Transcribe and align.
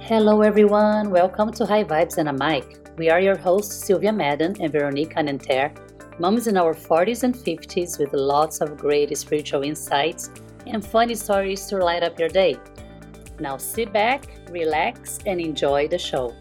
Hello, 0.00 0.42
everyone. 0.42 1.10
Welcome 1.10 1.50
to 1.54 1.64
High 1.64 1.82
Vibes 1.82 2.18
and 2.18 2.28
a 2.28 2.32
Mic. 2.32 2.78
We 2.98 3.10
are 3.10 3.20
your 3.20 3.36
hosts, 3.36 3.74
Sylvia 3.86 4.12
Madden 4.12 4.54
and 4.60 4.70
Veronique 4.70 5.14
Anenter, 5.14 5.74
moms 6.20 6.46
in 6.46 6.56
our 6.56 6.74
40s 6.74 7.22
and 7.24 7.34
50s 7.34 7.98
with 7.98 8.12
lots 8.12 8.60
of 8.60 8.76
great 8.76 9.16
spiritual 9.16 9.62
insights 9.62 10.30
and 10.66 10.84
funny 10.84 11.14
stories 11.14 11.66
to 11.66 11.78
light 11.78 12.02
up 12.02 12.18
your 12.18 12.28
day. 12.28 12.56
Now 13.40 13.56
sit 13.56 13.92
back, 13.92 14.26
relax, 14.50 15.18
and 15.26 15.40
enjoy 15.40 15.88
the 15.88 15.98
show. 15.98 16.34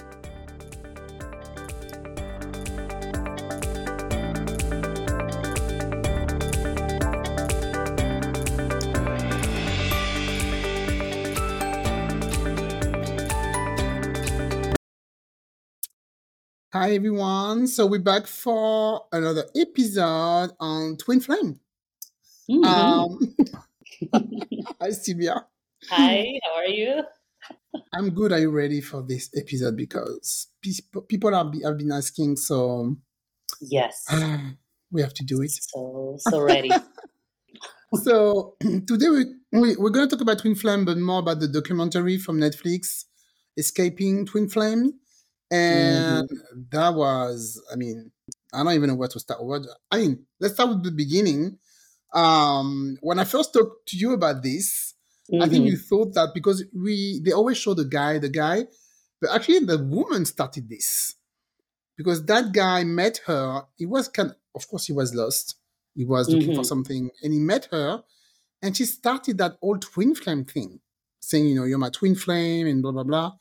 Hi 16.83 16.95
everyone. 16.95 17.65
So 17.67 17.85
we're 17.87 18.01
back 18.01 18.27
for 18.27 19.05
another 19.13 19.45
episode 19.55 20.51
on 20.59 20.97
Twin 20.97 21.21
Flame. 21.21 21.57
Mhm. 22.51 22.65
Um, 22.65 23.19
hi 24.81 24.89
Sylvia. 24.89 25.45
Hi, 25.91 26.25
how 26.43 26.55
are 26.57 26.67
you? 26.67 27.03
I'm 27.93 28.09
good. 28.09 28.33
Are 28.33 28.39
you 28.39 28.51
ready 28.51 28.81
for 28.81 29.01
this 29.01 29.29
episode? 29.33 29.77
Because 29.77 30.47
pe- 30.61 30.99
people 31.07 31.33
have, 31.33 31.53
be- 31.53 31.63
have 31.63 31.77
been 31.77 31.93
asking, 31.93 32.35
so 32.35 32.97
Yes. 33.61 34.03
we 34.91 35.01
have 35.01 35.13
to 35.13 35.23
do 35.23 35.41
it. 35.41 35.51
So 35.51 36.17
so 36.19 36.41
ready. 36.41 36.69
So 38.03 38.57
today 38.61 39.07
we, 39.07 39.25
we 39.53 39.77
we're 39.77 39.89
going 39.89 40.09
to 40.09 40.13
talk 40.13 40.21
about 40.21 40.39
Twin 40.39 40.55
Flame, 40.55 40.83
but 40.83 40.97
more 40.97 41.19
about 41.19 41.39
the 41.39 41.47
documentary 41.47 42.17
from 42.17 42.39
Netflix, 42.41 43.05
Escaping 43.55 44.25
Twin 44.25 44.49
Flame, 44.49 44.99
and 45.53 46.29
that 46.71 46.95
was, 46.95 47.61
I 47.71 47.75
mean, 47.75 48.11
I 48.53 48.63
don't 48.63 48.73
even 48.73 48.89
know 48.89 48.95
where 48.95 49.09
to 49.09 49.19
start. 49.19 49.43
What 49.43 49.63
I 49.91 49.97
mean, 49.99 50.25
let's 50.39 50.55
start 50.55 50.69
with 50.69 50.83
the 50.83 50.91
beginning. 50.91 51.59
Um, 52.13 52.97
when 53.01 53.19
I 53.19 53.25
first 53.25 53.53
talked 53.53 53.87
to 53.89 53.97
you 53.97 54.13
about 54.13 54.43
this, 54.43 54.95
I 55.39 55.49
think 55.49 55.65
Mhm. 55.65 55.67
you 55.67 55.77
thought 55.77 56.13
that 56.15 56.31
because 56.33 56.63
we 56.73 57.21
they 57.25 57.31
always 57.33 57.57
show 57.57 57.73
the 57.73 57.85
guy, 57.85 58.19
the 58.19 58.29
guy, 58.29 58.67
but 59.21 59.31
actually 59.31 59.59
the 59.59 59.79
woman 59.83 60.25
started 60.25 60.69
this 60.69 61.15
because 61.97 62.25
that 62.25 62.53
guy 62.53 62.83
met 62.83 63.19
her. 63.25 63.63
He 63.75 63.85
was 63.85 64.07
kind, 64.07 64.31
of 64.31 64.37
of 64.55 64.67
course, 64.67 64.85
he 64.87 64.93
was 64.93 65.15
lost. 65.15 65.55
He 65.95 66.05
was 66.05 66.31
looking 66.31 66.53
for 66.53 66.63
Mhm. 66.63 66.65
something, 66.65 67.09
and 67.21 67.33
he 67.33 67.39
met 67.39 67.65
her, 67.71 68.03
and 68.61 68.77
she 68.77 68.85
started 68.85 69.37
that 69.39 69.57
old 69.61 69.81
twin 69.83 70.15
flame 70.15 70.45
thing, 70.45 70.81
saying, 71.21 71.47
you 71.47 71.55
know, 71.55 71.65
you're 71.65 71.79
my 71.79 71.89
twin 71.91 72.15
flame, 72.15 72.67
and 72.67 72.81
blah 72.83 72.91
blah 72.93 73.03
blah. 73.03 73.33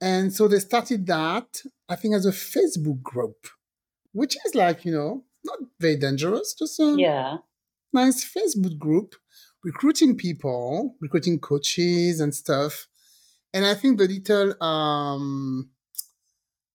And 0.00 0.32
so 0.32 0.46
they 0.48 0.58
started 0.58 1.06
that, 1.06 1.62
I 1.88 1.96
think, 1.96 2.14
as 2.14 2.26
a 2.26 2.30
Facebook 2.32 3.02
group, 3.02 3.46
which 4.12 4.36
is 4.46 4.54
like, 4.54 4.84
you 4.84 4.92
know, 4.92 5.24
not 5.44 5.58
very 5.80 5.96
dangerous, 5.96 6.54
just 6.54 6.78
a 6.80 6.94
Yeah. 6.98 7.38
nice 7.92 8.24
Facebook 8.24 8.78
group, 8.78 9.14
recruiting 9.64 10.16
people, 10.16 10.96
recruiting 11.00 11.38
coaches 11.40 12.20
and 12.20 12.34
stuff. 12.34 12.88
And 13.54 13.64
I 13.64 13.74
think 13.74 13.98
the 13.98 14.06
little 14.06 14.62
um, 14.62 15.70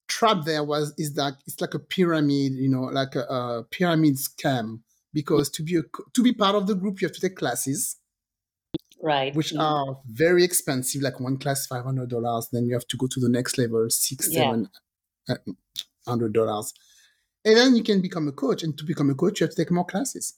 trap 0.08 0.46
there 0.46 0.64
was 0.64 0.94
is 0.98 1.14
that 1.14 1.34
it's 1.46 1.62
like 1.62 1.74
a 1.76 1.80
pyramid, 1.80 2.54
you 2.54 2.70
know, 2.70 2.84
like 2.84 3.16
a, 3.16 3.22
a 3.22 3.64
pyramid 3.70 4.16
scam. 4.16 4.80
Because 5.14 5.50
to 5.52 5.64
be 5.64 5.76
a, 5.76 5.84
to 6.14 6.24
be 6.24 6.34
part 6.34 6.56
of 6.56 6.68
the 6.68 6.74
group, 6.76 7.02
you 7.02 7.08
have 7.08 7.14
to 7.16 7.22
take 7.22 7.36
classes, 7.36 7.98
Right. 9.04 9.36
which 9.36 9.52
Mhm. 9.54 9.60
are 9.62 10.00
very 10.06 10.44
expensive. 10.44 11.02
Like 11.02 11.20
one 11.20 11.38
class, 11.38 11.66
five 11.68 11.84
hundred 11.84 12.10
dollars. 12.10 12.50
Then 12.52 12.66
you 12.66 12.74
have 12.74 12.88
to 12.88 12.98
go 12.98 13.08
to 13.08 13.20
the 13.20 13.30
next 13.30 13.58
level, 13.58 13.90
six, 13.90 14.28
Yeah. 14.32 14.40
seven 14.40 14.70
uh, 16.08 16.16
dollars. 16.30 16.74
And 17.44 17.58
then 17.58 17.76
you 17.76 17.84
can 17.84 18.02
become 18.02 18.28
a 18.28 18.32
coach. 18.32 18.62
And 18.64 18.78
to 18.78 18.84
become 18.86 19.10
a 19.10 19.16
coach, 19.16 19.40
you 19.40 19.46
have 19.46 19.56
to 19.56 19.62
take 19.64 19.72
more 19.72 19.86
classes 19.86 20.36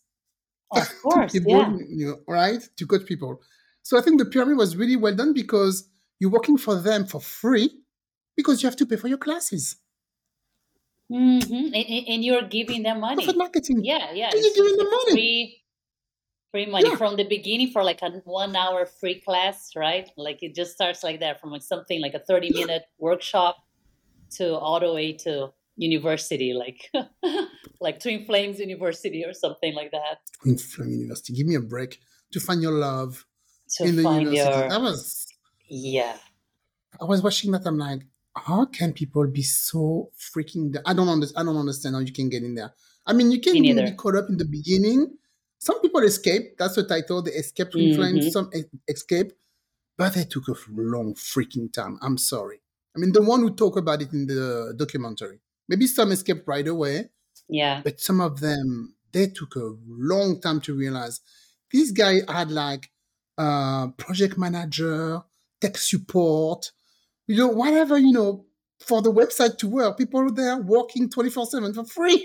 Of 0.72 0.90
course. 1.02 1.32
people, 1.34 1.52
Yeah. 1.52 1.78
you 1.90 2.06
know, 2.08 2.20
right? 2.28 2.62
To 2.78 2.88
coach 2.88 3.06
people. 3.06 3.42
So 3.82 3.98
I 3.98 4.02
think 4.02 4.18
the 4.20 4.26
pyramid 4.26 4.58
was 4.58 4.76
really 4.78 4.96
well 4.96 5.14
done 5.16 5.34
because 5.34 5.90
you're 6.20 6.32
working 6.32 6.58
for 6.58 6.76
them 6.82 7.06
for 7.06 7.20
free 7.20 7.70
because 8.38 8.64
you 8.64 8.68
have 8.68 8.78
to 8.78 8.86
pay 8.86 8.96
for 8.96 9.10
your 9.10 9.18
classes. 9.18 9.76
hmm 11.10 11.40
And, 11.52 11.76
and- 12.08 12.24
you're 12.26 12.48
giving 12.48 12.84
them 12.84 13.02
money. 13.02 13.18
Profit 13.24 13.38
marketing. 13.38 13.84
Yeah, 13.84 14.14
yeah. 14.14 14.30
And 14.34 14.42
you're 14.42 14.54
giving 14.56 14.78
them 14.78 14.90
money. 14.90 15.12
free, 15.12 15.63
free 16.54 16.68
money 16.68 16.90
Yeah. 16.90 16.98
from 17.02 17.16
the 17.18 17.24
beginning 17.38 17.72
for 17.72 17.84
like 17.84 18.02
a 18.04 18.10
one 18.26 18.56
hour 18.56 18.86
free 18.86 19.20
class, 19.20 19.72
right? 19.76 20.08
Like 20.16 20.40
it 20.44 20.54
just 20.54 20.72
starts 20.78 21.04
like 21.04 21.20
that 21.22 21.42
from 21.42 21.50
like 21.56 21.64
something 21.64 22.00
like 22.06 22.14
a 22.14 22.20
30 22.20 22.48
Yeah. 22.48 22.60
minute 22.62 22.84
workshop 23.00 23.58
to 24.38 24.56
all 24.56 24.80
the 24.80 24.94
way 24.94 25.14
to 25.26 25.52
university, 25.78 26.54
like 26.54 26.80
like 27.86 28.00
Twin 28.00 28.26
Flames 28.26 28.60
University 28.60 29.26
or 29.26 29.34
something 29.34 29.74
like 29.74 29.92
that 29.92 30.20
Twin 30.42 30.58
from 30.58 30.90
university. 30.90 31.34
Give 31.34 31.48
me 31.48 31.56
a 31.56 31.62
break 31.62 32.00
to 32.34 32.40
find 32.40 32.62
your 32.62 32.74
love 32.74 33.26
to 33.78 33.84
in 33.86 33.96
the 33.96 34.04
university. 34.04 34.38
your 34.38 34.70
That 34.70 34.82
was 34.82 35.26
yeah. 35.68 36.18
I 37.02 37.06
was 37.06 37.24
watching 37.24 37.50
that. 37.54 37.66
I'm 37.66 37.80
like, 37.80 38.02
how 38.36 38.66
can 38.66 38.94
people 38.94 39.26
be 39.28 39.42
so 39.42 40.12
freaking? 40.32 40.76
I 40.86 40.94
don't 40.94 41.10
understand. 41.10 41.40
I 41.40 41.52
don't 41.52 41.60
understand 41.60 41.96
how 41.96 42.02
you 42.02 42.14
can 42.14 42.30
get 42.30 42.44
in 42.44 42.54
there. 42.54 42.72
I 43.08 43.14
mean, 43.14 43.32
you 43.32 43.42
can 43.42 43.54
be 43.62 43.92
caught 44.02 44.16
up 44.16 44.30
in 44.30 44.38
the 44.38 44.46
beginning. 44.46 45.18
Some 45.68 45.80
people 45.82 46.02
escape. 46.04 46.58
That's 46.60 46.76
the 46.76 46.84
title. 46.94 47.22
They 47.22 47.32
escape 47.44 47.72
twin 47.72 47.96
flames. 47.96 48.26
Mhm. 48.26 48.32
Some 48.32 48.50
escape, 48.88 49.30
but 49.98 50.14
they 50.14 50.26
took 50.26 50.48
a 50.50 50.56
long 50.70 51.14
freaking 51.16 51.72
time. 51.80 51.98
I'm 52.02 52.18
sorry. 52.18 52.60
I 52.96 53.00
mean, 53.00 53.12
the 53.14 53.22
one 53.34 53.42
who 53.42 53.52
talk 53.64 53.76
about 53.78 54.02
it 54.02 54.12
in 54.14 54.28
the 54.28 54.74
documentary. 54.76 55.40
Maybe 55.70 55.88
some 55.88 56.12
escaped 56.12 56.46
right 56.48 56.68
away, 56.68 57.10
Yeah. 57.48 57.82
but 57.86 58.00
some 58.08 58.20
of 58.28 58.40
them 58.40 58.96
they 59.14 59.28
took 59.28 59.56
a 59.56 59.68
long 59.88 60.42
time 60.42 60.60
to 60.62 60.72
realize. 60.84 61.22
This 61.72 61.92
guy 61.92 62.16
had 62.28 62.52
like 62.52 62.90
uh, 63.38 63.88
project 64.06 64.38
manager, 64.38 65.22
tech 65.62 65.76
support, 65.78 66.72
you 67.28 67.36
know, 67.38 67.48
whatever, 67.48 67.98
you 67.98 68.12
know, 68.12 68.46
for 68.80 69.02
the 69.02 69.12
website 69.12 69.58
to 69.60 69.68
work. 69.68 69.98
People 69.98 70.32
there 70.34 70.58
working 70.58 71.10
24 71.10 71.46
7 71.48 71.74
for 71.74 71.86
free. 71.86 72.20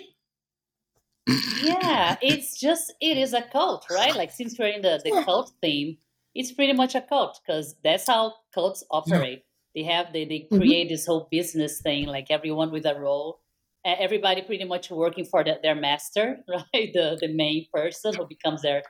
Yeah 1.56 2.16
it's 2.22 2.58
just 2.58 2.92
it 3.00 3.16
is 3.16 3.32
a 3.32 3.42
cult 3.42 3.86
right? 3.90 4.16
Like 4.16 4.30
since 4.30 4.58
we're 4.58 4.68
in 4.68 4.82
the, 4.82 5.00
the 5.04 5.12
Yeah. 5.12 5.24
cult 5.24 5.52
theme 5.62 5.98
it's 6.34 6.52
pretty 6.52 6.72
much 6.72 6.94
a 6.94 7.00
cult 7.00 7.40
because 7.44 7.74
that's 7.82 8.06
how 8.06 8.34
cults 8.54 8.84
operate. 8.90 9.44
They 9.74 9.82
have 9.84 10.12
they, 10.12 10.24
they 10.24 10.48
Mhm. 10.50 10.58
create 10.58 10.88
this 10.88 11.06
whole 11.06 11.28
business 11.30 11.80
thing 11.80 12.06
like 12.06 12.30
everyone 12.30 12.70
with 12.70 12.86
a 12.86 12.94
role 12.98 13.40
everybody 13.84 14.42
pretty 14.42 14.64
much 14.64 14.90
working 14.90 15.24
for 15.24 15.42
the, 15.42 15.58
their 15.62 15.74
master 15.74 16.38
right? 16.48 16.92
The 16.92 17.18
the 17.20 17.28
main 17.32 17.66
person 17.72 18.16
who 18.16 18.26
becomes 18.26 18.62
their 18.62 18.82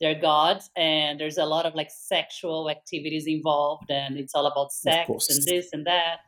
their 0.00 0.14
god 0.14 0.62
and 0.76 1.20
there's 1.20 1.38
a 1.38 1.46
lot 1.46 1.66
of 1.66 1.74
like 1.74 1.90
sexual 1.90 2.70
activities 2.70 3.26
involved 3.26 3.90
and 3.90 4.16
it's 4.18 4.34
all 4.34 4.46
about 4.46 4.72
sex 4.72 5.26
and 5.28 5.46
this 5.46 5.70
and 5.72 5.86
that. 5.86 6.20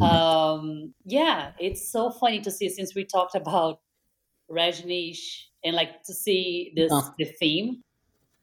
Um 0.00 0.94
yeah 1.04 1.52
it's 1.58 1.90
so 1.90 2.10
funny 2.10 2.40
to 2.40 2.50
see 2.50 2.68
since 2.68 2.94
we 2.94 3.04
talked 3.04 3.34
about 3.34 3.80
Rajneesh 4.54 5.22
and 5.64 5.74
like 5.76 6.02
to 6.04 6.14
see 6.14 6.72
this 6.76 6.90
Yeah. 6.92 7.08
the 7.18 7.24
theme 7.40 7.82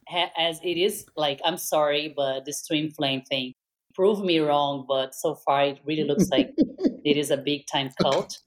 ha- 0.08 0.32
as 0.38 0.60
it 0.64 0.78
is 0.78 1.06
like 1.16 1.40
I'm 1.46 1.58
sorry 1.58 2.14
but 2.16 2.46
this 2.46 2.66
twin 2.68 2.92
flame 2.92 3.22
thing 3.22 3.54
prove 3.94 4.24
me 4.24 4.40
wrong 4.40 4.86
but 4.88 5.14
so 5.16 5.36
far 5.36 5.64
it 5.66 5.80
really 5.86 6.04
looks 6.04 6.30
like 6.30 6.50
it 7.06 7.18
is 7.18 7.30
a 7.32 7.38
big 7.38 7.62
time 7.72 7.90
cult 8.02 8.40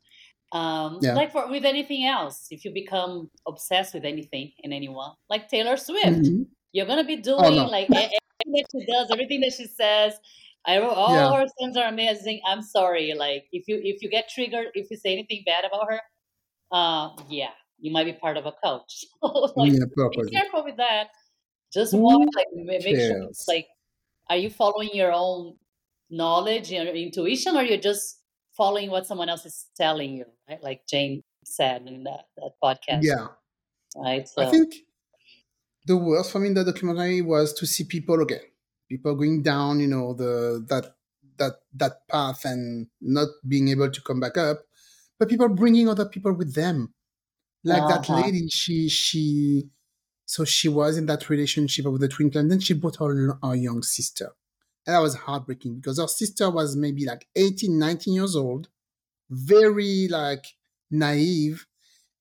um 0.53 0.99
Yeah. 1.03 1.15
like 1.15 1.33
for 1.33 1.49
with 1.51 1.65
anything 1.65 2.05
else 2.07 2.47
if 2.51 2.65
you 2.65 2.73
become 2.73 3.31
obsessed 3.47 3.95
with 3.95 4.05
anything 4.05 4.53
and 4.63 4.73
anyone 4.73 5.13
like 5.31 5.49
Taylor 5.49 5.77
Swift 5.77 6.07
Mhm. 6.25 6.47
you're 6.73 6.87
gonna 6.87 7.05
be 7.05 7.17
doing 7.17 7.57
no. 7.57 7.67
like 7.67 7.89
everything 7.91 8.53
that 8.57 8.67
she 8.73 8.87
does 8.87 9.07
everything 9.11 9.41
that 9.41 9.53
she 9.53 9.67
says 9.67 10.15
I 10.67 10.79
wrote 10.79 10.95
all 10.97 11.15
Yeah. 11.15 11.31
her 11.41 11.47
songs 11.61 11.77
are 11.77 11.89
amazing. 11.89 12.41
I'm 12.47 12.63
sorry, 12.63 13.13
like 13.13 13.45
if 13.53 13.69
you 13.69 13.77
if 13.85 14.01
you 14.03 14.09
get 14.09 14.31
triggered, 14.35 14.69
if 14.73 14.91
you 14.91 14.97
say 14.97 15.13
anything 15.13 15.43
bad 15.45 15.67
about 15.67 15.91
her, 15.91 16.01
uh, 16.73 17.11
yeah, 17.29 17.51
you 17.79 17.93
might 17.93 18.05
be 18.05 18.13
part 18.13 18.37
of 18.37 18.47
a 18.47 18.53
cult. 18.63 18.91
So, 19.23 19.53
like, 19.57 19.73
Yeah, 19.73 19.85
be 20.11 20.31
careful 20.31 20.65
with 20.65 20.77
that. 20.77 21.09
Just 21.73 21.95
watch, 21.95 22.29
like, 22.37 22.47
ma- 22.55 22.65
make 22.73 22.83
sure, 22.97 23.21
cares? 23.21 23.45
like, 23.49 23.67
are 24.31 24.37
you 24.37 24.51
following 24.51 24.91
your 24.95 25.13
own 25.13 25.57
knowledge 26.11 26.73
and 26.73 26.89
intuition, 26.89 27.57
or 27.57 27.63
you're 27.63 27.79
just 27.81 28.21
following 28.57 28.91
what 28.91 29.07
someone 29.07 29.29
else 29.29 29.45
is 29.45 29.67
telling 29.77 30.15
you, 30.15 30.25
right? 30.49 30.63
Like 30.63 30.87
Jane 30.87 31.23
said 31.45 31.87
in 31.89 32.05
that 32.05 32.27
that 32.37 32.53
podcast, 32.63 33.03
Yeah. 33.03 33.29
right? 33.97 34.29
I 34.39 34.47
think 34.47 34.75
the 35.87 35.97
worst 35.97 36.31
for 36.31 36.39
me 36.39 36.49
in 36.49 36.55
the 36.55 36.65
documentary 36.65 37.21
was 37.21 37.53
to 37.55 37.67
see 37.67 37.85
people 37.85 38.21
again, 38.23 38.41
people 38.89 39.15
going 39.15 39.43
down, 39.43 39.81
you 39.81 39.89
know, 39.89 40.15
the 40.15 40.65
that 40.69 40.95
that 41.39 41.55
that 41.75 42.07
path 42.09 42.45
and 42.45 42.87
not 43.01 43.29
being 43.49 43.69
able 43.69 43.91
to 43.91 44.01
come 44.03 44.21
back 44.21 44.37
up, 44.39 44.63
but 45.25 45.31
people 45.31 45.49
bringing 45.49 45.89
other 45.89 46.05
people 46.05 46.35
with 46.35 46.55
them. 46.55 46.93
Like 47.65 47.89
that 47.89 48.11
Uh-huh. 48.11 48.21
lady, 48.21 48.49
she 48.49 48.89
she 48.89 49.71
So 50.27 50.45
she 50.45 50.69
was 50.69 50.97
in 50.97 51.07
that 51.07 51.29
relationship 51.29 51.85
with 51.87 52.01
the 52.01 52.09
twin 52.09 52.31
flame. 52.31 52.49
Then 52.49 52.61
she 52.61 52.73
brought 52.75 52.97
her, 52.97 53.39
her 53.43 53.55
young 53.55 53.83
sister. 53.83 54.31
And 54.87 54.95
that 54.95 55.01
was 55.01 55.15
heartbreaking 55.15 55.77
because 55.77 55.99
her 55.99 56.09
sister 56.09 56.51
was 56.51 56.77
maybe 56.77 57.05
like 57.05 57.27
18, 57.37 57.79
19 57.79 58.15
years 58.15 58.35
old, 58.35 58.69
very 59.31 60.09
like 60.09 60.45
naive. 60.91 61.67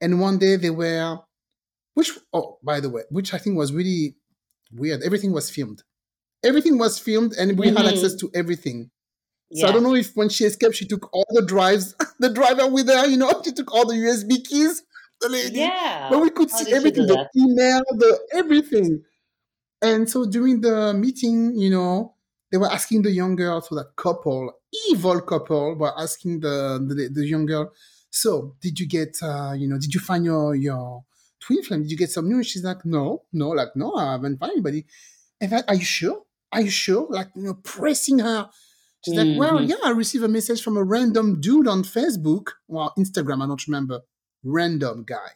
And 0.01 0.19
one 0.19 0.37
day 0.37 0.57
they 0.57 0.69
were, 0.69 1.19
which, 1.93 2.11
oh, 2.33 2.59
by 2.61 2.81
the 2.81 2.89
way, 2.89 3.03
which 3.09 3.33
I 3.33 3.37
think 3.37 3.57
was 3.57 3.71
really 3.71 4.15
weird. 4.71 5.01
Everything 5.01 5.31
was 5.31 5.49
filmed. 5.49 5.83
Everything 6.43 6.77
was 6.77 6.99
filmed 6.99 7.33
and 7.33 7.57
we 7.57 7.67
mm-hmm. 7.67 7.77
had 7.77 7.85
access 7.85 8.15
to 8.15 8.31
everything. 8.33 8.91
So. 9.51 9.67
I 9.67 9.71
don't 9.71 9.83
know 9.83 9.95
if 9.95 10.13
when 10.15 10.29
she 10.29 10.45
escaped, 10.45 10.75
she 10.75 10.87
took 10.87 11.13
all 11.13 11.25
the 11.29 11.45
drives, 11.45 11.95
the 12.19 12.29
driver 12.29 12.67
with 12.67 12.87
her, 12.87 13.05
you 13.07 13.17
know, 13.17 13.29
she 13.45 13.51
took 13.51 13.73
all 13.73 13.85
the 13.85 13.95
USB 13.95 14.43
keys, 14.43 14.83
the 15.21 15.29
lady. 15.29 15.59
Yeah. 15.59 16.07
But 16.09 16.21
we 16.21 16.29
could 16.31 16.49
How 16.49 16.57
see 16.57 16.73
everything, 16.73 17.05
the 17.05 17.29
email, 17.37 17.81
the 17.91 18.19
everything. 18.33 19.03
And 19.81 20.09
so 20.09 20.25
during 20.25 20.61
the 20.61 20.93
meeting, 20.93 21.55
you 21.55 21.69
know, 21.69 22.15
they 22.51 22.57
were 22.57 22.71
asking 22.71 23.01
the 23.01 23.11
young 23.11 23.35
girl, 23.35 23.61
so 23.61 23.75
that 23.75 23.95
couple, 23.95 24.53
evil 24.89 25.21
couple, 25.21 25.75
were 25.75 25.99
asking 25.99 26.39
the, 26.39 26.79
the, 26.87 27.09
the 27.13 27.27
young 27.27 27.45
girl, 27.45 27.71
so 28.09 28.55
did 28.61 28.79
you 28.79 28.87
get, 28.87 29.17
uh, 29.23 29.53
you 29.57 29.67
know, 29.67 29.79
did 29.79 29.93
you 29.93 29.99
find 29.99 30.23
your, 30.23 30.53
your 30.53 31.03
twin 31.39 31.63
flame? 31.63 31.81
Did 31.81 31.91
you 31.91 31.97
get 31.97 32.11
some 32.11 32.29
news? 32.29 32.47
She's 32.47 32.63
like, 32.63 32.85
no, 32.85 33.23
no, 33.33 33.49
like, 33.49 33.75
no, 33.75 33.95
I 33.95 34.11
haven't 34.13 34.39
found 34.39 34.51
anybody. 34.51 34.85
And 35.41 35.51
like, 35.51 35.65
are 35.67 35.75
you 35.75 35.83
sure? 35.83 36.21
Are 36.51 36.61
you 36.61 36.69
sure? 36.69 37.07
Like, 37.09 37.29
you 37.35 37.43
know, 37.43 37.55
pressing 37.55 38.19
her. 38.19 38.49
She's 39.05 39.15
mm-hmm. 39.15 39.31
like, 39.31 39.39
well, 39.39 39.59
mm-hmm. 39.59 39.69
yeah, 39.69 39.75
I 39.83 39.91
received 39.91 40.23
a 40.23 40.27
message 40.27 40.61
from 40.61 40.77
a 40.77 40.83
random 40.83 41.41
dude 41.41 41.67
on 41.67 41.83
Facebook 41.83 42.51
or 42.67 42.91
Instagram. 42.97 43.43
I 43.43 43.47
don't 43.47 43.67
remember. 43.67 44.01
Random 44.43 45.03
guy. 45.03 45.31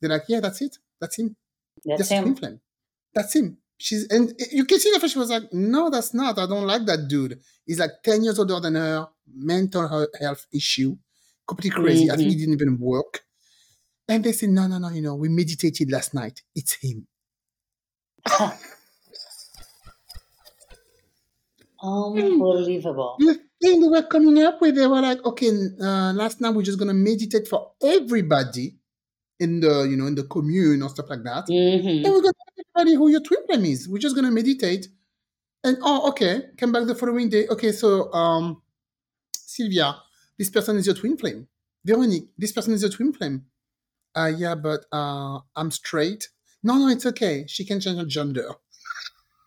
They're 0.00 0.10
like, 0.10 0.24
yeah, 0.28 0.40
that's 0.40 0.60
it. 0.60 0.78
That's 1.00 1.18
him. 1.18 1.36
That's, 1.84 2.08
him. 2.08 2.34
Flame. 2.34 2.60
That's 3.14 3.34
him. 3.34 3.58
She's 3.78 4.06
and 4.08 4.32
you 4.52 4.64
can 4.64 4.78
see 4.78 4.92
the 4.92 5.00
face. 5.00 5.12
She 5.12 5.18
was 5.18 5.30
like, 5.30 5.52
no, 5.52 5.90
that's 5.90 6.14
not. 6.14 6.38
I 6.38 6.46
don't 6.46 6.66
like 6.66 6.86
that 6.86 7.08
dude. 7.08 7.40
He's 7.66 7.80
like 7.80 7.90
ten 8.04 8.22
years 8.22 8.38
older 8.38 8.60
than 8.60 8.76
her. 8.76 9.08
Mental 9.34 10.08
health 10.20 10.46
issue, 10.52 10.96
completely 11.48 11.82
crazy. 11.82 12.04
Mm-hmm. 12.04 12.12
I 12.12 12.16
think 12.16 12.30
he 12.30 12.36
didn't 12.36 12.54
even 12.54 12.78
work. 12.78 13.22
And 14.08 14.22
they 14.22 14.32
said, 14.32 14.50
no, 14.50 14.66
no, 14.66 14.78
no. 14.78 14.90
You 14.90 15.02
know, 15.02 15.14
we 15.14 15.28
meditated 15.28 15.90
last 15.90 16.14
night. 16.14 16.42
It's 16.54 16.74
him. 16.80 17.06
Unbelievable. 21.82 23.16
The 23.18 23.40
thing 23.60 23.80
they 23.80 23.88
were 23.88 24.02
coming 24.02 24.42
up 24.42 24.60
with, 24.60 24.76
they 24.76 24.86
were 24.86 25.00
like, 25.00 25.24
okay, 25.24 25.50
uh, 25.80 26.12
last 26.12 26.40
night 26.40 26.54
we're 26.54 26.62
just 26.62 26.78
gonna 26.78 26.94
meditate 26.94 27.48
for 27.48 27.72
everybody 27.82 28.76
in 29.40 29.60
the 29.60 29.82
you 29.82 29.96
know 29.96 30.06
in 30.06 30.14
the 30.14 30.22
commune 30.24 30.82
or 30.82 30.88
stuff 30.88 31.06
like 31.10 31.24
that. 31.24 31.46
Mm-hmm. 31.48 32.04
And 32.04 32.04
we're 32.04 32.22
gonna 32.22 32.32
tell 32.32 32.64
everybody 32.76 32.94
who 32.96 33.08
your 33.08 33.20
twin 33.20 33.44
flame 33.46 33.64
is. 33.64 33.88
We're 33.88 33.98
just 33.98 34.14
gonna 34.14 34.30
meditate. 34.30 34.86
And 35.64 35.76
oh, 35.82 36.08
okay, 36.10 36.42
come 36.56 36.72
back 36.72 36.86
the 36.86 36.94
following 36.94 37.28
day. 37.28 37.46
Okay, 37.48 37.72
so 37.72 38.12
um, 38.12 38.62
Sylvia, 39.32 39.96
this 40.38 40.50
person 40.50 40.76
is 40.76 40.86
your 40.86 40.94
twin 40.94 41.16
flame. 41.16 41.48
Veronique, 41.84 42.28
this 42.38 42.52
person 42.52 42.74
is 42.74 42.82
your 42.82 42.90
twin 42.90 43.12
flame. 43.12 43.44
Uh, 44.14 44.30
yeah, 44.36 44.54
but 44.54 44.84
uh, 44.92 45.40
I'm 45.56 45.70
straight. 45.70 46.28
No, 46.62 46.78
no, 46.78 46.88
it's 46.88 47.06
okay. 47.06 47.44
She 47.48 47.64
can 47.64 47.80
change 47.80 47.98
her 47.98 48.04
gender. 48.04 48.50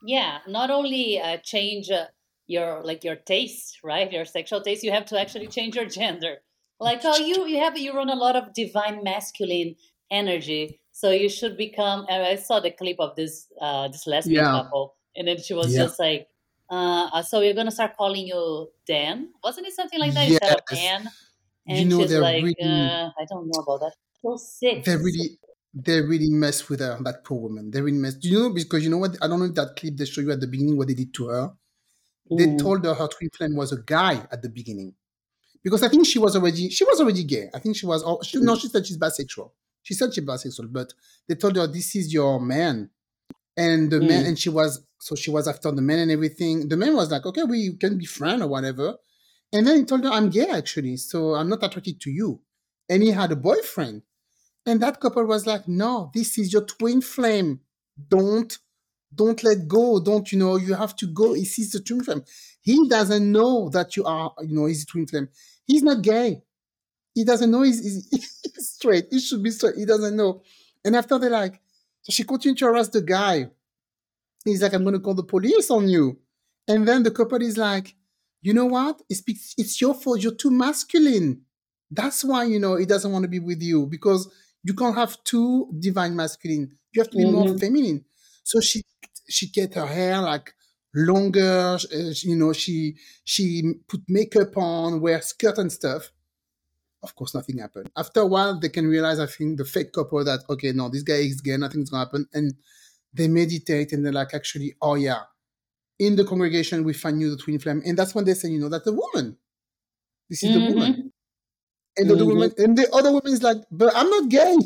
Yeah, 0.05 0.39
not 0.47 0.69
only 0.69 1.19
uh, 1.19 1.37
change 1.37 1.89
uh, 1.89 2.05
your 2.47 2.81
like 2.83 3.03
your 3.03 3.15
taste, 3.15 3.79
right? 3.83 4.11
Your 4.11 4.25
sexual 4.25 4.61
taste. 4.61 4.83
You 4.83 4.91
have 4.91 5.05
to 5.07 5.19
actually 5.19 5.47
change 5.47 5.75
your 5.75 5.85
gender. 5.85 6.37
Like, 6.77 6.99
oh, 7.05 7.15
you 7.15 7.47
you 7.47 7.59
have 7.59 7.77
you 7.77 7.93
run 7.93 8.09
a 8.09 8.15
lot 8.15 8.35
of 8.35 8.53
divine 8.53 9.01
masculine 9.01 9.77
energy, 10.11 10.81
so 10.91 11.09
you 11.09 11.29
should 11.29 11.55
become. 11.55 12.05
And 12.09 12.21
I 12.21 12.35
saw 12.35 12.59
the 12.59 12.69
clip 12.69 12.97
of 12.99 13.15
this 13.15 13.47
uh, 13.61 13.87
this 13.87 14.05
lesbian 14.05 14.43
yeah. 14.43 14.51
couple, 14.51 14.93
and 15.15 15.25
then 15.25 15.37
she 15.41 15.53
was 15.53 15.73
yeah. 15.73 15.83
just 15.83 15.99
like, 15.99 16.27
uh, 16.69 17.07
uh, 17.13 17.21
"So 17.21 17.39
we're 17.39 17.53
gonna 17.53 17.71
start 17.71 17.95
calling 17.95 18.27
you 18.27 18.69
Dan? 18.85 19.29
Wasn't 19.41 19.65
it 19.65 19.73
something 19.73 19.97
like 19.97 20.13
that 20.15 20.27
yes. 20.27 20.39
instead 20.41 20.57
of 20.57 20.65
Dan?" 20.69 21.09
And 21.65 21.79
you 21.79 21.85
know, 21.85 22.01
she's 22.01 22.11
like, 22.11 22.43
really, 22.43 22.55
uh, 22.61 23.09
"I 23.17 23.23
don't 23.29 23.47
know 23.47 23.61
about 23.61 23.79
that." 23.79 23.93
So 24.21 24.35
sick. 24.35 24.83
They're 24.83 24.97
really 24.99 25.39
they 25.75 26.01
really 26.01 26.29
mess 26.29 26.69
with 26.69 26.79
her, 26.79 26.97
that 27.03 27.23
poor 27.23 27.39
woman. 27.39 27.69
They 27.69 27.81
really 27.81 27.97
mess. 27.97 28.15
Do 28.15 28.29
you 28.29 28.39
know 28.39 28.49
because 28.49 28.83
you 28.83 28.89
know 28.89 28.97
what? 28.97 29.15
I 29.21 29.27
don't 29.27 29.39
know 29.39 29.45
if 29.45 29.55
that 29.55 29.75
clip 29.77 29.95
they 29.95 30.05
show 30.05 30.21
you 30.21 30.31
at 30.31 30.39
the 30.39 30.47
beginning 30.47 30.77
what 30.77 30.87
they 30.87 30.93
did 30.93 31.13
to 31.15 31.27
her. 31.27 31.53
Mm. 32.31 32.37
They 32.37 32.55
told 32.57 32.85
her 32.85 32.93
her 32.93 33.07
twin 33.07 33.29
flame 33.29 33.55
was 33.55 33.71
a 33.71 33.81
guy 33.81 34.25
at 34.31 34.41
the 34.41 34.49
beginning, 34.49 34.93
because 35.63 35.83
I 35.83 35.89
think 35.89 36.05
she 36.05 36.19
was 36.19 36.35
already 36.35 36.69
she 36.69 36.83
was 36.83 36.99
already 36.99 37.23
gay. 37.23 37.49
I 37.53 37.59
think 37.59 37.75
she 37.75 37.85
was. 37.85 38.03
She, 38.25 38.39
no, 38.39 38.55
she 38.55 38.67
said 38.67 38.85
she's 38.85 38.97
bisexual. 38.97 39.51
She 39.83 39.93
said 39.93 40.13
she's 40.13 40.23
bisexual, 40.23 40.71
but 40.71 40.93
they 41.27 41.35
told 41.35 41.55
her 41.55 41.67
this 41.67 41.95
is 41.95 42.13
your 42.13 42.39
man, 42.39 42.89
and 43.55 43.91
the 43.91 43.99
mm. 43.99 44.07
man, 44.07 44.25
and 44.25 44.39
she 44.39 44.49
was 44.49 44.83
so 44.99 45.15
she 45.15 45.29
was 45.29 45.47
after 45.47 45.71
the 45.71 45.81
man 45.81 45.99
and 45.99 46.11
everything. 46.11 46.67
The 46.69 46.77
man 46.77 46.95
was 46.95 47.11
like, 47.11 47.25
okay, 47.25 47.43
we 47.43 47.75
can 47.77 47.97
be 47.97 48.05
friends 48.05 48.41
or 48.41 48.47
whatever, 48.47 48.95
and 49.53 49.67
then 49.67 49.77
he 49.77 49.83
told 49.85 50.03
her 50.03 50.09
I'm 50.09 50.29
gay 50.29 50.49
actually, 50.49 50.97
so 50.97 51.35
I'm 51.35 51.49
not 51.49 51.63
attracted 51.63 52.01
to 52.01 52.09
you, 52.09 52.41
and 52.89 53.03
he 53.03 53.11
had 53.11 53.31
a 53.31 53.35
boyfriend. 53.35 54.01
And 54.67 54.81
that 54.81 54.99
couple 54.99 55.23
was 55.25 55.45
like, 55.45 55.67
no, 55.67 56.09
this 56.15 56.39
is 56.39 56.51
your 56.51 56.65
twin 56.65 56.99
flame. 56.99 57.59
Don't, 58.09 58.57
don't 59.13 59.43
let 59.43 59.67
go. 59.67 59.99
Don't, 59.99 60.31
you 60.31 60.39
know, 60.39 60.55
you 60.57 60.73
have 60.73 60.95
to 60.97 61.07
go. 61.07 61.33
He 61.33 61.45
sees 61.45 61.71
the 61.71 61.79
twin 61.79 62.03
flame. 62.03 62.23
He 62.61 62.87
doesn't 62.87 63.31
know 63.31 63.69
that 63.69 63.95
you 63.95 64.05
are, 64.05 64.33
you 64.41 64.55
know, 64.55 64.65
he's 64.65 64.85
twin 64.85 65.07
flame. 65.07 65.29
He's 65.65 65.83
not 65.83 66.01
gay. 66.01 66.41
He 67.13 67.23
doesn't 67.23 67.49
know 67.49 67.61
he's, 67.61 67.81
he's, 67.81 68.07
he's 68.55 68.69
straight. 68.69 69.07
He 69.09 69.19
should 69.19 69.43
be 69.43 69.51
straight. 69.51 69.75
He 69.75 69.85
doesn't 69.85 70.15
know. 70.15 70.41
And 70.83 70.95
after 70.95 71.17
they're 71.17 71.29
like, 71.29 71.61
so 72.01 72.11
she 72.11 72.23
continued 72.23 72.59
to 72.59 72.65
harass 72.65 72.89
the 72.89 73.01
guy. 73.01 73.47
He's 74.43 74.61
like, 74.61 74.73
I'm 74.73 74.83
going 74.83 74.93
to 74.93 74.99
call 74.99 75.15
the 75.15 75.23
police 75.23 75.71
on 75.71 75.89
you. 75.89 76.19
And 76.67 76.87
then 76.87 77.03
the 77.03 77.11
couple 77.11 77.41
is 77.41 77.57
like, 77.57 77.95
you 78.41 78.53
know 78.53 78.65
what? 78.65 79.01
It's, 79.09 79.23
it's 79.57 79.81
your 79.81 79.95
fault. 79.95 80.21
You're 80.21 80.35
too 80.35 80.51
masculine. 80.51 81.41
That's 81.89 82.23
why, 82.23 82.43
you 82.43 82.59
know, 82.59 82.75
he 82.75 82.85
doesn't 82.85 83.11
want 83.11 83.23
to 83.23 83.29
be 83.29 83.39
with 83.39 83.61
you 83.61 83.87
because 83.87 84.31
you 84.63 84.73
can't 84.73 84.95
have 84.95 85.23
two 85.23 85.69
divine 85.79 86.15
masculine. 86.15 86.77
You 86.91 87.01
have 87.01 87.11
to 87.11 87.17
be 87.17 87.23
mm-hmm. 87.23 87.33
more 87.33 87.57
feminine. 87.57 88.05
So 88.45 88.61
she 88.61 88.83
she 89.27 89.49
get 89.49 89.73
her 89.73 89.87
hair 89.87 90.21
like 90.21 90.53
longer. 90.93 91.77
Uh, 91.93 92.13
you 92.21 92.35
know, 92.35 92.53
she 92.53 92.95
she 93.23 93.73
put 93.89 94.01
makeup 94.07 94.55
on, 94.55 95.01
wear 95.01 95.21
skirt 95.21 95.57
and 95.57 95.71
stuff. 95.71 96.11
Of 97.03 97.15
course, 97.15 97.35
nothing 97.35 97.57
happened. 97.57 97.91
After 97.97 98.21
a 98.21 98.25
while, 98.25 98.59
they 98.59 98.69
can 98.69 98.87
realize. 98.87 99.19
I 99.19 99.25
think 99.25 99.57
the 99.57 99.65
fake 99.65 99.93
couple 99.93 100.23
that 100.23 100.41
okay, 100.49 100.71
no, 100.71 100.89
this 100.89 101.03
guy 101.03 101.15
is 101.15 101.41
gay. 101.41 101.57
Nothing's 101.57 101.89
gonna 101.89 102.05
happen, 102.05 102.27
and 102.33 102.53
they 103.13 103.27
meditate 103.27 103.93
and 103.93 104.05
they're 104.05 104.13
like, 104.13 104.33
actually, 104.33 104.75
oh 104.81 104.95
yeah, 104.95 105.23
in 105.97 106.15
the 106.15 106.25
congregation 106.25 106.83
we 106.83 106.93
find 106.93 107.19
you 107.19 107.31
the 107.31 107.37
twin 107.37 107.59
flame, 107.59 107.81
and 107.85 107.97
that's 107.97 108.13
when 108.13 108.25
they 108.25 108.35
say, 108.35 108.49
you 108.49 108.59
know, 108.59 108.69
that's 108.69 108.87
a 108.87 108.93
woman. 108.93 109.37
This 110.29 110.43
is 110.43 110.51
mm-hmm. 110.51 110.65
the 110.65 110.73
woman. 110.73 111.11
And 111.97 112.09
the 112.09 112.15
mm-hmm. 112.15 112.27
woman, 112.27 112.51
and 112.57 112.77
the 112.77 112.91
other 112.93 113.11
woman 113.11 113.31
is 113.31 113.41
like, 113.41 113.57
but 113.71 113.95
I'm 113.95 114.09
not 114.09 114.29
gay. 114.29 114.57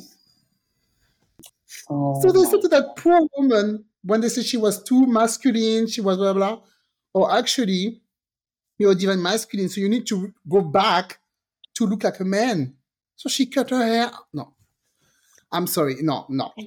Oh. 1.89 2.19
So 2.21 2.31
they 2.31 2.43
said 2.49 2.61
to 2.61 2.67
that 2.69 2.95
poor 2.97 3.27
woman 3.37 3.85
when 4.03 4.21
they 4.21 4.29
said 4.29 4.45
she 4.45 4.57
was 4.57 4.81
too 4.81 5.05
masculine, 5.07 5.87
she 5.87 6.01
was 6.01 6.17
blah 6.17 6.33
blah. 6.33 6.61
Or 7.13 7.31
actually, 7.35 8.01
you're 8.77 8.95
divine 8.95 9.21
masculine, 9.21 9.69
so 9.69 9.81
you 9.81 9.89
need 9.89 10.07
to 10.07 10.33
go 10.47 10.61
back 10.61 11.19
to 11.75 11.85
look 11.85 12.03
like 12.03 12.19
a 12.19 12.25
man. 12.25 12.75
So 13.15 13.29
she 13.29 13.45
cut 13.45 13.69
her 13.71 13.85
hair. 13.85 14.11
No, 14.33 14.53
I'm 15.51 15.67
sorry. 15.67 15.97
No, 16.01 16.25
no. 16.29 16.51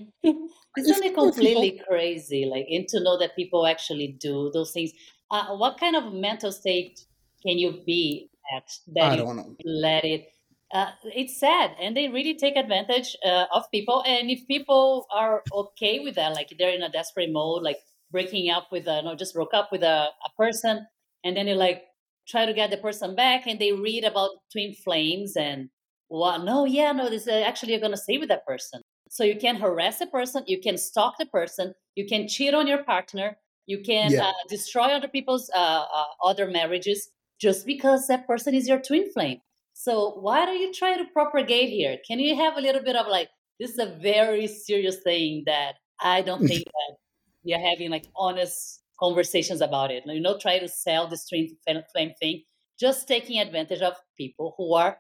Isn't 0.79 1.05
it 1.05 1.15
completely 1.15 1.73
people... 1.73 1.87
crazy? 1.87 2.47
Like, 2.47 2.67
and 2.71 2.89
to 2.89 3.03
know 3.03 3.19
that 3.19 3.37
people 3.37 3.67
actually 3.67 4.17
do 4.19 4.51
those 4.53 4.73
things. 4.73 4.93
Uh, 5.31 5.57
what 5.57 5.79
kind 5.79 5.97
of 5.97 6.13
mental 6.13 6.53
state 6.53 7.05
can 7.47 7.59
you 7.59 7.83
be 7.85 8.31
at 8.57 8.71
that 8.95 9.13
I 9.13 9.17
don't 9.17 9.37
know. 9.37 9.57
let 9.65 10.05
it 10.05 10.33
uh, 10.73 10.91
it's 11.05 11.39
sad 11.39 11.73
and 11.81 11.97
they 11.97 12.09
really 12.09 12.35
take 12.35 12.57
advantage 12.57 13.15
uh, 13.25 13.45
of 13.53 13.71
people 13.71 14.03
and 14.07 14.31
if 14.31 14.47
people 14.49 15.07
are 15.13 15.43
okay 15.53 16.01
with 16.01 16.15
that 16.15 16.35
like 16.35 16.49
they're 16.59 16.75
in 16.75 16.83
a 16.83 16.89
desperate 16.89 17.31
mode 17.31 17.63
like 17.63 17.77
breaking 18.11 18.51
up 18.51 18.69
with 18.73 18.87
a 18.87 19.03
no 19.03 19.15
just 19.15 19.35
broke 19.35 19.55
up 19.55 19.71
with 19.71 19.83
a, 19.83 20.09
a 20.25 20.31
person 20.37 20.87
and 21.25 21.37
then 21.37 21.47
they 21.47 21.55
like 21.55 21.83
try 22.27 22.47
to 22.47 22.55
get 22.55 22.71
the 22.71 22.77
person 22.77 23.15
back 23.15 23.47
and 23.47 23.59
they 23.59 23.73
read 23.73 24.05
about 24.05 24.31
twin 24.51 24.73
flames 24.73 25.37
and 25.37 25.69
what 26.09 26.39
well, 26.39 26.45
no 26.45 26.65
yeah 26.65 26.93
no 26.93 27.11
this 27.11 27.23
is 27.23 27.29
actually 27.29 27.73
you're 27.73 27.81
gonna 27.81 27.97
stay 27.97 28.17
with 28.17 28.29
that 28.29 28.47
person 28.47 28.81
so 29.11 29.25
you 29.25 29.37
can 29.37 29.57
harass 29.57 30.01
a 30.01 30.07
person 30.07 30.43
you 30.47 30.61
can 30.61 30.79
stalk 30.79 31.15
the 31.19 31.27
person 31.27 31.75
you 31.97 32.07
can 32.07 32.27
cheat 32.27 32.55
on 32.55 32.67
your 32.67 32.83
partner 32.85 33.37
you 33.67 33.81
can 33.83 34.11
yeah. 34.11 34.29
uh, 34.29 34.33
destroy 34.49 34.87
other 34.87 35.09
people's 35.09 35.51
uh, 35.55 35.85
uh, 35.95 36.05
other 36.25 36.47
marriages 36.47 37.11
just 37.41 37.67
because 37.67 38.07
that 38.07 38.27
person 38.27 38.55
is 38.55 38.69
your 38.69 38.79
twin 38.79 39.11
flame 39.13 39.39
so 39.83 40.11
why 40.21 40.47
do 40.47 40.53
you 40.53 40.73
try 40.73 40.97
to 40.97 41.05
propagate 41.13 41.69
here? 41.69 41.97
Can 42.07 42.21
you 42.21 42.37
have 42.37 42.57
a 42.57 42.61
little 42.61 42.85
bit 42.85 42.95
of 42.95 43.09
like, 43.09 43.29
this 43.59 43.73
is 43.73 43.79
a 43.81 43.99
very 44.01 44.47
serious 44.47 44.99
thing 44.99 45.43
that 45.47 45.75
I 46.01 46.23
don't 46.23 46.45
mm. 46.45 46.47
think 46.47 46.67
that 46.67 46.97
we 47.45 47.53
are 47.53 47.59
having 47.59 47.91
like 47.91 48.07
honest 48.15 48.81
conversations 49.01 49.61
about 49.61 49.91
it. 49.91 50.05
You 50.07 50.21
know, 50.21 50.39
try 50.39 50.61
to 50.61 50.69
sell 50.69 51.09
this 51.09 51.29
twin 51.29 51.49
flame 51.93 52.13
thing, 52.21 52.45
just 52.79 53.09
taking 53.09 53.41
advantage 53.41 53.81
of 53.81 53.95
people 54.17 54.55
who 54.57 54.73
are 54.75 54.99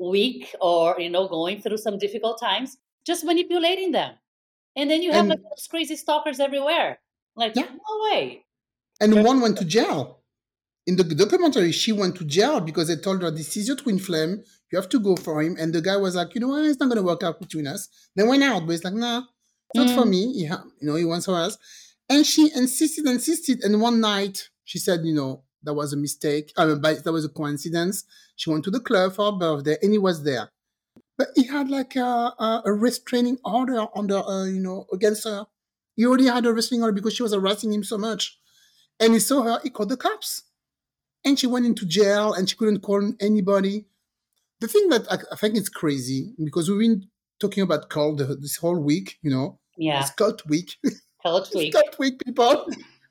weak 0.00 0.56
or, 0.58 0.98
you 0.98 1.10
know, 1.10 1.28
going 1.28 1.60
through 1.60 1.76
some 1.76 1.98
difficult 1.98 2.40
times, 2.40 2.78
just 3.04 3.26
manipulating 3.26 3.92
them. 3.92 4.14
And 4.74 4.90
then 4.90 5.02
you 5.02 5.12
have 5.12 5.20
and, 5.20 5.28
like 5.28 5.42
those 5.42 5.66
crazy 5.68 5.96
stalkers 5.96 6.40
everywhere. 6.40 6.98
Like, 7.36 7.56
yeah. 7.56 7.64
no 7.64 8.10
way. 8.10 8.46
And 9.02 9.22
one 9.22 9.42
went 9.42 9.58
to 9.58 9.64
jail. 9.76 10.23
In 10.86 10.96
the 10.96 11.04
documentary, 11.04 11.72
she 11.72 11.92
went 11.92 12.16
to 12.16 12.24
jail 12.24 12.60
because 12.60 12.88
they 12.88 12.96
told 12.96 13.22
her, 13.22 13.30
This 13.30 13.56
is 13.56 13.68
your 13.68 13.76
twin 13.76 13.98
flame. 13.98 14.42
You 14.70 14.78
have 14.78 14.88
to 14.90 14.98
go 14.98 15.16
for 15.16 15.40
him. 15.40 15.56
And 15.58 15.72
the 15.72 15.80
guy 15.80 15.96
was 15.96 16.14
like, 16.14 16.34
You 16.34 16.42
know 16.42 16.48
what? 16.48 16.64
It's 16.64 16.78
not 16.78 16.86
going 16.86 16.98
to 16.98 17.02
work 17.02 17.22
out 17.22 17.40
between 17.40 17.66
us. 17.66 17.88
They 18.14 18.22
went 18.22 18.42
out, 18.42 18.66
but 18.66 18.72
he's 18.72 18.84
like, 18.84 18.94
Nah, 18.94 19.22
it's 19.72 19.74
not 19.74 19.88
mm. 19.88 19.94
for 19.94 20.04
me. 20.06 20.32
He, 20.34 20.40
you 20.44 20.58
know, 20.82 20.96
he 20.96 21.04
wants 21.04 21.26
for 21.26 21.36
us. 21.36 21.56
And 22.08 22.26
she 22.26 22.50
insisted, 22.54 23.06
insisted. 23.06 23.62
And 23.62 23.80
one 23.80 24.00
night, 24.00 24.50
she 24.64 24.78
said, 24.78 25.00
You 25.04 25.14
know, 25.14 25.44
that 25.62 25.74
was 25.74 25.92
a 25.92 25.96
mistake. 25.96 26.52
I 26.56 26.66
mean, 26.66 26.82
that 26.82 27.12
was 27.12 27.24
a 27.24 27.30
coincidence. 27.30 28.04
She 28.36 28.50
went 28.50 28.64
to 28.64 28.70
the 28.70 28.80
club 28.80 29.14
for 29.14 29.32
her 29.32 29.38
birthday 29.38 29.76
and 29.82 29.92
he 29.92 29.98
was 29.98 30.22
there. 30.22 30.50
But 31.16 31.28
he 31.34 31.44
had 31.46 31.70
like 31.70 31.96
a, 31.96 32.34
a, 32.38 32.62
a 32.66 32.72
restraining 32.72 33.38
order 33.44 33.86
under, 33.94 34.18
uh, 34.18 34.44
you 34.44 34.60
know, 34.60 34.86
against 34.92 35.24
her. 35.24 35.46
He 35.96 36.04
already 36.04 36.26
had 36.26 36.44
a 36.44 36.52
restraining 36.52 36.82
order 36.82 36.92
because 36.92 37.14
she 37.14 37.22
was 37.22 37.32
harassing 37.32 37.72
him 37.72 37.84
so 37.84 37.96
much. 37.96 38.38
And 38.98 39.12
he 39.12 39.20
saw 39.20 39.42
her, 39.42 39.60
he 39.62 39.70
called 39.70 39.90
the 39.90 39.96
cops. 39.96 40.42
And 41.24 41.38
she 41.38 41.46
went 41.46 41.66
into 41.66 41.86
jail 41.86 42.34
and 42.34 42.48
she 42.48 42.56
couldn't 42.56 42.80
call 42.80 43.12
anybody. 43.20 43.86
The 44.60 44.68
thing 44.68 44.88
that 44.90 45.10
I, 45.10 45.18
I 45.32 45.36
think 45.36 45.56
is 45.56 45.68
crazy, 45.68 46.32
because 46.42 46.68
we've 46.68 46.78
been 46.78 47.08
talking 47.40 47.62
about 47.62 47.88
cult 47.88 48.18
this 48.18 48.56
whole 48.56 48.78
week, 48.78 49.18
you 49.22 49.30
know. 49.30 49.58
Yeah. 49.76 50.00
It's 50.00 50.10
cult 50.10 50.46
week. 50.46 50.76
Cult 51.22 51.50
week. 51.54 51.72
cult 51.72 51.98
week, 51.98 52.24
people. 52.24 52.66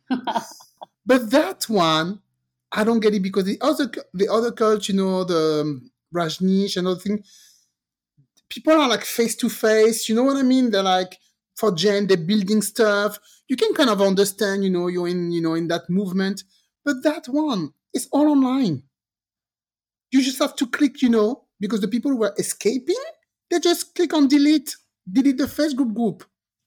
but 1.05 1.29
that 1.32 1.65
one, 1.67 2.22
I 2.72 2.84
don't 2.84 3.00
get 3.00 3.13
it 3.13 3.22
because 3.22 3.46
the 3.46 3.58
other 3.62 3.91
the 4.13 4.29
other 4.29 4.51
cult, 4.51 4.88
you 4.88 4.96
know, 4.96 5.24
the 5.24 5.62
um, 5.62 5.91
Rajneesh 6.13 6.77
and 6.77 6.88
other 6.88 7.00
thing, 7.00 7.24
people 8.50 8.74
are 8.74 8.89
like 8.89 9.03
face 9.03 9.36
to 9.38 9.50
face. 9.50 10.08
You 10.08 10.15
know 10.15 10.24
what 10.24 10.38
I 10.38 10.43
mean? 10.43 10.72
They're 10.72 10.84
like 10.84 11.17
for 11.55 11.72
Jen, 11.72 12.08
they're 12.08 12.17
building 12.17 12.62
stuff. 12.62 13.20
You 13.48 13.55
can 13.55 13.74
kind 13.74 13.89
of 13.89 14.01
understand, 14.01 14.63
you 14.63 14.70
know, 14.70 14.88
you're 14.88 15.08
in, 15.08 15.32
you 15.32 15.41
know, 15.41 15.53
in 15.53 15.67
that 15.67 15.89
movement. 15.89 16.43
But 16.84 17.03
that 17.03 17.27
one 17.27 17.74
is 17.93 18.07
all 18.12 18.29
online. 18.29 18.83
You 20.12 20.21
just 20.21 20.39
have 20.39 20.55
to 20.57 20.67
click, 20.67 21.01
you 21.01 21.09
know, 21.09 21.45
because 21.59 21.81
the 21.81 21.88
people 21.88 22.12
who 22.12 22.17
were 22.17 22.33
escaping, 22.38 22.95
they 23.50 23.59
just 23.59 23.95
click 23.95 24.13
on 24.13 24.27
delete, 24.27 24.75
delete 25.12 25.38
the 25.38 25.45
Facebook 25.45 25.93
group, 25.93 26.23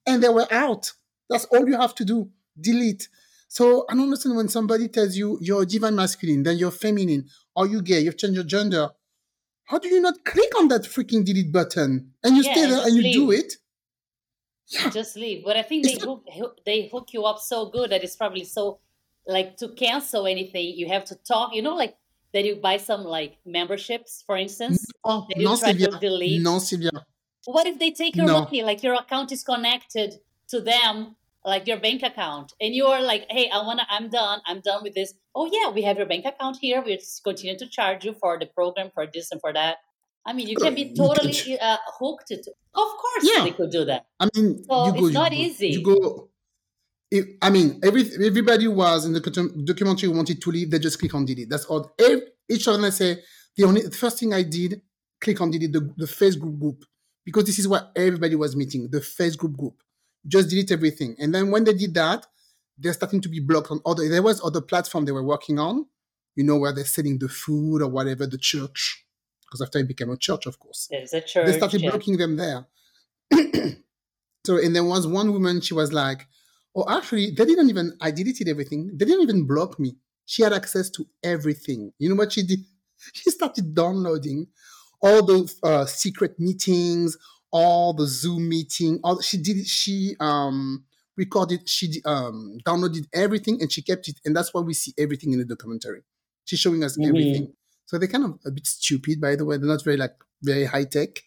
and 0.06 0.22
they 0.22 0.28
were 0.28 0.52
out. 0.52 0.92
That's 1.28 1.44
all 1.46 1.68
you 1.68 1.78
have 1.78 1.94
to 1.96 2.04
do. 2.04 2.30
Delete. 2.60 3.08
So 3.48 3.84
I 3.88 3.94
don't 3.94 4.04
understand 4.04 4.36
when 4.36 4.48
somebody 4.48 4.88
tells 4.88 5.16
you 5.16 5.38
you're 5.40 5.64
divine 5.64 5.94
masculine, 5.94 6.42
then 6.42 6.58
you're 6.58 6.70
feminine, 6.70 7.28
or 7.54 7.66
you 7.66 7.82
gay, 7.82 8.00
you've 8.00 8.18
changed 8.18 8.34
your 8.34 8.44
gender. 8.44 8.90
How 9.64 9.78
do 9.78 9.88
you 9.88 10.00
not 10.00 10.24
click 10.24 10.56
on 10.58 10.68
that 10.68 10.82
freaking 10.82 11.24
delete 11.24 11.52
button 11.52 12.12
and 12.22 12.36
you 12.36 12.42
yeah, 12.42 12.52
stay 12.52 12.66
there 12.66 12.86
and 12.86 12.96
you 12.96 13.02
leave. 13.02 13.14
do 13.14 13.30
it? 13.32 13.52
Yeah. 14.68 14.90
Just 14.90 15.16
leave. 15.16 15.44
But 15.44 15.56
I 15.56 15.62
think 15.62 15.84
they 15.84 15.94
hook, 15.94 16.58
they 16.64 16.88
hook 16.88 17.12
you 17.12 17.24
up 17.24 17.38
so 17.38 17.66
good 17.70 17.90
that 17.90 18.02
it's 18.02 18.16
probably 18.16 18.44
so 18.44 18.80
like 19.26 19.56
to 19.58 19.68
cancel 19.68 20.26
anything, 20.26 20.74
you 20.76 20.88
have 20.88 21.04
to 21.06 21.16
talk. 21.16 21.54
You 21.54 21.62
know, 21.62 21.74
like 21.74 21.96
that 22.32 22.44
you 22.44 22.56
buy 22.56 22.76
some 22.76 23.04
like 23.04 23.38
memberships, 23.44 24.22
for 24.26 24.36
instance. 24.36 24.86
No, 25.04 25.26
no, 25.36 25.56
Sylvia. 25.56 25.88
No, 26.40 26.58
Sylvia. 26.58 26.90
What 27.46 27.66
if 27.66 27.78
they 27.78 27.92
take 27.92 28.16
your 28.16 28.26
no. 28.26 28.40
money? 28.40 28.62
Like 28.62 28.82
your 28.82 28.94
account 28.94 29.32
is 29.32 29.44
connected 29.44 30.14
to 30.48 30.60
them 30.60 31.16
like 31.46 31.66
your 31.68 31.78
bank 31.78 32.02
account 32.02 32.52
and 32.60 32.74
you're 32.74 33.00
like 33.00 33.24
hey 33.30 33.48
i 33.50 33.58
want 33.58 33.78
to 33.78 33.86
i'm 33.88 34.08
done 34.10 34.40
i'm 34.46 34.60
done 34.60 34.82
with 34.82 34.94
this 34.94 35.14
oh 35.34 35.48
yeah 35.50 35.70
we 35.70 35.82
have 35.82 35.96
your 35.96 36.06
bank 36.06 36.24
account 36.26 36.56
here 36.60 36.82
we 36.84 37.00
continue 37.24 37.56
to 37.56 37.68
charge 37.68 38.04
you 38.04 38.12
for 38.12 38.38
the 38.38 38.46
program 38.46 38.90
for 38.92 39.06
this 39.06 39.30
and 39.30 39.40
for 39.40 39.52
that 39.52 39.76
i 40.26 40.32
mean 40.32 40.48
you 40.48 40.56
can 40.56 40.74
be 40.74 40.92
totally 40.94 41.58
uh, 41.60 41.76
hooked 41.98 42.26
to 42.26 42.52
of 42.74 42.90
course 43.02 43.22
yeah. 43.22 43.44
they 43.44 43.52
could 43.52 43.70
do 43.70 43.84
that 43.84 44.06
i 44.18 44.28
mean 44.34 44.58
so 44.64 44.92
go, 44.92 45.06
it's 45.06 45.14
not 45.14 45.32
you 45.32 45.46
easy 45.46 45.68
you 45.68 45.82
go 45.82 46.28
I 47.40 47.50
mean, 47.50 47.80
every 47.84 48.02
everybody 48.24 48.66
was 48.66 49.04
in 49.04 49.12
the 49.12 49.20
documentary 49.64 50.08
wanted 50.08 50.42
to 50.42 50.50
leave. 50.50 50.70
They 50.70 50.78
just 50.78 50.98
click 50.98 51.14
on 51.14 51.24
delete. 51.24 51.48
That's 51.48 51.64
all. 51.66 51.94
Each 52.48 52.66
of 52.66 52.74
them 52.74 52.84
I 52.84 52.90
say 52.90 53.22
the 53.56 53.64
only 53.64 53.82
the 53.82 53.90
first 53.92 54.18
thing 54.18 54.34
I 54.34 54.42
did 54.42 54.82
click 55.20 55.40
on 55.40 55.50
delete 55.50 55.72
the, 55.72 55.92
the 55.96 56.06
Facebook 56.06 56.58
group 56.58 56.84
because 57.24 57.44
this 57.44 57.58
is 57.58 57.68
what 57.68 57.92
everybody 57.94 58.34
was 58.34 58.56
meeting 58.56 58.88
the 58.90 58.98
Facebook 59.00 59.38
group 59.38 59.56
group. 59.56 59.82
just 60.26 60.50
delete 60.50 60.72
everything. 60.72 61.16
And 61.18 61.34
then 61.34 61.50
when 61.50 61.64
they 61.64 61.74
did 61.74 61.94
that, 61.94 62.26
they're 62.78 62.92
starting 62.92 63.20
to 63.22 63.28
be 63.28 63.40
blocked 63.40 63.70
on 63.70 63.80
other. 63.86 64.08
There 64.08 64.22
was 64.22 64.44
other 64.44 64.60
platform 64.60 65.04
they 65.04 65.12
were 65.12 65.24
working 65.24 65.58
on, 65.58 65.86
you 66.34 66.44
know, 66.44 66.56
where 66.56 66.72
they're 66.72 66.84
selling 66.84 67.18
the 67.18 67.28
food 67.28 67.82
or 67.82 67.88
whatever, 67.88 68.26
the 68.26 68.38
church, 68.38 69.04
because 69.42 69.62
after 69.62 69.78
it 69.78 69.88
became 69.88 70.10
a 70.10 70.16
church, 70.16 70.46
of 70.46 70.58
course, 70.58 70.88
there's 70.90 71.14
a 71.14 71.20
church. 71.20 71.46
They 71.46 71.56
started 71.56 71.82
yeah. 71.82 71.90
blocking 71.90 72.16
them 72.16 72.36
there. 72.36 72.66
so, 74.46 74.58
and 74.58 74.74
there 74.74 74.84
was 74.84 75.06
one 75.06 75.32
woman. 75.32 75.60
She 75.60 75.74
was 75.74 75.92
like, 75.92 76.26
"Oh, 76.76 76.84
actually, 76.88 77.30
they 77.30 77.46
didn't 77.46 77.70
even. 77.70 77.96
I 78.00 78.10
deleted 78.10 78.48
everything. 78.48 78.90
They 78.94 79.06
didn't 79.06 79.22
even 79.22 79.46
block 79.46 79.80
me. 79.80 79.96
She 80.26 80.42
had 80.42 80.52
access 80.52 80.90
to 80.90 81.06
everything. 81.24 81.92
You 81.98 82.10
know 82.10 82.16
what 82.16 82.32
she 82.32 82.42
did? 82.42 82.60
She 83.12 83.30
started 83.30 83.74
downloading 83.74 84.48
all 85.00 85.22
the 85.24 85.52
uh, 85.62 85.84
secret 85.86 86.40
meetings, 86.40 87.16
all 87.50 87.92
the 87.92 88.06
Zoom 88.06 88.48
meeting. 88.48 89.00
All 89.04 89.20
she 89.20 89.38
did, 89.38 89.66
she 89.66 90.16
um 90.20 90.84
recorded, 91.16 91.68
she 91.68 92.00
um 92.04 92.58
downloaded 92.64 93.06
everything 93.12 93.60
and 93.60 93.72
she 93.72 93.82
kept 93.82 94.08
it, 94.08 94.18
and 94.24 94.36
that's 94.36 94.52
why 94.52 94.60
we 94.60 94.74
see 94.74 94.92
everything 94.98 95.32
in 95.32 95.38
the 95.38 95.44
documentary. 95.44 96.02
She's 96.44 96.60
showing 96.60 96.84
us 96.84 96.96
mm-hmm. 96.96 97.08
everything. 97.08 97.52
So 97.86 97.98
they're 97.98 98.08
kind 98.08 98.24
of 98.24 98.38
a 98.44 98.50
bit 98.50 98.66
stupid, 98.66 99.20
by 99.20 99.36
the 99.36 99.44
way. 99.44 99.56
They're 99.58 99.68
not 99.68 99.84
very 99.84 99.96
like 99.96 100.14
very 100.42 100.64
high 100.64 100.84
tech, 100.84 101.20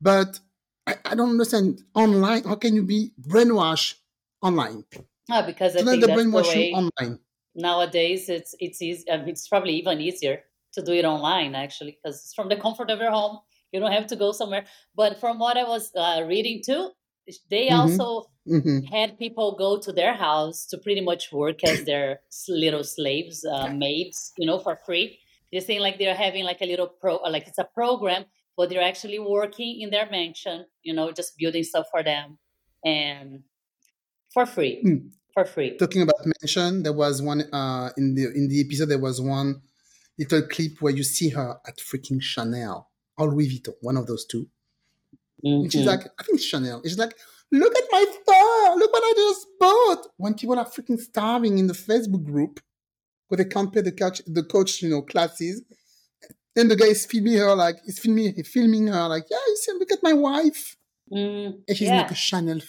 but 0.00 0.40
I, 0.86 0.96
I 1.04 1.14
don't 1.14 1.30
understand 1.30 1.82
online. 1.94 2.44
How 2.44 2.56
can 2.56 2.74
you 2.74 2.82
be 2.82 3.12
brainwashed 3.20 3.94
online? 4.46 4.84
Oh, 5.30 5.42
because 5.44 5.76
I 5.76 5.82
think 5.82 6.04
the 6.04 6.12
way 6.12 6.72
online. 6.72 7.18
Nowadays, 7.54 8.28
it's 8.28 8.54
it's 8.60 8.80
easy. 8.82 9.10
I 9.10 9.16
mean, 9.18 9.30
it's 9.30 9.48
probably 9.48 9.74
even 9.74 10.00
easier 10.00 10.42
to 10.74 10.82
do 10.82 10.92
it 10.92 11.04
online 11.04 11.54
actually, 11.54 11.92
because 11.96 12.16
it's 12.22 12.34
from 12.34 12.48
the 12.48 12.56
comfort 12.56 12.90
of 12.90 12.98
your 12.98 13.10
home 13.10 13.38
you 13.72 13.80
don't 13.80 13.92
have 13.92 14.06
to 14.08 14.16
go 14.16 14.32
somewhere. 14.32 14.64
But 14.94 15.20
from 15.20 15.38
what 15.38 15.56
I 15.56 15.64
was 15.64 15.92
uh, 15.94 16.22
reading 16.26 16.62
too, 16.64 16.90
they 17.50 17.68
mm-hmm. 17.68 17.80
also 17.80 18.30
mm-hmm. 18.48 18.84
had 18.86 19.18
people 19.18 19.56
go 19.56 19.78
to 19.78 19.92
their 19.92 20.14
house 20.14 20.66
to 20.66 20.78
pretty 20.78 21.00
much 21.00 21.32
work 21.32 21.64
as 21.64 21.84
their 21.84 22.20
little 22.48 22.84
slaves, 22.84 23.44
uh, 23.44 23.68
maids, 23.68 24.32
you 24.38 24.46
know, 24.46 24.58
for 24.58 24.78
free. 24.86 25.18
They're 25.52 25.60
saying 25.60 25.80
like 25.80 25.98
they're 25.98 26.14
having 26.14 26.44
like 26.44 26.60
a 26.60 26.66
little 26.66 26.88
pro, 26.88 27.18
uh, 27.18 27.30
like 27.30 27.46
it's 27.46 27.58
a 27.58 27.64
program, 27.64 28.24
but 28.56 28.70
they're 28.70 28.82
actually 28.82 29.18
working 29.18 29.80
in 29.80 29.90
their 29.90 30.08
mansion, 30.10 30.66
you 30.82 30.94
know, 30.94 31.12
just 31.12 31.36
building 31.38 31.64
stuff 31.64 31.86
for 31.90 32.02
them 32.02 32.38
and 32.84 33.42
for 34.36 34.44
free. 34.44 34.82
Mm. 34.84 35.10
For 35.32 35.46
free. 35.46 35.78
Talking 35.78 36.02
about 36.02 36.20
mention, 36.42 36.82
there 36.82 36.92
was 36.92 37.22
one 37.22 37.40
uh, 37.54 37.90
in 37.96 38.14
the 38.14 38.24
in 38.34 38.48
the 38.48 38.60
episode. 38.60 38.90
There 38.90 38.98
was 38.98 39.18
one 39.18 39.62
little 40.18 40.42
clip 40.42 40.82
where 40.82 40.92
you 40.92 41.02
see 41.02 41.30
her 41.30 41.58
at 41.66 41.78
freaking 41.78 42.20
Chanel 42.20 42.90
or 43.16 43.30
Louis 43.30 43.48
Vuitton, 43.48 43.74
one 43.80 43.96
of 43.96 44.06
those 44.06 44.26
2 44.26 44.38
mm-hmm. 44.42 45.46
And 45.46 45.72
she's 45.72 45.86
like, 45.86 46.02
I 46.18 46.22
think 46.22 46.40
Chanel. 46.40 46.82
She's 46.82 46.98
like, 46.98 47.14
look 47.50 47.74
at 47.74 47.84
my 47.90 48.04
store. 48.10 48.76
Look 48.76 48.92
what 48.92 49.02
I 49.04 49.12
just 49.16 49.46
bought. 49.58 50.06
When 50.18 50.34
people 50.34 50.58
are 50.58 50.66
freaking 50.66 50.98
starving 50.98 51.58
in 51.58 51.66
the 51.66 51.74
Facebook 51.74 52.24
group, 52.24 52.60
where 53.28 53.36
they 53.36 53.46
can't 53.46 53.72
pay 53.72 53.80
the 53.80 53.92
coach, 53.92 54.20
the 54.26 54.42
coach, 54.42 54.82
you 54.82 54.90
know, 54.90 55.02
classes. 55.02 55.62
And 56.54 56.70
the 56.70 56.76
guy 56.76 56.86
is 56.86 57.06
filming 57.06 57.38
her 57.38 57.54
like, 57.54 57.76
he's 57.84 57.98
filming, 57.98 58.34
filming 58.44 58.86
her 58.88 59.08
like, 59.08 59.24
yeah, 59.30 59.38
you 59.46 59.56
see, 59.56 59.72
look 59.78 59.92
at 59.92 60.02
my 60.02 60.12
wife. 60.12 60.76
Mm, 61.10 61.60
and 61.68 61.76
she's 61.76 61.88
yeah. 61.88 62.02
like 62.02 62.10
a 62.10 62.14
Chanel. 62.14 62.60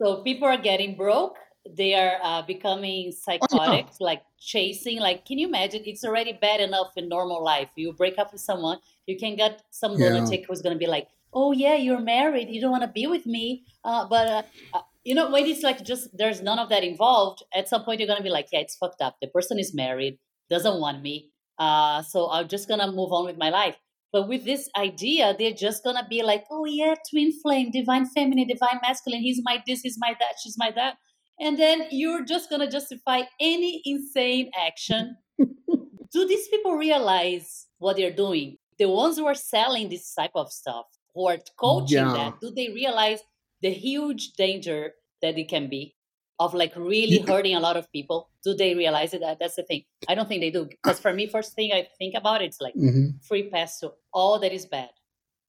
So 0.00 0.22
people 0.22 0.48
are 0.48 0.56
getting 0.56 0.96
broke 0.96 1.36
they 1.68 1.94
are 1.94 2.18
uh, 2.22 2.42
becoming 2.42 3.12
psychotic, 3.12 3.50
oh, 3.52 3.72
yeah. 3.72 3.84
like 4.00 4.22
chasing. 4.38 4.98
Like, 4.98 5.26
can 5.26 5.38
you 5.38 5.48
imagine? 5.48 5.82
It's 5.84 6.04
already 6.04 6.32
bad 6.32 6.60
enough 6.60 6.92
in 6.96 7.08
normal 7.08 7.44
life. 7.44 7.68
You 7.76 7.92
break 7.92 8.18
up 8.18 8.32
with 8.32 8.40
someone, 8.40 8.78
you 9.06 9.18
can 9.18 9.36
get 9.36 9.62
some 9.70 9.92
yeah. 9.92 10.08
lunatic 10.08 10.46
who's 10.48 10.62
going 10.62 10.74
to 10.74 10.78
be 10.78 10.86
like, 10.86 11.08
"Oh 11.32 11.52
yeah, 11.52 11.74
you're 11.74 12.00
married. 12.00 12.48
You 12.48 12.60
don't 12.60 12.70
want 12.70 12.84
to 12.84 12.88
be 12.88 13.06
with 13.06 13.26
me." 13.26 13.64
Uh, 13.84 14.06
but 14.08 14.26
uh, 14.26 14.42
uh, 14.74 14.82
you 15.04 15.14
know, 15.14 15.30
when 15.30 15.46
it's 15.46 15.62
like 15.62 15.84
just 15.84 16.16
there's 16.16 16.40
none 16.40 16.58
of 16.58 16.68
that 16.70 16.82
involved. 16.82 17.44
At 17.54 17.68
some 17.68 17.84
point, 17.84 18.00
you're 18.00 18.08
going 18.08 18.18
to 18.18 18.24
be 18.24 18.30
like, 18.30 18.48
"Yeah, 18.52 18.60
it's 18.60 18.76
fucked 18.76 19.02
up. 19.02 19.16
The 19.20 19.28
person 19.28 19.58
is 19.58 19.74
married, 19.74 20.18
doesn't 20.48 20.80
want 20.80 21.02
me. 21.02 21.30
Uh, 21.58 22.02
so 22.02 22.30
I'm 22.30 22.48
just 22.48 22.68
gonna 22.68 22.90
move 22.90 23.12
on 23.12 23.26
with 23.26 23.36
my 23.36 23.50
life." 23.50 23.76
But 24.12 24.28
with 24.28 24.44
this 24.44 24.68
idea, 24.76 25.36
they're 25.38 25.52
just 25.52 25.84
gonna 25.84 26.06
be 26.08 26.22
like, 26.22 26.44
"Oh 26.50 26.64
yeah, 26.64 26.94
twin 27.10 27.32
flame, 27.40 27.70
divine 27.70 28.06
feminine, 28.06 28.48
divine 28.48 28.80
masculine. 28.82 29.22
He's 29.22 29.40
my 29.42 29.62
this, 29.66 29.82
he's 29.82 29.98
my 29.98 30.14
that, 30.18 30.34
she's 30.42 30.58
my 30.58 30.70
that." 30.72 30.96
and 31.40 31.58
then 31.58 31.86
you're 31.90 32.24
just 32.24 32.50
to 32.50 32.68
justify 32.68 33.22
any 33.40 33.80
insane 33.84 34.50
action. 34.56 35.16
Do 35.38 36.28
these 36.28 36.46
people 36.48 36.76
realize 36.76 37.66
what 37.78 37.96
they're 37.96 38.12
doing? 38.12 38.58
The 38.78 38.88
ones 38.88 39.16
who 39.16 39.26
are 39.26 39.34
selling 39.34 39.88
this 39.88 40.14
type 40.14 40.32
of 40.34 40.52
stuff, 40.52 40.84
who 41.14 41.26
are 41.28 41.38
coaching 41.58 41.98
yeah. 41.98 42.12
that, 42.12 42.40
do 42.40 42.50
they 42.50 42.68
realize 42.68 43.20
the 43.62 43.70
huge 43.70 44.32
danger 44.32 44.92
that 45.22 45.38
it 45.38 45.48
can 45.48 45.68
be 45.68 45.94
of 46.40 46.54
like 46.54 46.74
really 46.74 47.18
hurting 47.18 47.54
a 47.54 47.60
lot 47.60 47.76
of 47.76 47.92
people? 47.92 48.30
Do 48.42 48.54
they 48.54 48.74
realize 48.74 49.14
it? 49.14 49.20
That 49.20 49.38
that's 49.38 49.56
the 49.56 49.62
thing. 49.62 49.84
I 50.08 50.16
don't 50.16 50.28
think 50.28 50.40
they 50.40 50.50
do 50.50 50.64
because 50.64 50.98
for 50.98 51.12
me, 51.12 51.28
first 51.28 51.52
thing 51.52 51.70
I 51.72 51.86
think 51.98 52.14
about 52.16 52.42
it's 52.42 52.60
like 52.60 52.74
mm-hmm. 52.74 53.18
free 53.22 53.48
pass 53.50 53.78
to 53.80 53.92
all 54.12 54.40
that 54.40 54.52
is 54.52 54.66
bad, 54.66 54.90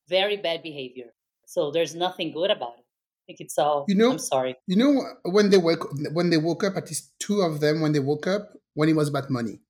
very 0.07 0.37
bad 0.37 0.61
behavior. 0.61 1.13
So 1.47 1.71
there's 1.71 1.95
nothing 1.95 2.31
good 2.33 2.51
about 2.51 2.73
it. 2.77 2.85
I 2.85 3.23
think 3.25 3.39
it's 3.39 3.57
all. 3.57 3.85
You 3.87 3.95
know, 3.95 4.11
I'm 4.11 4.19
sorry. 4.19 4.57
You 4.67 4.75
know 4.75 5.03
when 5.23 5.49
they 5.49 5.57
woke 5.57 5.87
when 6.11 6.29
they 6.29 6.37
woke 6.37 6.63
up, 6.65 6.75
at 6.75 6.87
least 6.87 7.13
two 7.19 7.41
of 7.41 7.61
them 7.61 7.81
when 7.81 7.93
they 7.93 7.99
woke 7.99 8.27
up 8.27 8.51
when 8.73 8.89
it 8.89 8.95
was 8.95 9.07
about 9.07 9.29
money. 9.29 9.61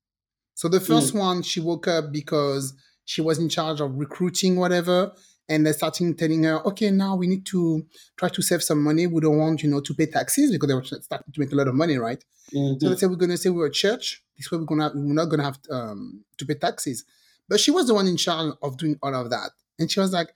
So 0.54 0.68
the 0.68 0.80
first 0.80 1.14
mm. 1.14 1.20
one, 1.20 1.42
she 1.42 1.60
woke 1.60 1.88
up 1.88 2.12
because 2.12 2.74
she 3.04 3.20
was 3.20 3.38
in 3.38 3.48
charge 3.48 3.80
of 3.80 3.96
recruiting 3.96 4.56
whatever, 4.56 5.12
and 5.52 5.66
they're 5.66 5.74
starting 5.74 6.16
telling 6.16 6.44
her, 6.44 6.66
okay, 6.66 6.90
now 6.90 7.14
we 7.14 7.26
need 7.26 7.44
to 7.46 7.84
try 8.16 8.30
to 8.30 8.42
save 8.42 8.62
some 8.62 8.82
money. 8.82 9.06
We 9.06 9.20
don't 9.20 9.38
want, 9.38 9.62
you 9.62 9.68
know, 9.68 9.80
to 9.80 9.94
pay 9.94 10.06
taxes 10.06 10.50
because 10.50 10.68
they 10.68 10.74
were 10.74 10.82
starting 10.82 11.32
to 11.32 11.40
make 11.40 11.52
a 11.52 11.54
lot 11.54 11.68
of 11.68 11.74
money, 11.74 11.98
right? 11.98 12.24
Mm-hmm. 12.54 12.78
So 12.80 12.88
they 12.88 12.96
said, 12.96 13.10
we're 13.10 13.16
going 13.16 13.30
to 13.30 13.36
say 13.36 13.50
we're 13.50 13.66
a 13.66 13.70
church. 13.70 14.22
This 14.36 14.50
way 14.50 14.58
we're 14.58 14.66
to, 14.66 14.92
we're 14.94 15.12
not 15.12 15.26
going 15.26 15.40
to 15.40 15.44
have 15.44 15.58
um, 15.70 16.24
to 16.38 16.46
pay 16.46 16.54
taxes. 16.54 17.04
But 17.48 17.60
she 17.60 17.70
was 17.70 17.86
the 17.86 17.94
one 17.94 18.06
in 18.06 18.16
charge 18.16 18.54
of 18.62 18.78
doing 18.78 18.98
all 19.02 19.14
of 19.14 19.28
that. 19.28 19.50
And 19.78 19.90
she 19.90 20.00
was 20.00 20.12
like, 20.12 20.28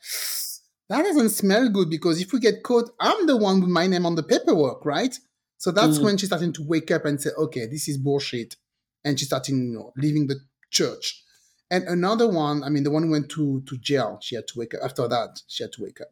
that 0.89 1.03
doesn't 1.03 1.31
smell 1.31 1.69
good 1.71 1.89
because 1.89 2.21
if 2.21 2.33
we 2.33 2.39
get 2.39 2.63
caught, 2.63 2.91
I'm 3.01 3.27
the 3.27 3.39
one 3.39 3.61
with 3.61 3.71
my 3.71 3.87
name 3.87 4.05
on 4.05 4.17
the 4.17 4.23
paperwork, 4.23 4.85
right? 4.85 5.19
So 5.57 5.71
that's 5.71 5.99
mm. 5.99 6.05
when 6.05 6.19
she's 6.19 6.29
starting 6.29 6.53
to 6.53 6.63
wake 6.63 6.91
up 6.91 7.07
and 7.07 7.21
say, 7.21 7.31
okay, 7.39 7.67
this 7.67 7.89
is 7.89 7.97
bullshit. 7.97 8.57
And 9.03 9.19
she's 9.19 9.29
starting, 9.29 9.69
you 9.69 9.79
know, 9.79 9.93
leaving 9.97 10.27
the 10.27 10.37
church. 10.71 11.23
And 11.71 11.85
another 11.85 12.29
one, 12.29 12.63
I 12.63 12.69
mean, 12.69 12.85
the 12.85 12.91
one 12.91 13.11
went 13.11 13.29
to, 13.31 13.63
to 13.67 13.77
jail, 13.79 14.19
she 14.23 14.37
had 14.37 14.47
to 14.49 14.59
wake 14.59 14.75
up. 14.75 14.81
After 14.85 15.09
that, 15.09 15.41
she 15.49 15.65
had 15.65 15.73
to 15.73 15.83
wake 15.83 16.01
up. 16.01 16.09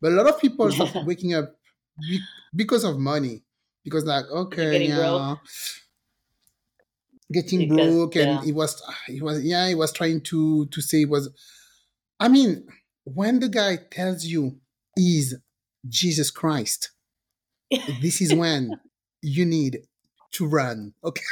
But 0.00 0.12
a 0.12 0.14
lot 0.14 0.28
of 0.28 0.40
people 0.40 0.70
started 0.72 1.06
waking 1.06 1.34
up 1.34 1.54
be- 2.00 2.20
because 2.54 2.84
of 2.84 2.98
money. 2.98 3.42
Because, 3.84 4.04
like, 4.04 4.24
okay, 4.26 4.72
getting 4.72 4.90
yeah. 4.90 4.96
Broke. 4.96 5.38
Getting 7.30 7.68
because, 7.68 7.76
broke, 7.76 8.16
and 8.16 8.26
yeah. 8.26 8.42
he 8.42 8.52
was, 8.52 8.82
he 9.06 9.20
was, 9.20 9.44
yeah, 9.44 9.68
he 9.68 9.74
was 9.74 9.92
trying 9.92 10.20
to 10.22 10.66
to 10.66 10.80
say 10.80 11.02
it 11.02 11.08
was. 11.08 11.30
I 12.18 12.28
mean, 12.28 12.66
when 13.04 13.40
the 13.40 13.48
guy 13.48 13.78
tells 13.90 14.24
you 14.24 14.58
is 14.96 15.36
Jesus 15.86 16.30
Christ, 16.30 16.90
this 18.00 18.20
is 18.20 18.34
when 18.34 18.80
you 19.22 19.44
need 19.44 19.80
to 20.32 20.46
run. 20.46 20.94
Okay. 21.04 21.22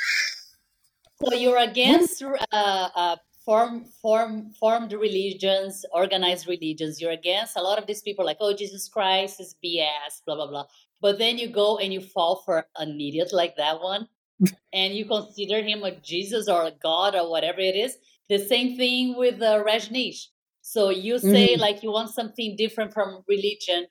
So 1.24 1.34
you're 1.34 1.58
against 1.58 2.22
uh, 2.22 2.36
uh, 2.52 3.16
form 3.46 3.84
form 4.02 4.50
formed 4.60 4.92
religions, 4.92 5.86
organized 5.92 6.48
religions. 6.48 7.00
You're 7.00 7.12
against 7.12 7.56
a 7.56 7.62
lot 7.62 7.78
of 7.78 7.86
these 7.86 8.02
people 8.02 8.26
like, 8.26 8.38
oh, 8.40 8.54
Jesus 8.54 8.88
Christ 8.88 9.40
is 9.40 9.54
BS, 9.64 10.20
blah 10.26 10.34
blah 10.34 10.48
blah. 10.48 10.64
But 11.00 11.18
then 11.18 11.38
you 11.38 11.48
go 11.48 11.78
and 11.78 11.92
you 11.92 12.00
fall 12.00 12.42
for 12.44 12.66
an 12.76 13.00
idiot 13.00 13.30
like 13.32 13.56
that 13.56 13.80
one, 13.80 14.08
and 14.72 14.94
you 14.94 15.06
consider 15.06 15.62
him 15.62 15.84
a 15.84 15.92
Jesus 15.92 16.48
or 16.48 16.64
a 16.64 16.72
God 16.82 17.14
or 17.14 17.30
whatever 17.30 17.60
it 17.60 17.76
is. 17.76 17.96
The 18.28 18.38
same 18.38 18.76
thing 18.76 19.16
with 19.16 19.40
uh, 19.40 19.62
Rajneesh. 19.64 20.26
So 20.60 20.90
you 20.90 21.20
say 21.20 21.52
mm-hmm. 21.52 21.60
like 21.60 21.84
you 21.84 21.92
want 21.92 22.10
something 22.10 22.56
different 22.56 22.92
from 22.92 23.22
religion, 23.28 23.86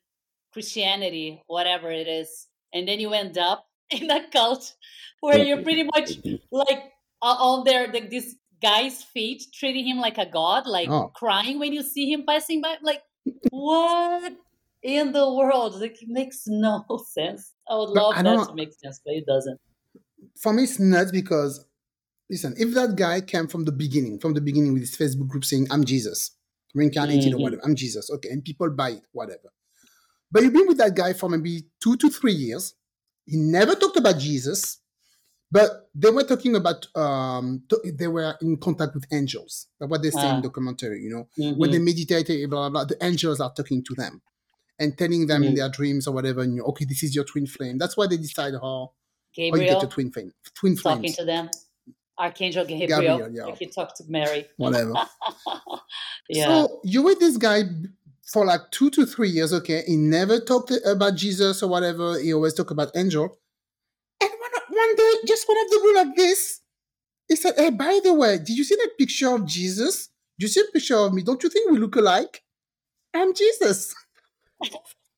Christianity, 0.51 1.41
whatever 1.47 1.89
it 1.89 2.07
is, 2.07 2.47
and 2.73 2.85
then 2.85 2.99
you 2.99 3.13
end 3.13 3.37
up 3.37 3.65
in 3.89 4.11
a 4.11 4.29
cult 4.29 4.75
where 5.21 5.37
you're 5.39 5.63
pretty 5.63 5.83
much 5.83 6.17
like 6.51 6.91
on 7.21 7.63
there 7.63 7.87
like 7.91 8.09
this 8.09 8.35
guy's 8.61 9.03
feet, 9.03 9.43
treating 9.53 9.87
him 9.87 9.97
like 9.97 10.17
a 10.17 10.25
god, 10.25 10.65
like 10.65 10.89
oh. 10.89 11.11
crying 11.15 11.59
when 11.59 11.73
you 11.73 11.83
see 11.83 12.11
him 12.11 12.25
passing 12.27 12.61
by. 12.61 12.75
Like, 12.81 13.01
what 13.49 14.33
in 14.83 15.11
the 15.11 15.33
world? 15.33 15.79
Like, 15.79 16.01
it 16.01 16.09
makes 16.09 16.43
no 16.47 16.85
sense. 17.09 17.53
I 17.69 17.75
would 17.75 17.89
love 17.89 18.15
that 18.15 18.47
to 18.47 18.55
make 18.55 18.73
sense, 18.73 19.01
but 19.03 19.15
it 19.15 19.25
doesn't. 19.25 19.59
For 20.39 20.53
me, 20.53 20.63
it's 20.63 20.79
nuts 20.79 21.11
because, 21.11 21.65
listen, 22.29 22.55
if 22.57 22.73
that 22.73 22.95
guy 22.95 23.21
came 23.21 23.47
from 23.47 23.65
the 23.65 23.71
beginning, 23.71 24.19
from 24.19 24.33
the 24.33 24.41
beginning 24.41 24.73
with 24.73 24.81
his 24.81 24.95
Facebook 24.95 25.27
group 25.27 25.45
saying, 25.45 25.67
I'm 25.71 25.83
Jesus, 25.83 26.31
reincarnated 26.73 27.31
mm-hmm. 27.31 27.39
or 27.39 27.43
whatever, 27.43 27.61
I'm 27.63 27.75
Jesus, 27.75 28.09
okay, 28.11 28.29
and 28.29 28.43
people 28.43 28.69
buy 28.69 28.91
it, 28.91 29.03
whatever. 29.11 29.51
But 30.31 30.43
you've 30.43 30.53
been 30.53 30.67
with 30.67 30.77
that 30.79 30.95
guy 30.95 31.13
for 31.13 31.29
maybe 31.29 31.63
two 31.81 31.95
to 31.97 32.09
three 32.09 32.33
years. 32.33 32.73
He 33.25 33.37
never 33.37 33.73
talked 33.75 33.97
about 33.97 34.19
Jesus. 34.19 34.79
But 35.51 35.89
they 35.93 36.09
were 36.09 36.23
talking 36.23 36.55
about 36.55 36.87
um, 36.95 37.63
they 37.93 38.07
were 38.07 38.35
in 38.41 38.57
contact 38.57 38.93
with 38.95 39.05
angels. 39.11 39.67
That's 39.79 39.89
what 39.89 40.01
they 40.01 40.09
say 40.09 40.27
in 40.27 40.35
ah. 40.35 40.41
the 40.41 40.49
commentary. 40.49 41.01
You 41.01 41.09
know, 41.09 41.27
mm-hmm. 41.39 41.59
when 41.59 41.71
they 41.71 41.79
meditate, 41.79 42.49
blah, 42.49 42.69
blah 42.69 42.69
blah, 42.69 42.85
the 42.85 43.03
angels 43.05 43.39
are 43.39 43.53
talking 43.53 43.83
to 43.83 43.95
them 43.95 44.21
and 44.79 44.97
telling 44.97 45.27
them 45.27 45.41
mm-hmm. 45.41 45.49
in 45.49 45.55
their 45.55 45.69
dreams 45.69 46.07
or 46.07 46.13
whatever. 46.13 46.41
And 46.41 46.55
you 46.55 46.63
okay, 46.63 46.85
this 46.85 47.03
is 47.03 47.15
your 47.15 47.25
twin 47.25 47.45
flame. 47.45 47.77
That's 47.77 47.95
why 47.95 48.07
they 48.07 48.17
decide 48.17 48.53
how, 48.53 48.93
Gabriel, 49.35 49.65
how 49.67 49.73
you 49.75 49.81
get 49.81 49.91
a 49.91 49.93
twin 49.93 50.11
flame. 50.11 50.31
Twin 50.55 50.75
flames. 50.75 50.97
Talking 50.97 51.13
to 51.13 51.25
them. 51.25 51.49
Archangel 52.17 52.65
Gabriel. 52.65 53.19
Gabriel 53.19 53.29
yeah. 53.31 53.53
If 53.53 53.61
you 53.61 53.69
talk 53.69 53.95
to 53.95 54.03
Mary. 54.07 54.47
Whatever. 54.57 54.93
yeah. 56.29 56.45
So 56.45 56.79
you 56.83 57.03
with 57.03 57.19
this 57.19 57.37
guy 57.37 57.63
for 58.25 58.45
like 58.45 58.61
two 58.71 58.89
to 58.89 59.05
three 59.05 59.29
years, 59.29 59.53
okay? 59.53 59.83
He 59.85 59.95
never 59.95 60.39
talked 60.39 60.71
about 60.85 61.15
Jesus 61.15 61.61
or 61.61 61.69
whatever. 61.69 62.19
He 62.19 62.33
always 62.33 62.53
talked 62.53 62.71
about 62.71 62.91
angel 62.95 63.37
one 64.75 64.95
day, 64.95 65.13
just 65.25 65.47
one 65.47 65.57
of 65.57 65.69
the 65.69 65.79
rule 65.83 65.95
like 65.95 66.15
this. 66.15 66.61
He 67.27 67.35
said, 67.35 67.53
Hey, 67.57 67.69
by 67.69 67.99
the 68.03 68.13
way, 68.13 68.37
did 68.37 68.49
you 68.57 68.63
see 68.63 68.75
that 68.75 68.91
picture 68.97 69.33
of 69.33 69.45
Jesus? 69.45 70.09
Do 70.37 70.45
you 70.45 70.47
see 70.47 70.61
a 70.61 70.71
picture 70.71 70.97
of 70.97 71.13
me? 71.13 71.23
Don't 71.23 71.41
you 71.41 71.49
think 71.49 71.71
we 71.71 71.77
look 71.77 71.95
alike? 71.95 72.43
I'm 73.13 73.33
Jesus. 73.33 73.93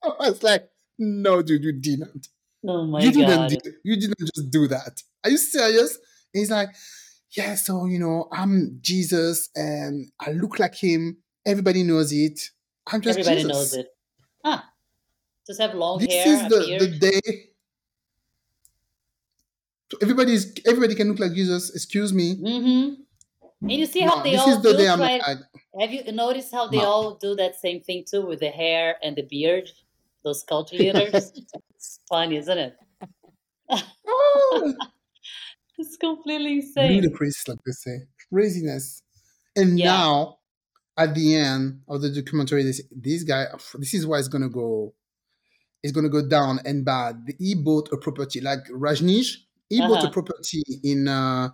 I 0.03 0.29
was 0.29 0.43
like, 0.43 0.69
No, 0.97 1.41
dude, 1.41 1.63
you 1.63 1.73
didn't. 1.73 2.27
Oh 2.67 2.85
my 2.85 3.01
you 3.01 3.11
God. 3.25 3.49
Didn't, 3.49 3.75
you 3.83 3.95
didn't 3.99 4.19
just 4.19 4.51
do 4.51 4.67
that. 4.67 5.01
Are 5.23 5.29
you 5.29 5.37
serious? 5.37 5.95
And 6.33 6.41
he's 6.41 6.51
like, 6.51 6.69
Yeah, 7.31 7.55
so, 7.55 7.85
you 7.85 7.99
know, 7.99 8.29
I'm 8.31 8.77
Jesus 8.81 9.49
and 9.55 10.09
I 10.19 10.31
look 10.31 10.59
like 10.59 10.75
him. 10.75 11.17
Everybody 11.45 11.83
knows 11.83 12.11
it. 12.11 12.39
I'm 12.91 13.01
just 13.01 13.19
Everybody 13.19 13.43
Jesus. 13.43 13.57
knows 13.57 13.73
it. 13.73 13.87
Huh. 14.45 14.61
Just 15.45 15.61
have 15.61 15.73
long 15.75 15.99
this 15.99 16.13
hair. 16.13 16.25
This 16.25 16.41
is 16.41 16.49
the, 16.49 16.85
the 16.85 16.99
day 16.99 17.49
everybody's 20.01 20.53
everybody 20.65 20.95
can 20.95 21.09
look 21.09 21.19
like 21.19 21.33
Jesus. 21.33 21.73
Excuse 21.73 22.13
me. 22.13 22.35
Mm-hmm. 22.35 23.01
And 23.61 23.71
you 23.71 23.85
see 23.85 24.01
how 24.01 24.17
no, 24.17 24.23
they 24.23 24.35
all 24.35 24.61
do 24.61 24.73
like, 24.73 25.21
Have 25.79 25.91
you 25.91 26.11
noticed 26.11 26.51
how 26.51 26.67
they 26.67 26.77
no. 26.77 26.85
all 26.85 27.15
do 27.15 27.35
that 27.35 27.55
same 27.55 27.81
thing 27.81 28.05
too 28.07 28.25
with 28.25 28.39
the 28.39 28.49
hair 28.49 28.95
and 29.01 29.15
the 29.15 29.23
beard? 29.23 29.69
Those 30.23 30.43
cult 30.43 30.71
leaders. 30.73 31.31
it's 31.75 31.99
funny, 32.07 32.37
isn't 32.37 32.57
it? 32.57 32.75
oh. 33.69 34.73
it's 35.77 35.97
completely 35.97 36.57
insane. 36.57 37.01
Ludicrous, 37.01 37.47
like 37.47 37.57
they 37.65 37.71
say. 37.71 37.97
Craziness. 38.31 39.01
And 39.55 39.79
yeah. 39.79 39.85
now, 39.85 40.37
at 40.95 41.15
the 41.15 41.35
end 41.35 41.81
of 41.87 42.01
the 42.01 42.09
documentary, 42.11 42.63
this 42.63 42.81
this 42.91 43.23
guy, 43.23 43.45
this 43.75 43.93
is 43.93 44.05
why 44.05 44.19
it's 44.19 44.27
gonna 44.27 44.49
go. 44.49 44.93
It's 45.81 45.93
gonna 45.93 46.09
go 46.09 46.27
down 46.27 46.59
and 46.65 46.85
bad. 46.85 47.23
He 47.39 47.55
bought 47.55 47.89
a 47.91 47.97
property 47.97 48.41
like 48.41 48.65
Rajneesh 48.69 49.37
he 49.69 49.79
uh-huh. 49.79 49.87
bought 49.87 49.97
a 49.97 50.07
uh-huh. 50.07 50.11
property 50.11 50.63
in 50.83 51.07
uh, 51.07 51.49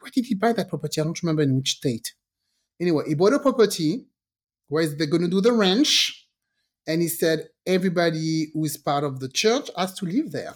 where 0.00 0.10
did 0.14 0.26
he 0.26 0.34
buy 0.34 0.52
that 0.52 0.68
property? 0.68 1.00
I 1.00 1.04
don't 1.04 1.22
remember 1.22 1.42
in 1.42 1.56
which 1.56 1.76
state. 1.76 2.14
Anyway, 2.80 3.04
he 3.06 3.14
bought 3.14 3.32
a 3.32 3.38
property 3.38 4.06
where 4.68 4.86
they're 4.86 5.06
going 5.06 5.22
to 5.22 5.28
do 5.28 5.40
the 5.40 5.52
ranch, 5.52 6.28
and 6.86 7.02
he 7.02 7.08
said 7.08 7.48
everybody 7.66 8.48
who 8.52 8.64
is 8.64 8.76
part 8.76 9.04
of 9.04 9.20
the 9.20 9.28
church 9.28 9.70
has 9.76 9.94
to 9.94 10.06
live 10.06 10.32
there. 10.32 10.54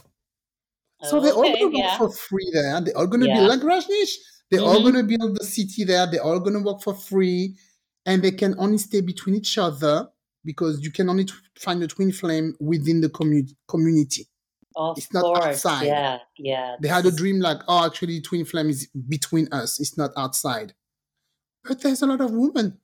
So 1.03 1.21
they're 1.21 1.33
all 1.33 1.43
going 1.43 1.73
to 1.73 1.79
yeah. 1.79 1.99
work 1.99 2.13
for 2.13 2.17
free 2.17 2.51
there. 2.53 2.81
They're 2.83 2.97
all 2.97 3.07
going 3.07 3.23
to 3.23 3.29
yeah. 3.29 3.41
be 3.41 3.47
like 3.47 3.61
Rajneesh. 3.61 4.13
They're 4.51 4.61
mm-hmm. 4.61 4.69
all 4.69 4.83
going 4.83 4.95
to 4.95 5.03
build 5.03 5.39
the 5.39 5.45
city 5.45 5.85
there. 5.85 6.07
They're 6.07 6.23
all 6.23 6.41
going 6.41 6.55
to 6.55 6.61
work 6.61 6.83
for 6.83 6.95
free, 6.95 7.57
and 8.05 8.23
they 8.23 8.33
can 8.33 8.55
only 8.59 8.79
stay 8.79 9.01
between 9.01 9.37
each 9.37 9.57
other 9.57 10.09
because 10.45 10.81
you 10.83 10.91
can 10.91 11.09
only 11.09 11.27
find 11.59 11.83
a 11.83 11.87
twin 11.87 12.13
flame 12.13 12.55
within 12.61 13.01
the 13.01 13.09
community. 13.09 13.57
community. 13.67 14.30
Of 14.77 14.99
it's 14.99 15.13
not 15.13 15.23
course. 15.23 15.45
outside. 15.45 15.87
Yeah, 15.87 16.19
yeah. 16.39 16.77
They 16.81 16.89
had 16.89 17.05
a 17.07 17.11
dream 17.11 17.41
like, 17.41 17.59
oh, 17.67 17.87
actually, 17.87 18.21
twin 18.21 18.45
flame 18.45 18.71
is 18.71 18.87
between 19.09 19.49
us. 19.53 19.81
It's 19.81 19.99
not 19.99 20.13
outside. 20.17 20.75
But 21.65 21.83
there's 21.83 22.03
a 22.03 22.07
lot 22.07 22.21
of 22.21 22.31
women. 22.31 22.79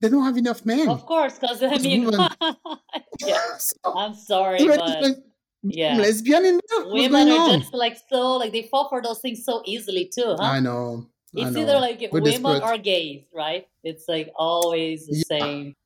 They 0.00 0.08
don't 0.08 0.24
have 0.24 0.36
enough 0.36 0.64
men. 0.64 0.88
Of 0.88 1.06
course, 1.06 1.38
because 1.38 1.62
I 1.62 1.76
mean, 1.78 2.10
yeah. 3.20 3.58
I'm 3.84 4.14
sorry, 4.14 4.64
but 4.64 5.18
yeah, 5.62 5.96
lesbian 5.96 6.44
in 6.44 6.60
there. 6.68 6.86
Women 6.86 7.28
are 7.28 7.50
on? 7.50 7.60
just 7.60 7.74
like 7.74 7.98
so, 8.08 8.36
like 8.36 8.52
they 8.52 8.62
fall 8.62 8.88
for 8.88 9.02
those 9.02 9.18
things 9.20 9.44
so 9.44 9.62
easily 9.64 10.10
too. 10.12 10.36
Huh? 10.38 10.42
I 10.42 10.60
know. 10.60 11.08
It's 11.34 11.46
I 11.46 11.50
know. 11.50 11.60
either 11.60 11.80
like 11.80 12.08
We're 12.12 12.20
women 12.20 12.42
desperate. 12.42 12.62
or 12.62 12.78
gays, 12.78 13.24
right? 13.34 13.66
It's 13.82 14.04
like 14.08 14.32
always 14.36 15.06
the 15.06 15.16
yeah. 15.16 15.40
same. 15.40 15.76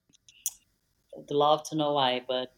I'd 1.16 1.30
love 1.30 1.62
to 1.70 1.76
know 1.76 1.94
why, 1.94 2.22
but 2.26 2.52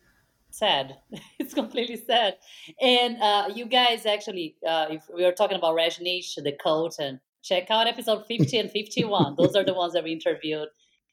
sad. 0.55 0.97
it's 1.39 1.55
completely 1.55 1.97
sad. 1.97 2.37
And 2.81 3.21
uh, 3.21 3.51
you 3.55 3.67
guys 3.67 4.07
actually, 4.07 4.57
uh, 4.67 4.87
if 4.91 5.03
we 5.15 5.25
were 5.25 5.33
talking 5.33 5.57
about 5.57 5.77
Rajneesh, 5.77 6.35
the 6.37 6.53
coat, 6.53 6.95
and 6.99 7.21
check 7.43 7.71
out 7.71 7.87
episode 7.87 8.25
50 8.27 8.59
and 8.59 8.71
51. 8.71 9.35
Those 9.39 9.55
are 9.55 9.65
the 9.65 9.75
ones 9.75 9.93
that 9.93 10.05
we 10.05 10.13
interviewed 10.13 10.69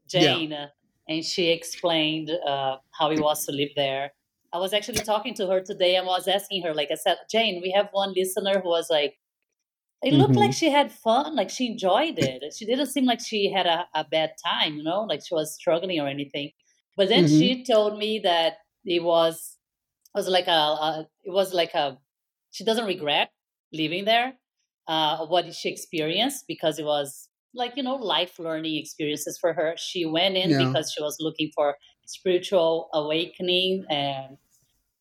Jane, 0.10 0.52
yeah. 0.52 0.68
and 1.08 1.24
she 1.24 1.50
explained 1.50 2.32
uh, 2.48 2.78
how 2.92 3.12
it 3.12 3.20
was 3.20 3.46
to 3.46 3.52
live 3.52 3.70
there. 3.76 4.12
I 4.54 4.58
was 4.58 4.74
actually 4.74 5.00
talking 5.00 5.34
to 5.36 5.48
her 5.48 5.62
today 5.62 5.96
and 5.96 6.06
was 6.06 6.28
asking 6.28 6.64
her, 6.64 6.74
like 6.74 6.90
I 6.92 6.96
said, 6.96 7.18
Jane, 7.30 7.62
we 7.62 7.72
have 7.72 7.88
one 7.92 8.14
listener 8.16 8.60
who 8.60 8.70
was 8.70 8.88
like, 8.90 9.18
it 10.04 10.14
looked 10.14 10.32
mm-hmm. 10.32 10.40
like 10.40 10.54
she 10.54 10.70
had 10.70 10.92
fun, 10.92 11.36
like 11.36 11.50
she 11.50 11.68
enjoyed 11.68 12.18
it. 12.18 12.54
She 12.58 12.66
didn't 12.66 12.88
seem 12.88 13.06
like 13.06 13.22
she 13.22 13.52
had 13.52 13.68
a, 13.68 13.86
a 13.94 14.04
bad 14.04 14.32
time, 14.44 14.76
you 14.76 14.84
know, 14.84 15.04
like 15.04 15.22
she 15.26 15.34
was 15.34 15.54
struggling 15.54 16.00
or 16.00 16.08
anything. 16.08 16.52
But 16.98 17.08
then 17.08 17.26
mm-hmm. 17.26 17.40
she 17.40 17.64
told 17.64 17.98
me 17.98 18.20
that 18.20 18.56
it 18.86 19.04
was 19.04 19.58
it 20.14 20.18
was 20.18 20.28
like 20.28 20.48
a, 20.48 20.52
a, 20.52 21.08
it 21.24 21.32
was 21.32 21.54
like 21.54 21.74
a 21.74 21.98
she 22.52 22.64
doesn't 22.64 22.86
regret 22.86 23.32
living 23.72 24.06
there 24.06 24.34
uh, 24.88 25.26
what 25.26 25.54
she 25.54 25.70
experienced 25.70 26.46
because 26.48 26.80
it 26.80 26.86
was 26.86 27.30
like 27.54 27.74
you 27.76 27.84
know 27.84 27.96
life 27.96 28.40
learning 28.40 28.78
experiences 28.78 29.38
for 29.38 29.54
her 29.54 29.74
she 29.78 30.06
went 30.06 30.36
in 30.36 30.50
yeah. 30.50 30.66
because 30.66 30.92
she 30.92 31.02
was 31.02 31.18
looking 31.20 31.52
for 31.54 31.76
spiritual 32.06 32.90
awakening 32.94 33.86
and 33.90 34.38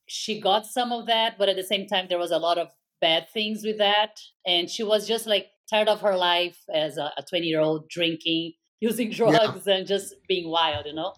she 0.06 0.40
got 0.40 0.66
some 0.66 0.92
of 0.92 1.06
that 1.06 1.38
but 1.38 1.48
at 1.48 1.56
the 1.56 1.62
same 1.62 1.86
time 1.86 2.06
there 2.08 2.18
was 2.18 2.30
a 2.30 2.38
lot 2.38 2.58
of 2.58 2.68
bad 3.00 3.28
things 3.32 3.62
with 3.64 3.78
that 3.78 4.20
and 4.46 4.68
she 4.68 4.82
was 4.82 5.06
just 5.08 5.26
like 5.26 5.46
tired 5.68 5.88
of 5.88 6.00
her 6.00 6.16
life 6.16 6.58
as 6.74 6.98
a 6.98 7.10
20 7.28 7.46
year 7.46 7.60
old 7.60 7.88
drinking 7.88 8.52
using 8.80 9.10
drugs 9.10 9.66
yeah. 9.66 9.74
and 9.74 9.86
just 9.86 10.14
being 10.28 10.50
wild 10.50 10.86
you 10.86 10.94
know 10.94 11.14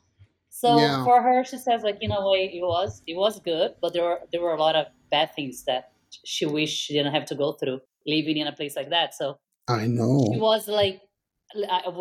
so 0.63 0.79
yeah. 0.79 1.05
for 1.05 1.21
her 1.23 1.45
she 1.45 1.59
says 1.59 1.83
like 1.83 1.99
in 2.01 2.13
a 2.13 2.31
way 2.31 2.51
it 2.59 2.63
was 2.63 3.03
it 3.07 3.17
was 3.17 3.41
good 3.41 3.75
but 3.83 3.93
there 3.93 4.05
were 4.05 4.21
there 4.31 4.41
were 4.41 4.55
a 4.55 4.61
lot 4.67 4.77
of 4.77 4.87
bad 5.11 5.35
things 5.35 5.65
that 5.65 5.93
she 6.25 6.47
wished 6.47 6.77
she 6.85 6.93
didn't 6.95 7.13
have 7.13 7.25
to 7.25 7.35
go 7.35 7.53
through 7.53 7.81
living 8.07 8.37
in 8.37 8.47
a 8.47 8.53
place 8.53 8.77
like 8.77 8.91
that 8.91 9.15
so 9.15 9.37
i 9.69 9.87
know 9.87 10.25
she 10.33 10.39
was 10.39 10.69
like 10.69 11.01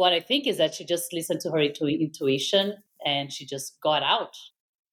what 0.02 0.13
i 0.13 0.19
think 0.19 0.47
is 0.47 0.58
that 0.58 0.74
she 0.76 0.86
just 0.86 1.12
listened 1.12 1.39
to 1.39 1.50
her 1.50 1.60
intuition 1.60 2.76
and 3.06 3.32
she 3.32 3.45
just 3.45 3.78
got 3.82 4.04
out 4.04 4.36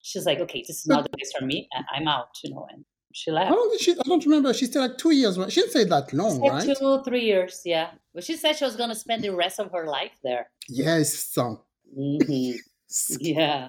she's 0.00 0.24
like 0.24 0.40
okay 0.40 0.64
this 0.66 0.78
is 0.80 0.86
not 0.86 1.02
the 1.04 1.10
place 1.10 1.32
for 1.38 1.44
me 1.44 1.68
and 1.72 1.84
i'm 1.94 2.08
out 2.08 2.30
you 2.42 2.50
know 2.50 2.66
and 2.72 2.84
she 3.14 3.30
left. 3.30 3.48
How 3.48 3.56
long 3.56 3.70
did 3.70 3.80
she? 3.80 3.92
I 3.92 4.02
don't 4.04 4.24
remember. 4.24 4.52
She 4.52 4.66
stayed 4.66 4.80
like 4.80 4.98
two 4.98 5.12
years. 5.12 5.38
Right? 5.38 5.50
She 5.50 5.62
didn't 5.62 5.72
say 5.72 5.84
that 5.84 6.12
long, 6.12 6.40
right? 6.40 6.76
Two, 6.78 7.02
three 7.02 7.24
years. 7.24 7.62
Yeah, 7.64 7.90
but 8.14 8.22
she 8.22 8.36
said 8.36 8.52
she 8.56 8.64
was 8.64 8.76
going 8.76 8.90
to 8.90 8.94
spend 8.94 9.24
the 9.24 9.34
rest 9.34 9.58
of 9.58 9.72
her 9.72 9.86
life 9.86 10.12
there. 10.22 10.50
Yes, 10.68 11.14
so. 11.14 11.64
Mm-hmm. 11.98 12.58
yeah. 13.20 13.68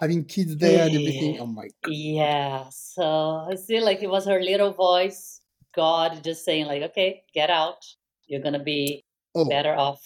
Having 0.00 0.24
kids 0.24 0.56
there 0.56 0.86
and 0.86 0.94
everything. 0.94 1.38
Oh 1.40 1.46
my 1.46 1.68
god. 1.82 1.92
Yeah. 1.92 2.64
So 2.70 3.46
I 3.50 3.54
see, 3.54 3.80
like 3.80 4.02
it 4.02 4.10
was 4.10 4.26
her 4.26 4.40
little 4.40 4.72
voice, 4.72 5.40
God, 5.74 6.22
just 6.22 6.44
saying, 6.44 6.66
like, 6.66 6.82
okay, 6.82 7.22
get 7.32 7.50
out. 7.50 7.84
You're 8.26 8.42
gonna 8.42 8.62
be 8.62 9.04
oh. 9.34 9.48
better 9.48 9.74
off. 9.74 10.02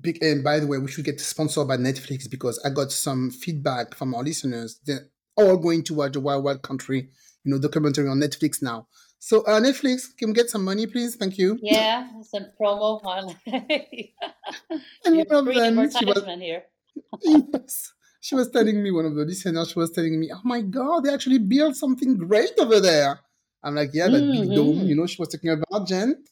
Big 0.00 0.22
and 0.22 0.44
by 0.44 0.60
the 0.60 0.66
way, 0.66 0.78
we 0.78 0.88
should 0.88 1.04
get 1.04 1.20
sponsored 1.20 1.68
by 1.68 1.76
Netflix 1.76 2.30
because 2.30 2.60
I 2.64 2.70
got 2.70 2.92
some 2.92 3.30
feedback 3.30 3.94
from 3.94 4.14
our 4.14 4.22
listeners 4.22 4.78
They're 4.84 5.08
all 5.36 5.56
going 5.56 5.82
to 5.84 5.94
watch 5.94 6.12
the 6.12 6.20
Wild 6.20 6.44
Wild 6.44 6.62
Country, 6.62 7.08
you 7.44 7.52
know, 7.52 7.58
documentary 7.58 8.08
on 8.08 8.20
Netflix 8.20 8.62
now. 8.62 8.86
So 9.18 9.42
uh, 9.42 9.60
Netflix, 9.60 10.16
can 10.16 10.30
we 10.30 10.34
get 10.34 10.50
some 10.50 10.64
money, 10.64 10.86
please? 10.86 11.14
Thank 11.14 11.38
you. 11.38 11.56
Yeah, 11.62 12.08
some 12.22 12.46
promo 12.60 13.00
and 13.46 15.16
one 15.16 15.48
of 15.48 15.54
them, 15.54 15.90
she 15.90 16.04
was, 16.04 16.24
here. 16.40 16.64
yes, 17.22 17.92
she 18.20 18.34
was 18.34 18.50
telling 18.50 18.82
me 18.82 18.90
one 18.90 19.06
of 19.06 19.14
the 19.14 19.24
listeners. 19.24 19.70
She 19.70 19.78
was 19.78 19.90
telling 19.90 20.18
me, 20.18 20.30
"Oh 20.32 20.40
my 20.44 20.60
God, 20.62 21.04
they 21.04 21.12
actually 21.12 21.38
built 21.38 21.76
something 21.76 22.16
great 22.16 22.52
over 22.58 22.80
there." 22.80 23.20
I'm 23.62 23.74
like, 23.74 23.90
"Yeah, 23.92 24.08
that 24.08 24.22
mm-hmm. 24.22 24.48
big 24.48 24.54
dome." 24.56 24.86
You 24.86 24.96
know, 24.96 25.06
she 25.06 25.20
was 25.20 25.28
talking 25.28 25.50
about 25.50 25.86
Jen, 25.86 26.22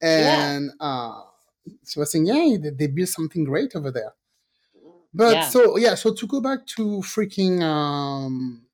and 0.00 0.70
yeah. 0.80 0.86
uh, 0.86 1.20
she 1.86 1.98
was 1.98 2.10
saying, 2.12 2.26
"Yeah, 2.26 2.56
they, 2.60 2.70
they 2.70 2.86
built 2.86 3.08
something 3.08 3.44
great 3.44 3.74
over 3.74 3.90
there." 3.90 4.14
But 5.12 5.34
yeah. 5.34 5.48
so 5.48 5.78
yeah, 5.78 5.94
so 5.94 6.12
to 6.12 6.26
go 6.26 6.40
back 6.40 6.66
to 6.76 7.00
freaking 7.00 7.62
um 7.62 8.66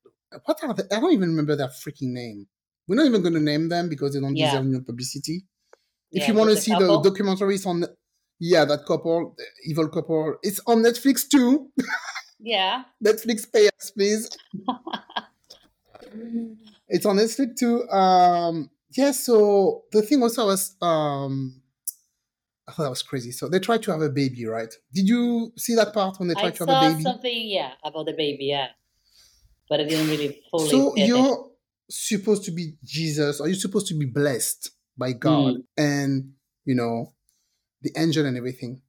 what 0.45 0.63
are 0.65 0.75
they? 0.75 0.85
I 0.95 1.01
don't 1.01 1.13
even 1.13 1.31
remember 1.31 1.57
their 1.57 1.69
freaking 1.69 2.13
name. 2.13 2.47
We're 2.89 2.97
not 2.97 3.07
even 3.07 3.23
going 3.23 3.35
to 3.35 3.41
name 3.41 3.69
them 3.69 3.89
because 3.89 4.15
they 4.15 4.21
don't 4.21 4.37
yeah. 4.37 4.51
deserve 4.51 4.67
no 4.67 4.81
publicity. 4.81 5.45
If 6.11 6.29
you 6.29 6.35
want 6.35 6.51
to 6.51 6.57
see 6.57 6.73
couple? 6.73 7.01
the 7.01 7.11
documentaries 7.11 7.67
on, 7.67 7.87
yeah, 8.45 8.65
that 8.65 8.85
couple, 8.87 9.37
evil 9.65 9.89
couple, 9.89 10.35
it's 10.43 10.59
on 10.67 10.79
Netflix 10.79 11.29
too. 11.29 11.71
Yeah. 12.41 12.83
Netflix 13.05 13.51
pay 13.51 13.69
us, 13.69 13.93
please. 13.93 14.29
it's 16.89 17.07
on 17.07 17.19
Netflix 17.19 17.57
too. 17.57 17.89
Um, 17.89 18.69
yeah. 18.97 19.13
So 19.13 19.85
the 19.93 20.03
thing 20.03 20.25
also 20.25 20.47
was 20.47 20.75
um 20.83 21.63
I 22.67 22.73
thought 22.73 22.83
that 22.83 22.91
was 22.91 23.03
crazy. 23.03 23.31
So 23.31 23.49
they 23.49 23.61
tried 23.61 23.85
to 23.85 23.93
have 23.93 24.03
a 24.03 24.11
baby, 24.11 24.45
right? 24.45 24.75
Did 24.93 25.09
you 25.09 25.53
see 25.57 25.77
that 25.77 25.95
part 25.95 26.19
when 26.19 26.27
they 26.27 26.35
tried 26.35 26.47
I 26.47 26.51
to 26.51 26.67
have 26.67 26.69
a 26.69 26.89
baby? 26.91 27.03
something, 27.05 27.49
yeah, 27.49 27.73
about 27.85 28.07
the 28.07 28.13
baby, 28.13 28.47
yeah. 28.47 28.69
But 29.69 29.81
I 29.81 29.85
didn't 29.85 30.09
really 30.09 30.43
fully. 30.51 30.69
So 30.69 30.97
you're 30.97 31.33
it. 31.33 31.95
supposed 31.95 32.45
to 32.47 32.51
be 32.51 32.75
Jesus, 32.83 33.41
or 33.41 33.47
you're 33.47 33.55
supposed 33.55 33.87
to 33.87 33.95
be 33.95 34.07
blessed 34.07 34.73
by 34.99 35.13
God, 35.13 35.55
mm. 35.55 35.65
and 35.77 36.33
you 36.65 36.75
know 36.75 37.13
the 37.83 37.93
angel 37.97 38.27
and 38.27 38.37
everything. 38.37 38.81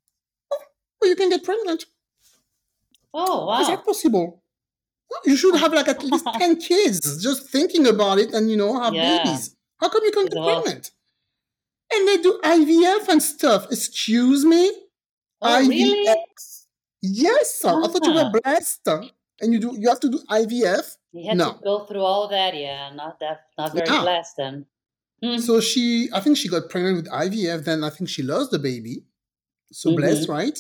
Oh, 0.52 0.58
well, 1.02 1.10
you 1.10 1.16
can 1.16 1.30
get 1.30 1.44
pregnant. 1.44 1.86
Oh 3.14 3.46
wow! 3.46 3.62
Is 3.62 3.68
that 3.68 3.86
possible? 3.86 4.42
You 5.26 5.38
should 5.38 5.56
have 5.56 5.74
like 5.74 5.88
at 5.88 6.04
least 6.08 6.28
ten 6.34 6.56
kids. 6.56 7.22
Just 7.22 7.50
thinking 7.50 7.86
about 7.88 8.20
it, 8.20 8.34
and 8.34 8.50
you 8.50 8.58
know 8.58 8.80
have 8.80 8.94
yeah. 8.94 9.24
babies. 9.24 9.56
How 9.80 9.90
come 9.90 10.04
you 10.04 10.12
can't 10.12 10.32
get 10.32 10.44
pregnant? 10.44 10.92
and 11.94 12.08
they 12.08 12.18
do 12.18 12.40
IVF 12.44 13.08
and 13.10 13.22
stuff. 13.22 13.68
Excuse 13.72 14.46
me? 14.46 14.72
Oh, 15.42 15.48
IVF? 15.48 15.70
Really? 15.70 16.18
Yes, 17.02 17.56
sir. 17.56 17.84
I 17.84 17.88
thought 17.88 18.06
you 18.06 18.14
were 18.14 18.32
ah. 18.34 18.40
blessed. 18.44 18.88
And 19.42 19.54
you 19.54 19.60
do 19.60 19.76
you 19.78 19.90
have 19.90 20.00
to 20.02 20.10
do 20.10 20.20
IVF? 20.30 20.98
You 21.12 21.30
had 21.30 21.38
no. 21.38 21.54
to 21.54 21.60
go 21.64 21.86
through 21.86 22.02
all 22.02 22.28
that, 22.30 22.56
yeah. 22.56 22.92
Not 22.94 23.20
that 23.20 23.42
not 23.58 23.74
very 23.74 23.88
yeah. 23.88 24.02
blessed 24.02 24.38
then. 24.38 24.66
Hmm. 25.24 25.38
So 25.38 25.62
she 25.62 26.10
I 26.14 26.20
think 26.20 26.38
she 26.38 26.50
got 26.50 26.70
pregnant 26.70 26.98
with 26.98 27.10
IVF, 27.10 27.64
then 27.64 27.84
I 27.84 27.90
think 27.90 28.10
she 28.10 28.24
lost 28.24 28.52
the 28.52 28.60
baby. 28.60 29.06
So 29.72 29.90
mm-hmm. 29.90 29.98
blessed, 29.98 30.30
right? 30.30 30.60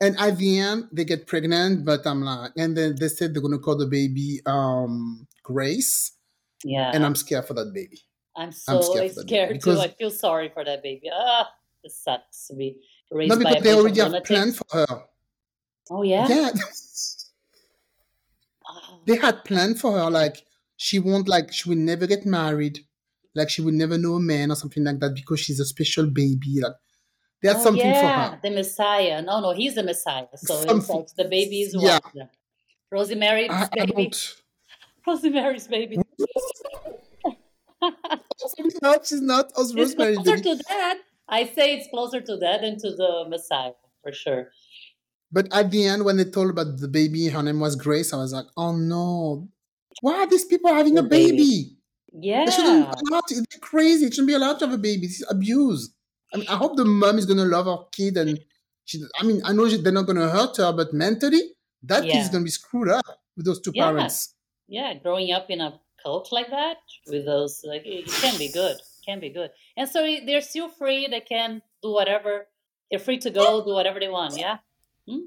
And 0.00 0.18
at 0.18 0.36
the 0.36 0.58
end, 0.58 0.88
they 0.92 1.04
get 1.04 1.26
pregnant, 1.26 1.84
but 1.84 2.06
I'm 2.06 2.22
like, 2.22 2.52
and 2.56 2.76
then 2.76 2.96
they 2.98 3.08
said 3.08 3.32
they're 3.32 3.42
gonna 3.42 3.58
call 3.58 3.76
the 3.76 3.86
baby 3.86 4.40
um 4.46 5.26
Grace. 5.42 6.12
Yeah. 6.64 6.90
And 6.92 7.04
I'm 7.04 7.14
scared 7.14 7.46
for 7.46 7.54
that 7.54 7.72
baby. 7.72 7.98
I'm 8.36 8.52
so 8.52 8.76
I'm 8.76 8.82
scared, 8.82 9.12
scared 9.14 9.60
too. 9.62 9.78
I 9.78 9.88
feel 9.88 10.10
sorry 10.10 10.50
for 10.52 10.64
that 10.64 10.82
baby. 10.82 11.10
Ah, 11.12 11.48
it 11.82 11.92
sucks 11.92 12.48
to 12.48 12.54
be 12.54 12.76
raised 13.10 13.30
no, 13.30 13.38
because 13.38 13.62
they 13.62 13.74
already 13.74 14.00
have 14.00 14.24
planned 14.24 14.56
for 14.56 14.66
her. 14.72 15.02
Oh 15.90 16.02
yeah. 16.02 16.28
Yeah. 16.28 16.50
They 19.04 19.16
had 19.16 19.44
planned 19.44 19.80
for 19.80 19.92
her 19.92 20.08
like 20.08 20.44
she 20.76 20.98
won't 20.98 21.28
like 21.28 21.52
she 21.52 21.68
will 21.68 21.76
never 21.76 22.06
get 22.06 22.24
married, 22.24 22.86
like 23.34 23.50
she 23.50 23.62
will 23.62 23.72
never 23.72 23.98
know 23.98 24.14
a 24.14 24.20
man 24.20 24.50
or 24.50 24.56
something 24.56 24.84
like 24.84 25.00
that 25.00 25.14
because 25.14 25.40
she's 25.40 25.60
a 25.60 25.64
special 25.64 26.06
baby. 26.06 26.60
Like 26.60 26.74
had 27.42 27.56
oh, 27.56 27.62
something 27.62 27.84
yeah, 27.86 28.28
for 28.28 28.34
her. 28.34 28.40
The 28.42 28.50
Messiah. 28.50 29.22
No, 29.22 29.40
no, 29.40 29.52
he's 29.52 29.74
the 29.74 29.82
Messiah. 29.82 30.26
So 30.36 30.60
it's 30.60 30.88
like 30.88 31.06
the 31.16 31.24
baby 31.24 31.62
is 31.62 31.74
yeah. 31.78 31.98
what? 32.12 32.28
Rosemary's 32.90 33.50
I, 33.50 33.68
baby. 33.74 34.12
I 35.06 35.10
Rosemary's 35.10 35.66
baby. 35.66 35.98
no, 38.82 38.98
she's 39.04 39.20
not 39.20 39.50
Rosemary. 39.56 40.14
It's 40.14 40.22
closer 40.22 40.42
to 40.42 40.56
that. 40.68 40.98
I 41.28 41.46
say 41.46 41.76
it's 41.76 41.88
closer 41.88 42.20
to 42.20 42.36
that 42.36 42.60
than 42.60 42.78
to 42.78 42.90
the 42.90 43.24
Messiah 43.28 43.72
for 44.02 44.12
sure. 44.12 44.50
But 45.32 45.48
at 45.52 45.70
the 45.70 45.86
end, 45.86 46.04
when 46.04 46.18
they 46.18 46.24
told 46.24 46.50
about 46.50 46.78
the 46.78 46.88
baby, 46.88 47.28
her 47.28 47.42
name 47.42 47.58
was 47.58 47.74
Grace. 47.74 48.12
I 48.12 48.18
was 48.18 48.34
like, 48.34 48.44
oh 48.56 48.76
no, 48.76 49.48
why 50.02 50.18
are 50.18 50.26
these 50.26 50.44
people 50.44 50.72
having 50.72 50.98
a 50.98 51.02
baby? 51.02 51.76
Yeah, 52.14 52.44
they 52.44 52.52
shouldn't 52.52 52.86
allowed 52.86 53.26
to, 53.28 53.34
it's 53.34 53.58
crazy. 53.58 54.06
It 54.06 54.14
shouldn't 54.14 54.28
be 54.28 54.34
allowed 54.34 54.58
to 54.60 54.66
have 54.66 54.74
a 54.74 54.78
baby. 54.78 55.06
This 55.06 55.20
is 55.20 55.26
abuse. 55.30 55.94
I 56.32 56.38
mean, 56.38 56.46
I 56.48 56.56
hope 56.56 56.76
the 56.76 56.84
mom 56.84 57.18
is 57.18 57.26
gonna 57.26 57.44
love 57.44 57.66
her 57.66 57.84
kid, 57.90 58.16
and 58.16 58.38
she. 58.84 59.02
I 59.18 59.24
mean, 59.24 59.40
I 59.44 59.52
know 59.52 59.68
she, 59.68 59.78
they're 59.78 59.92
not 59.92 60.06
gonna 60.06 60.28
hurt 60.28 60.56
her, 60.58 60.72
but 60.72 60.92
mentally, 60.92 61.42
that 61.84 62.04
yeah. 62.04 62.14
kid's 62.14 62.28
gonna 62.28 62.44
be 62.44 62.50
screwed 62.50 62.88
up 62.88 63.04
with 63.36 63.46
those 63.46 63.60
two 63.60 63.72
yeah. 63.74 63.86
parents. 63.86 64.34
Yeah, 64.68 64.94
growing 64.94 65.32
up 65.32 65.46
in 65.48 65.60
a 65.60 65.80
cult 66.02 66.32
like 66.32 66.50
that 66.50 66.78
with 67.06 67.24
those 67.24 67.62
like 67.64 67.82
it 67.84 68.06
can 68.06 68.38
be 68.38 68.48
good 68.48 68.76
can 69.06 69.20
be 69.20 69.30
good 69.30 69.50
and 69.76 69.88
so 69.88 70.06
they're 70.26 70.40
still 70.40 70.68
free 70.68 71.06
they 71.08 71.20
can 71.20 71.62
do 71.82 71.92
whatever 71.92 72.46
they're 72.90 72.98
free 72.98 73.18
to 73.18 73.30
go 73.30 73.64
do 73.64 73.72
whatever 73.72 74.00
they 74.00 74.08
want 74.08 74.36
yeah 74.36 74.58
hmm? 75.08 75.26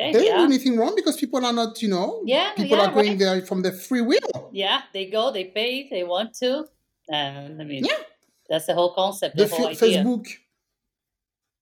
Okay, 0.00 0.12
they 0.12 0.24
don't 0.24 0.38
do 0.38 0.44
anything 0.44 0.76
wrong 0.78 0.94
because 0.94 1.16
people 1.16 1.44
are 1.44 1.52
not 1.52 1.80
you 1.82 1.88
know 1.88 2.22
yeah 2.24 2.52
people 2.54 2.76
yeah, 2.78 2.86
are 2.86 2.92
going 2.92 3.08
right. 3.10 3.18
there 3.18 3.42
from 3.42 3.62
their 3.62 3.72
free 3.72 4.00
will 4.00 4.50
yeah 4.52 4.82
they 4.92 5.06
go 5.06 5.30
they 5.32 5.44
pay 5.44 5.88
they 5.90 6.04
want 6.04 6.34
to 6.34 6.64
and 7.08 7.60
i 7.60 7.64
mean 7.64 7.84
yeah 7.84 8.02
that's 8.48 8.66
the 8.66 8.74
whole 8.74 8.94
concept 8.94 9.36
the, 9.36 9.44
the 9.44 9.54
whole 9.54 9.68
f- 9.68 9.78
facebook 9.78 10.26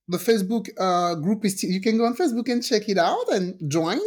the 0.08 0.18
facebook 0.18 0.68
uh, 0.78 1.14
group 1.16 1.44
is 1.44 1.62
you 1.62 1.80
can 1.80 1.96
go 1.98 2.04
on 2.04 2.14
facebook 2.14 2.48
and 2.48 2.64
check 2.64 2.88
it 2.88 2.98
out 2.98 3.28
and 3.30 3.58
join 3.70 3.98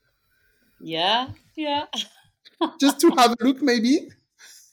yeah 0.80 1.28
yeah 1.56 1.86
just 2.80 3.00
to 3.00 3.10
have 3.16 3.32
a 3.32 3.44
look, 3.44 3.62
maybe. 3.62 4.08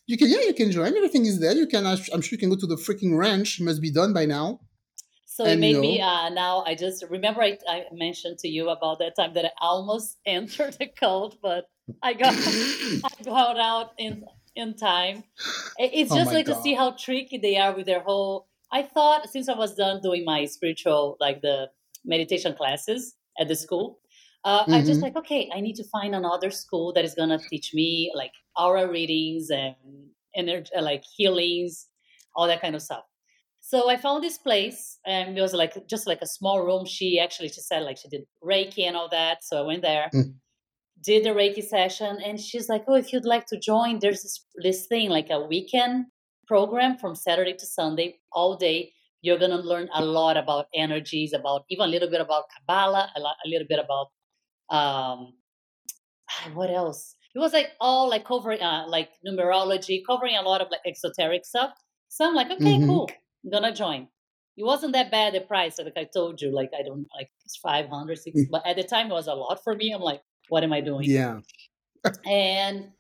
You 0.06 0.18
can, 0.18 0.30
yeah, 0.30 0.42
you 0.42 0.54
can 0.54 0.72
join. 0.72 0.96
Everything 0.96 1.26
is 1.26 1.40
there. 1.40 1.54
You 1.54 1.68
can, 1.68 1.86
I'm 1.86 1.98
sure 1.98 2.32
you 2.32 2.38
can 2.38 2.50
go 2.50 2.56
to 2.58 2.68
the 2.68 2.76
freaking 2.76 3.18
ranch. 3.18 3.60
It 3.60 3.64
must 3.64 3.82
be 3.82 3.92
done 3.92 4.14
by 4.14 4.26
now. 4.26 4.60
So 5.34 5.46
and, 5.46 5.54
it 5.54 5.60
made 5.60 5.80
me 5.80 6.00
uh, 6.00 6.30
now. 6.30 6.64
I 6.64 6.76
just 6.76 7.04
remember 7.10 7.42
I, 7.42 7.58
I, 7.68 7.86
mentioned 7.92 8.38
to 8.40 8.48
you 8.48 8.70
about 8.70 9.00
that 9.00 9.16
time 9.16 9.34
that 9.34 9.46
I 9.46 9.50
almost 9.62 10.20
entered 10.28 10.76
the 10.78 10.86
cult, 10.86 11.38
but 11.42 11.66
I 12.04 12.14
got 12.14 12.36
I 12.38 13.24
got 13.26 13.60
out 13.60 13.94
in 13.98 14.26
in 14.56 14.76
time. 14.76 15.24
It's 15.80 16.12
oh 16.12 16.18
just 16.18 16.30
oh 16.30 16.36
like 16.36 16.46
God. 16.46 16.58
to 16.58 16.62
see 16.62 16.76
how 16.76 16.92
tricky 16.92 17.40
they 17.40 17.58
are 17.58 17.76
with 17.76 17.88
their 17.88 18.02
whole. 18.02 18.46
I 18.72 18.84
thought 18.84 19.28
since 19.28 19.50
I 19.50 19.56
was 19.58 19.74
done 19.74 20.02
doing 20.04 20.24
my 20.24 20.46
spiritual 20.46 21.18
like 21.20 21.42
the 21.42 21.72
meditation 22.06 22.54
classes 22.54 23.16
at 23.40 23.48
the 23.48 23.56
school, 23.56 24.02
uh, 24.44 24.66
I 24.68 24.84
just 24.84 25.02
like 25.02 25.16
okay, 25.16 25.50
I 25.52 25.62
need 25.62 25.78
to 25.78 25.84
find 25.86 26.14
another 26.14 26.52
school 26.52 26.94
that 26.94 27.06
is 27.06 27.16
gonna 27.16 27.40
teach 27.50 27.74
me 27.74 28.12
like 28.14 28.34
aura 28.56 28.88
readings 28.88 29.50
and 29.50 29.74
energy, 30.36 30.70
like 30.80 31.04
healings, 31.18 31.88
all 32.36 32.46
that 32.46 32.62
kind 32.62 32.76
of 32.76 32.84
stuff. 32.84 33.06
So 33.74 33.90
I 33.90 33.98
found 33.98 34.24
this 34.24 34.38
place, 34.38 35.00
and 35.04 35.36
it 35.36 35.42
was 35.42 35.56
like 35.56 35.74
just 35.88 36.06
like 36.06 36.22
a 36.22 36.28
small 36.28 36.64
room. 36.64 36.86
She 36.86 37.20
actually 37.20 37.50
she 37.50 37.62
said 37.62 37.82
like 37.82 37.98
she 37.98 38.08
did 38.08 38.26
Reiki 38.52 38.84
and 38.88 38.96
all 38.96 39.10
that. 39.10 39.44
So 39.44 39.58
I 39.58 39.66
went 39.72 39.82
there, 39.82 40.12
Mm. 40.14 40.36
did 41.10 41.24
the 41.26 41.32
Reiki 41.40 41.64
session, 41.64 42.14
and 42.28 42.40
she's 42.40 42.70
like, 42.70 42.84
"Oh, 42.88 42.94
if 43.04 43.12
you'd 43.12 43.26
like 43.36 43.48
to 43.48 43.58
join, 43.72 43.98
there's 43.98 44.22
this 44.26 44.36
this 44.66 44.86
thing 44.92 45.10
like 45.18 45.32
a 45.32 45.40
weekend 45.54 46.06
program 46.52 46.98
from 47.02 47.16
Saturday 47.16 47.56
to 47.62 47.66
Sunday, 47.66 48.08
all 48.32 48.54
day. 48.68 48.94
You're 49.24 49.40
gonna 49.44 49.64
learn 49.72 49.90
a 50.02 50.06
lot 50.06 50.38
about 50.44 50.66
energies, 50.86 51.34
about 51.34 51.66
even 51.72 51.86
a 51.90 51.94
little 51.96 52.12
bit 52.16 52.22
about 52.22 52.44
Kabbalah, 52.54 53.06
a, 53.16 53.20
lot, 53.26 53.38
a 53.44 53.48
little 53.50 53.68
bit 53.74 53.80
about 53.86 54.08
um, 54.78 55.34
what 56.54 56.70
else? 56.70 57.16
It 57.36 57.40
was 57.40 57.54
like 57.54 57.72
all 57.80 58.08
like 58.08 58.26
covering 58.26 58.62
uh, 58.62 58.86
like 58.88 59.10
numerology, 59.28 60.02
covering 60.06 60.36
a 60.38 60.44
lot 60.44 60.62
of 60.62 60.68
like 60.70 60.82
exoteric 60.86 61.44
stuff. 61.46 61.72
So 62.10 62.28
I'm 62.28 62.36
like, 62.36 62.52
okay, 62.52 62.78
Mhm. 62.78 62.86
cool, 62.86 63.10
I'm 63.44 63.50
gonna 63.52 63.74
join. 63.74 64.08
It 64.56 64.64
wasn't 64.66 64.94
that 64.94 65.10
bad 65.12 65.34
the 65.34 65.42
price, 65.42 65.80
like 65.80 65.98
I 65.98 66.04
told 66.06 66.42
you, 66.42 66.52
like 66.52 66.72
I 66.78 66.84
don't 66.84 67.08
like 67.16 67.30
it's 67.46 67.58
500, 67.58 68.18
600, 68.20 68.48
Mm. 68.48 68.52
but 68.52 68.66
at 68.68 68.76
the 68.76 68.84
time 68.84 69.10
it 69.12 69.14
was 69.14 69.28
a 69.28 69.34
lot 69.34 69.64
for 69.64 69.76
me. 69.76 69.92
I'm 69.92 70.02
like, 70.02 70.22
what 70.50 70.64
am 70.64 70.74
I 70.74 70.82
doing? 70.82 71.10
Yeah. 71.10 71.40
And 72.26 72.92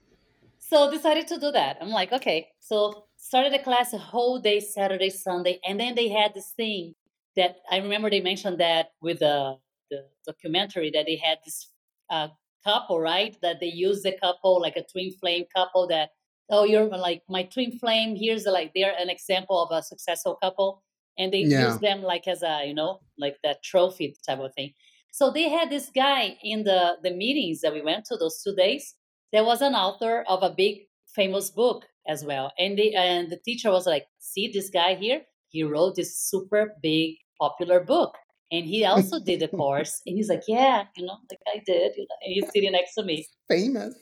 so 0.60 0.90
decided 0.90 1.28
to 1.28 1.38
do 1.40 1.52
that. 1.52 1.78
I'm 1.82 1.90
like, 1.90 2.12
okay. 2.14 2.48
So 2.60 3.06
started 3.18 3.54
a 3.54 3.62
class 3.64 3.94
a 3.94 3.98
whole 3.98 4.40
day, 4.40 4.60
Saturday, 4.60 5.10
Sunday, 5.10 5.60
and 5.68 5.80
then 5.80 5.96
they 5.96 6.08
had 6.10 6.34
this 6.34 6.52
thing 6.56 6.96
that 7.36 7.58
I 7.70 7.78
remember 7.78 8.10
they 8.10 8.22
mentioned 8.22 8.60
that 8.60 8.92
with 9.02 9.20
the 9.20 9.58
the 9.92 10.06
documentary 10.26 10.90
that 10.92 11.06
they 11.06 11.18
had 11.18 11.38
this 11.46 11.70
uh, 12.10 12.30
couple, 12.64 13.00
right? 13.00 13.36
That 13.42 13.60
they 13.60 13.68
used 13.68 14.04
the 14.04 14.14
couple 14.18 14.62
like 14.62 14.78
a 14.78 14.84
twin 14.92 15.12
flame 15.20 15.46
couple 15.56 15.88
that 15.88 16.10
oh 16.50 16.64
you're 16.64 16.86
like 16.88 17.24
my 17.30 17.44
twin 17.44 17.78
flame. 17.80 18.16
Here's 18.16 18.46
like 18.46 18.72
they're 18.76 18.96
an 18.98 19.10
example 19.10 19.62
of 19.64 19.72
a 19.78 19.84
successful 19.84 20.36
couple, 20.42 20.84
and 21.18 21.34
they 21.34 21.40
Yeah. 21.40 21.60
use 21.66 21.80
them 21.80 22.02
like 22.02 22.28
as 22.28 22.44
a 22.44 22.66
you 22.66 22.74
know 22.74 23.02
like 23.18 23.38
that 23.44 23.64
trophy 23.64 24.16
type 24.26 24.40
of 24.40 24.54
thing. 24.56 24.74
So 25.12 25.30
they 25.32 25.50
had 25.50 25.70
this 25.70 25.90
guy 25.94 26.38
in 26.44 26.64
the 26.64 26.98
the 27.04 27.12
meetings 27.12 27.62
that 27.62 27.74
we 27.74 27.82
went 27.82 28.06
to 28.06 28.18
those 28.18 28.42
two 28.44 28.56
days. 28.56 28.96
There 29.32 29.44
was 29.44 29.62
an 29.62 29.76
author 29.76 30.24
of 30.28 30.44
a 30.44 30.50
big 30.50 30.88
famous 31.16 31.50
book 31.52 31.86
as 32.08 32.24
well, 32.26 32.52
and 32.58 32.78
the 32.78 32.96
and 32.96 33.30
the 33.32 33.38
teacher 33.38 33.72
was 33.72 33.86
like, 33.88 34.08
"See 34.20 34.48
this 34.52 34.70
guy 34.70 34.96
here? 34.96 35.26
He 35.50 35.64
wrote 35.64 35.96
this 35.96 36.18
super 36.18 36.76
big 36.82 37.18
popular 37.40 37.80
book, 37.80 38.18
and 38.52 38.66
he 38.66 38.86
also 38.86 39.20
did 39.20 39.42
a 39.44 39.48
course." 39.60 40.02
And 40.06 40.16
he's 40.18 40.30
like, 40.30 40.44
"Yeah, 40.48 40.86
you 40.98 41.06
know, 41.06 41.18
like 41.30 41.40
I 41.48 41.62
did." 41.66 41.94
And 41.98 42.08
he's 42.34 42.50
sitting 42.52 42.72
next 42.74 42.96
to 42.96 43.04
me, 43.04 43.26
Famous. 43.48 43.96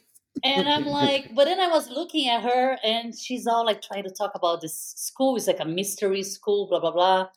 And 0.43 0.67
I'm 0.69 0.85
like, 0.85 1.33
but 1.35 1.45
then 1.45 1.59
I 1.59 1.67
was 1.67 1.89
looking 1.89 2.27
at 2.27 2.43
her, 2.43 2.77
and 2.83 3.17
she's 3.17 3.47
all 3.47 3.65
like 3.65 3.81
trying 3.81 4.03
to 4.03 4.11
talk 4.17 4.31
about 4.35 4.61
this 4.61 4.93
school. 4.97 5.35
It's 5.35 5.47
like 5.47 5.59
a 5.59 5.65
mystery 5.65 6.23
school, 6.23 6.67
blah 6.67 6.79
blah 6.79 6.91
blah, 6.91 7.29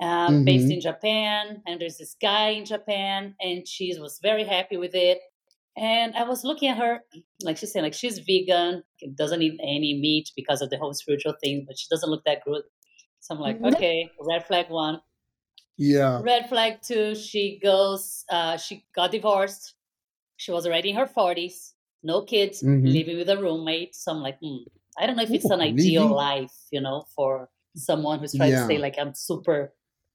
um, 0.00 0.44
based 0.44 0.70
Mhm. 0.70 0.72
in 0.72 0.80
Japan. 0.80 1.62
And 1.66 1.80
there's 1.80 1.98
this 1.98 2.16
guy 2.20 2.50
in 2.50 2.64
Japan, 2.64 3.36
and 3.40 3.66
she 3.68 3.98
was 4.00 4.18
very 4.22 4.44
happy 4.44 4.76
with 4.76 4.94
it. 4.94 5.20
And 5.76 6.14
I 6.16 6.24
was 6.24 6.44
looking 6.44 6.68
at 6.70 6.78
her, 6.78 7.04
like 7.42 7.56
she's 7.56 7.72
saying, 7.72 7.84
like 7.84 7.94
she's 7.94 8.18
vegan, 8.20 8.82
doesn't 9.16 9.42
eat 9.42 9.60
any 9.62 9.94
meat 10.00 10.30
because 10.36 10.60
of 10.62 10.70
the 10.70 10.78
whole 10.78 10.94
spiritual 10.94 11.34
thing, 11.42 11.64
but 11.66 11.78
she 11.78 11.86
doesn't 11.90 12.10
look 12.10 12.24
that 12.26 12.42
good. 12.44 12.64
So 13.20 13.34
I'm 13.34 13.40
like, 13.40 13.60
Mhm. 13.60 13.74
okay, 13.74 14.12
red 14.20 14.46
flag 14.46 14.70
one. 14.70 15.00
Yeah. 15.76 16.22
Red 16.22 16.48
flag 16.48 16.82
two, 16.82 17.14
she 17.14 17.58
goes, 17.60 18.24
uh, 18.30 18.56
she 18.56 18.86
got 18.94 19.10
divorced. 19.12 19.74
She 20.36 20.52
was 20.52 20.66
already 20.66 20.90
in 20.90 20.96
her 20.96 21.06
40s, 21.06 21.74
no 22.02 22.22
kids, 22.22 22.62
Mhm. 22.62 22.86
living 22.92 23.16
with 23.16 23.28
a 23.28 23.36
roommate. 23.36 23.94
So 23.94 24.12
I'm 24.12 24.22
like, 24.22 24.38
hmm, 24.40 24.64
I 24.98 25.06
don't 25.06 25.16
know 25.16 25.22
if 25.22 25.30
it's 25.30 25.50
Ooh, 25.50 25.54
an 25.54 25.60
ideal 25.60 26.02
living- 26.02 26.16
life, 26.16 26.54
you 26.70 26.80
know, 26.80 27.06
for 27.14 27.50
someone 27.74 28.18
who's 28.18 28.34
trying 28.34 28.50
Yeah. 28.52 28.62
to 28.62 28.66
say, 28.66 28.78
like, 28.78 28.98
I'm 28.98 29.14
super, 29.14 29.74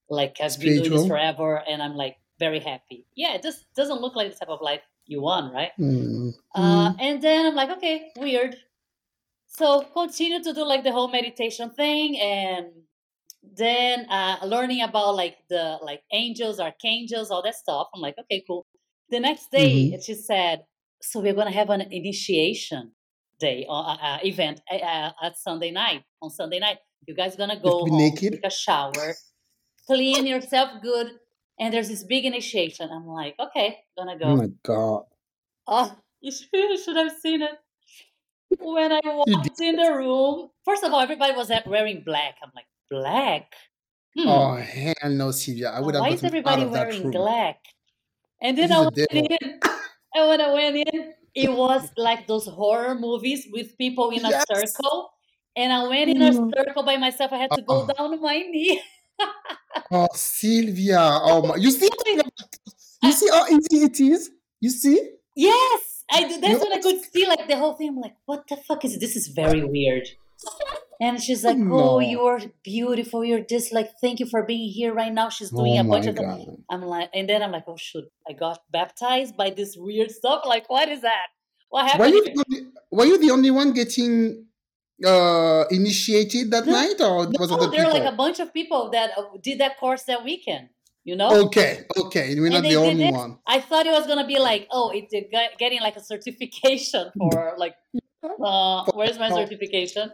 like, 0.09 0.39
I've 0.41 0.59
been 0.59 0.77
doing 0.77 0.91
this 0.91 1.07
forever 1.07 1.63
and 1.67 1.81
I'm 1.81 1.95
like 1.95 2.17
very 2.39 2.59
happy. 2.59 3.05
Yeah, 3.15 3.33
it 3.35 3.43
just 3.43 3.65
doesn't 3.75 4.01
look 4.01 4.15
like 4.15 4.31
the 4.31 4.37
type 4.37 4.49
of 4.49 4.61
life 4.61 4.81
you 5.05 5.21
want, 5.21 5.53
right? 5.53 5.71
Mm. 5.79 6.33
Uh, 6.55 6.93
and 6.99 7.21
then 7.21 7.45
I'm 7.45 7.55
like, 7.55 7.69
okay, 7.77 8.11
weird. 8.17 8.57
So 9.47 9.81
continue 9.93 10.41
to 10.43 10.53
do 10.53 10.63
like 10.65 10.83
the 10.83 10.91
whole 10.91 11.09
meditation 11.09 11.69
thing, 11.69 12.17
and 12.19 12.67
then 13.43 14.09
uh, 14.09 14.37
learning 14.43 14.81
about 14.81 15.15
like 15.15 15.37
the 15.47 15.77
like 15.83 16.01
angels, 16.11 16.59
archangels, 16.59 17.29
all 17.29 17.43
that 17.43 17.55
stuff. 17.55 17.87
I'm 17.93 18.01
like, 18.01 18.17
okay, 18.17 18.43
cool. 18.47 18.65
The 19.09 19.19
next 19.19 19.51
day, 19.51 19.99
she 20.01 20.15
said, 20.15 20.65
so 21.03 21.19
we're 21.19 21.33
gonna 21.33 21.51
have 21.51 21.69
an 21.69 21.81
initiation 21.91 22.91
day 23.39 23.65
or 23.67 23.75
uh, 23.75 23.95
uh, 23.95 24.17
event 24.23 24.61
uh, 24.71 25.11
at 25.21 25.37
Sunday 25.37 25.71
night. 25.71 26.03
On 26.21 26.29
Sunday 26.29 26.59
night, 26.59 26.77
you 27.05 27.13
guys 27.13 27.35
gonna 27.35 27.59
go 27.59 27.85
to 27.85 27.91
home, 27.91 27.97
naked? 27.97 28.33
take 28.33 28.45
a 28.45 28.49
shower, 28.49 29.15
clean 29.85 30.25
yourself 30.25 30.81
good, 30.81 31.07
and 31.59 31.73
there's 31.73 31.89
this 31.89 32.03
big 32.03 32.25
initiation. 32.25 32.89
I'm 32.91 33.05
like, 33.05 33.35
okay, 33.39 33.79
gonna 33.97 34.17
go. 34.17 34.25
Oh 34.25 34.35
my 34.37 34.49
god. 34.63 35.03
Oh, 35.67 35.95
you 36.21 36.31
should, 36.31 36.95
have 36.95 37.11
seen 37.19 37.41
it. 37.41 37.51
When 38.59 38.91
I 38.91 39.01
walked 39.05 39.59
in 39.59 39.75
the 39.75 39.91
room, 39.93 40.49
first 40.63 40.83
of 40.83 40.93
all, 40.93 41.01
everybody 41.01 41.33
was 41.33 41.51
wearing 41.65 42.03
black. 42.05 42.35
I'm 42.41 42.51
like, 42.55 42.65
black? 42.89 43.51
Hmm. 44.15 44.27
Oh 44.27 44.55
hell 44.55 45.09
no, 45.09 45.31
Sylvia. 45.31 45.71
I 45.71 45.81
would 45.81 45.95
have 45.95 46.01
Why 46.01 46.09
is 46.09 46.23
everybody 46.23 46.65
wearing 46.65 47.11
black? 47.11 47.59
And 48.41 48.57
then 48.57 48.69
This 48.69 48.77
I 48.77 48.81
is 48.81 48.89
the 48.93 49.07
went 49.11 49.41
in, 49.41 49.59
and 50.15 50.29
when 50.29 50.41
I 50.41 50.53
went 50.53 50.75
in, 50.77 51.13
it 51.35 51.51
was 51.51 51.91
like 51.97 52.27
those 52.27 52.45
horror 52.47 52.95
movies 52.95 53.47
with 53.51 53.77
people 53.77 54.11
in 54.11 54.25
a 54.25 54.29
Yes. 54.29 54.45
circle. 54.47 55.11
And 55.55 55.71
I 55.71 55.87
went 55.87 56.09
in 56.09 56.21
a 56.21 56.31
Mm. 56.31 56.51
circle 56.55 56.83
by 56.83 56.97
myself. 56.97 57.31
I 57.31 57.37
had 57.37 57.53
to 57.53 57.61
go 57.61 57.85
Oh. 57.85 57.93
down 57.97 58.11
to 58.11 58.17
my 58.17 58.37
knee. 58.39 58.81
Oh 59.91 60.07
Sylvia. 60.15 60.97
Oh 60.99 61.45
my 61.45 61.55
you 61.55 61.69
see 61.69 61.89
you 63.03 63.11
see 63.11 63.29
how 63.29 63.45
easy 63.47 63.83
it 63.85 63.99
is? 63.99 64.31
You 64.59 64.69
see? 64.69 64.97
Yes, 65.35 66.03
I 66.11 66.27
do. 66.27 66.39
That's 66.39 66.53
You 66.53 66.59
when 66.59 66.73
I 66.73 66.81
could 66.81 67.03
see 67.13 67.27
like 67.27 67.47
the 67.47 67.57
whole 67.57 67.73
thing. 67.73 67.89
I'm 67.89 67.99
like, 67.99 68.15
what 68.25 68.47
the 68.47 68.57
fuck 68.57 68.85
is 68.85 68.97
this? 68.99 69.15
Is 69.15 69.27
very 69.27 69.63
weird. 69.63 70.07
And 71.03 71.21
she's 71.25 71.43
like, 71.43 71.57
No. 71.57 71.75
"Oh, 71.79 71.99
you're 72.13 72.41
beautiful. 72.63 73.19
You're 73.29 73.45
just 73.55 73.69
like, 73.77 73.89
thank 74.03 74.15
you 74.21 74.27
for 74.33 74.41
being 74.51 74.69
here 74.79 74.93
right 75.01 75.13
now." 75.21 75.27
She's 75.35 75.51
doing 75.59 75.77
Oh 75.77 75.81
a 75.81 75.89
bunch 75.93 76.05
my 76.05 76.11
of. 76.11 76.15
god. 76.15 76.47
I'm 76.71 76.83
like, 76.93 77.09
and 77.17 77.25
then 77.29 77.39
I'm 77.43 77.51
like, 77.57 77.67
"Oh 77.67 77.79
shoot, 77.87 78.05
I 78.29 78.33
got 78.45 78.59
baptized 78.79 79.33
by 79.43 79.49
this 79.59 79.71
weird 79.87 80.11
stuff. 80.19 80.39
Like, 80.53 80.69
what 80.75 80.87
is 80.95 81.01
that? 81.09 81.27
What 81.69 81.83
Were 81.99 82.07
happened?" 82.07 82.13
you 82.15 82.23
the 82.23 82.71
were 82.97 83.05
you 83.11 83.17
the 83.25 83.31
only 83.31 83.51
one 83.51 83.73
getting 83.81 84.45
uh 85.11 85.63
initiated 85.79 86.51
that 86.51 86.65
No, 86.65 86.71
night 86.79 86.99
or 87.01 87.15
was 87.39 87.49
No, 87.51 87.57
other 87.57 87.67
there 87.71 87.85
are 87.87 87.93
like 87.99 88.09
a 88.13 88.15
bunch 88.15 88.39
of 88.39 88.53
people 88.53 88.81
that 88.91 89.11
uh, 89.17 89.23
did 89.41 89.59
that 89.59 89.77
course 89.79 90.03
that 90.03 90.23
weekend. 90.23 90.69
You 91.03 91.17
know, 91.17 91.29
Okay, 91.47 91.83
okay. 91.97 92.39
We're 92.39 92.49
not 92.49 92.63
the 92.63 92.77
only 92.77 93.11
one. 93.11 93.37
I 93.45 93.59
thought 93.59 93.85
it 93.85 93.91
was 93.91 94.07
gonna 94.07 94.25
be 94.25 94.39
like, 94.39 94.67
oh, 94.71 94.89
it's 94.95 95.13
getting 95.59 95.81
like 95.81 95.97
a 95.97 96.03
certification 96.03 97.11
for 97.19 97.55
like, 97.57 97.75
uh, 98.23 98.85
where's 98.93 99.19
my 99.19 99.29
certification? 99.29 100.11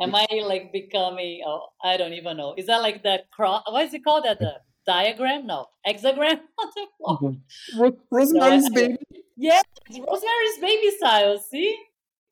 Am 0.00 0.14
I 0.14 0.26
like 0.44 0.72
becoming? 0.72 1.42
Oh, 1.46 1.66
I 1.82 1.96
don't 1.96 2.12
even 2.12 2.36
know. 2.36 2.54
Is 2.56 2.66
that 2.66 2.82
like 2.82 3.02
that 3.04 3.30
cross? 3.30 3.62
What 3.68 3.84
is 3.86 3.94
it 3.94 4.04
called? 4.04 4.24
That 4.24 4.38
the 4.38 4.54
diagram? 4.86 5.46
No, 5.46 5.66
hexagram 5.86 6.40
on. 7.04 7.42
Ro- 7.78 7.96
Rosemary's 8.10 8.66
I- 8.66 8.74
baby. 8.74 8.96
Yeah, 9.36 9.60
it's 9.88 9.98
Rosemary's 9.98 10.58
Baby 10.60 10.90
style. 10.98 11.38
See, 11.38 11.74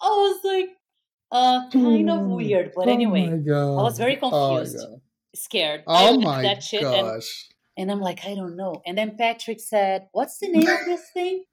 I 0.02 0.08
was 0.08 0.40
like, 0.44 0.68
uh, 1.32 1.70
kind 1.70 2.10
of 2.10 2.20
weird, 2.26 2.72
but 2.76 2.86
Oh 2.86 2.92
anyway, 2.92 3.28
god. 3.38 3.78
I 3.78 3.82
was 3.82 3.96
very 3.96 4.18
Oh 4.20 4.28
confused, 4.30 4.76
god. 4.76 5.00
scared. 5.34 5.84
Oh 5.86 6.10
left 6.12 6.22
my 6.24 6.42
that 6.42 6.62
shit, 6.62 6.82
gosh. 6.82 7.48
And 7.78 7.90
I'm 7.92 8.00
like, 8.00 8.20
I 8.26 8.34
don't 8.34 8.56
know. 8.56 8.82
And 8.84 8.98
then 8.98 9.16
Patrick 9.16 9.60
said, 9.60 10.08
"What's 10.12 10.36
the 10.42 10.48
name 10.48 10.68
of 10.68 10.84
this 10.90 11.04
thing?" 11.14 11.44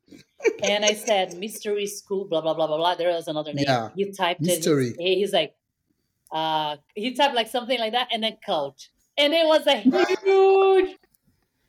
And 0.64 0.84
I 0.84 0.94
said, 0.94 1.38
"Mystery 1.38 1.88
School." 1.88 2.26
Blah 2.30 2.42
blah 2.42 2.56
blah 2.58 2.68
blah 2.68 2.78
blah. 2.82 2.96
There 2.96 3.14
was 3.14 3.28
another 3.28 3.54
name. 3.54 3.66
Yeah. 3.68 3.90
He 3.96 4.12
typed 4.12 4.42
Mystery. 4.42 4.90
it. 4.90 4.96
He's, 5.00 5.18
he's 5.20 5.34
like, 5.34 5.54
uh, 6.32 6.78
he 6.96 7.14
typed 7.14 7.36
like 7.36 7.48
something 7.48 7.80
like 7.80 7.94
that, 7.94 8.08
and 8.12 8.24
then 8.24 8.38
cult. 8.46 8.80
And 9.18 9.34
it 9.34 9.46
was 9.48 9.66
a 9.68 9.78
huge, 9.78 10.90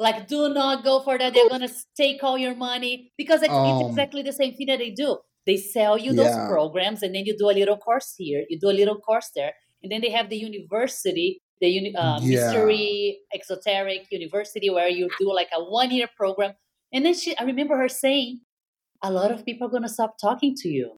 like, 0.01 0.27
do 0.27 0.49
not 0.53 0.83
go 0.83 1.01
for 1.07 1.17
that. 1.19 1.33
They're 1.35 1.49
gonna 1.49 1.71
take 1.97 2.23
all 2.25 2.37
your 2.37 2.57
money 2.57 3.13
because 3.17 3.43
it's, 3.43 3.53
it's 3.53 3.83
Um, 3.85 3.91
exactly 3.91 4.23
the 4.23 4.33
same 4.33 4.55
thing 4.57 4.67
that 4.67 4.81
they 4.81 4.91
do. 4.91 5.19
They 5.47 5.57
sell 5.59 5.97
you 5.97 6.13
those 6.13 6.35
Yeah. 6.35 6.49
programs, 6.49 7.03
and 7.05 7.15
then 7.15 7.25
you 7.25 7.37
do 7.39 7.49
a 7.51 7.57
little 7.61 7.77
course 7.77 8.15
here, 8.19 8.43
you 8.51 8.59
do 8.59 8.69
a 8.69 8.77
little 8.81 8.99
course 8.99 9.31
there, 9.37 9.53
and 9.83 9.93
then 9.93 10.01
they 10.01 10.11
have 10.11 10.29
the 10.29 10.37
university, 10.37 11.41
the 11.61 11.95
uh, 11.97 12.19
Yeah. 12.21 12.29
mystery 12.29 13.21
exoteric 13.35 14.07
university, 14.11 14.71
where 14.71 14.89
you 14.89 15.09
do 15.19 15.33
like 15.33 15.49
a 15.55 15.63
one 15.63 15.91
year 15.91 16.09
program. 16.17 16.55
And 16.93 17.05
then 17.05 17.15
she, 17.15 17.37
I 17.37 17.45
remember 17.45 17.77
her 17.77 17.89
saying, 17.89 18.41
a 19.03 19.11
lot 19.11 19.31
of 19.31 19.45
people 19.45 19.67
are 19.67 19.71
gonna 19.71 19.89
stop 19.89 20.17
talking 20.19 20.55
to 20.57 20.69
you. 20.69 20.97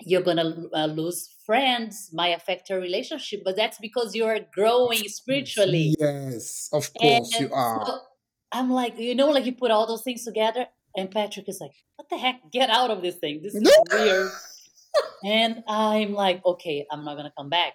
You're 0.00 0.22
gonna 0.22 0.66
uh, 0.74 0.86
lose 0.86 1.28
friends, 1.46 2.10
might 2.12 2.36
affect 2.36 2.68
your 2.70 2.80
relationship, 2.80 3.42
but 3.44 3.56
that's 3.56 3.78
because 3.78 4.14
you're 4.14 4.40
growing 4.54 5.08
spiritually. 5.08 5.94
Yes, 5.98 6.68
of 6.72 6.92
course 6.94 7.38
you 7.38 7.50
are. 7.52 7.86
so 7.86 7.98
I'm 8.52 8.70
like, 8.70 8.98
you 8.98 9.14
know, 9.14 9.30
like 9.30 9.46
you 9.46 9.54
put 9.54 9.70
all 9.70 9.86
those 9.86 10.02
things 10.02 10.24
together. 10.24 10.66
And 10.96 11.10
Patrick 11.10 11.48
is 11.48 11.58
like, 11.60 11.72
"What 11.96 12.08
the 12.10 12.18
heck? 12.18 12.50
Get 12.52 12.68
out 12.68 12.90
of 12.90 13.00
this 13.00 13.16
thing! 13.16 13.40
This 13.42 13.54
is 13.54 13.62
weird." 13.92 14.30
and 15.24 15.64
I'm 15.66 16.12
like, 16.12 16.44
"Okay, 16.44 16.84
I'm 16.90 17.04
not 17.04 17.16
gonna 17.16 17.32
come 17.36 17.48
back." 17.48 17.72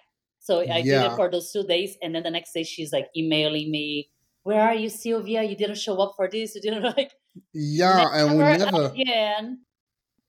So 0.48 0.60
I 0.60 0.78
yeah. 0.78 1.02
did 1.02 1.12
it 1.12 1.16
for 1.16 1.30
those 1.30 1.52
two 1.52 1.64
days, 1.64 1.98
and 2.00 2.14
then 2.14 2.22
the 2.22 2.30
next 2.30 2.54
day 2.54 2.64
she's 2.64 2.90
like 2.90 3.08
emailing 3.14 3.70
me, 3.70 4.08
"Where 4.44 4.62
are 4.62 4.74
you, 4.74 4.88
Sylvia? 4.88 5.42
You 5.42 5.54
didn't 5.54 5.76
show 5.76 6.00
up 6.00 6.14
for 6.16 6.26
this. 6.26 6.54
You 6.54 6.62
didn't 6.62 6.84
like." 6.96 7.12
Yeah, 7.52 8.08
and 8.14 8.38
we 8.38 8.44
never 8.56 8.86
again. 8.86 9.60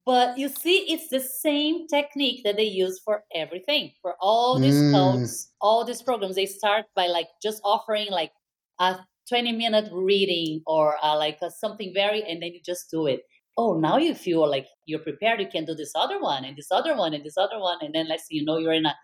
But 0.05 0.38
you 0.38 0.49
see, 0.49 0.91
it's 0.91 1.08
the 1.08 1.21
same 1.21 1.88
technique 1.88 2.41
that 2.43 2.58
they 2.58 2.65
use 2.65 2.99
for 2.99 3.23
everything. 3.34 3.93
For 4.01 4.15
all 4.19 4.60
these 4.60 4.82
mm. 4.82 4.91
codes, 4.91 5.53
all 5.62 5.86
these 5.86 6.01
programs, 6.01 6.36
they 6.36 6.47
start 6.47 6.86
by 6.95 7.08
like 7.08 7.27
just 7.41 7.62
offering 7.63 8.12
like 8.12 8.34
a 8.79 8.97
20 9.29 9.53
minute 9.53 9.88
reading 9.93 10.63
or 10.67 10.97
uh, 11.01 11.15
like 11.15 11.38
a, 11.41 11.49
something 11.49 11.93
very, 11.95 12.23
and 12.23 12.43
then 12.43 12.51
you 12.51 12.60
just 12.65 12.91
do 12.91 13.08
it. 13.08 13.21
Oh, 13.58 13.79
now 13.79 13.95
you 13.97 14.13
feel 14.15 14.49
like 14.49 14.67
you're 14.86 14.99
prepared. 14.99 15.39
You 15.39 15.47
can 15.47 15.63
do 15.63 15.75
this 15.75 15.93
other 15.95 16.19
one 16.19 16.43
and 16.43 16.58
this 16.58 16.71
other 16.71 16.97
one 16.97 17.13
and 17.13 17.23
this 17.23 17.38
other 17.38 17.60
one. 17.60 17.77
And 17.82 17.95
then 17.95 18.10
let's 18.10 18.25
see, 18.25 18.36
you 18.36 18.45
know, 18.45 18.58
you're 18.58 18.73
in 18.73 18.86
a 18.86 18.95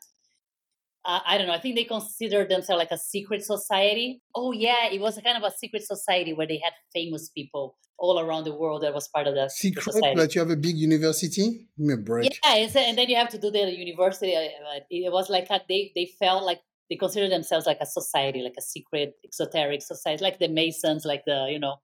uh, 1.06 1.20
I 1.26 1.38
don't 1.38 1.48
know. 1.48 1.54
I 1.54 1.60
think 1.60 1.76
they 1.76 1.84
consider 1.84 2.46
themselves 2.46 2.80
like 2.80 2.92
a 2.92 2.98
secret 2.98 3.44
society. 3.44 4.22
Oh 4.34 4.52
yeah, 4.52 4.88
it 4.92 5.00
was 5.00 5.18
a 5.18 5.22
kind 5.22 5.38
of 5.38 5.44
a 5.44 5.56
secret 5.56 5.84
society 5.84 6.34
where 6.34 6.48
they 6.48 6.58
had 6.58 6.74
famous 6.94 7.30
people 7.30 7.78
all 7.98 8.20
around 8.20 8.44
the 8.44 8.56
world 8.56 8.84
that 8.84 8.94
was 8.94 9.08
part 9.08 9.28
of 9.28 9.36
that 9.36 9.52
secret. 9.52 9.84
Society. 9.84 10.16
But 10.16 10.36
you 10.36 10.42
have 10.42 10.50
a 10.50 10.56
big 10.56 10.76
university. 10.76 11.68
Give 11.78 11.88
me 11.88 11.94
a 11.94 11.98
break. 11.98 12.40
Yeah, 12.44 12.56
and 12.56 12.98
then 12.98 13.10
you 13.10 13.16
have 13.16 13.30
to 13.30 13.38
do 13.38 13.52
the 13.52 13.72
university. 13.72 14.36
Uh, 14.36 14.80
it 14.90 15.12
was 15.12 15.30
like 15.30 15.48
a, 15.50 15.62
they 15.70 15.92
they 15.96 16.10
felt 16.20 16.44
like 16.44 16.62
they 16.90 16.96
consider 16.96 17.30
themselves 17.30 17.66
like 17.66 17.80
a 17.82 17.86
society, 17.86 18.42
like 18.42 18.56
a 18.58 18.62
secret 18.62 19.14
exoteric 19.24 19.82
society, 19.82 20.24
like 20.24 20.40
the 20.40 20.48
Masons, 20.48 21.06
like 21.06 21.24
the 21.26 21.48
you 21.50 21.60
know 21.60 21.76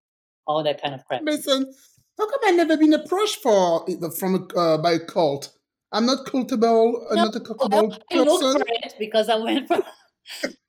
all 0.47 0.63
that 0.63 0.81
kind 0.81 0.95
of 0.95 1.05
crap. 1.05 1.21
Mason, 1.21 1.71
how 2.17 2.27
come 2.27 2.39
I 2.43 2.51
never 2.51 2.75
been 2.75 2.93
approached 2.93 3.37
for 3.41 3.85
from 4.17 4.47
uh, 4.55 4.77
by 4.77 4.93
a 4.93 4.99
cult? 4.99 5.53
I'm 5.91 6.05
not 6.05 6.25
cultable. 6.25 7.07
I'm 7.09 7.17
not 7.17 7.35
a 7.35 7.39
cultable 7.39 7.93
I 8.11 8.15
looked 8.15 8.57
for 8.57 8.63
it 8.67 8.95
because 8.97 9.29
I 9.29 9.35
went 9.35 9.67
for. 9.67 9.83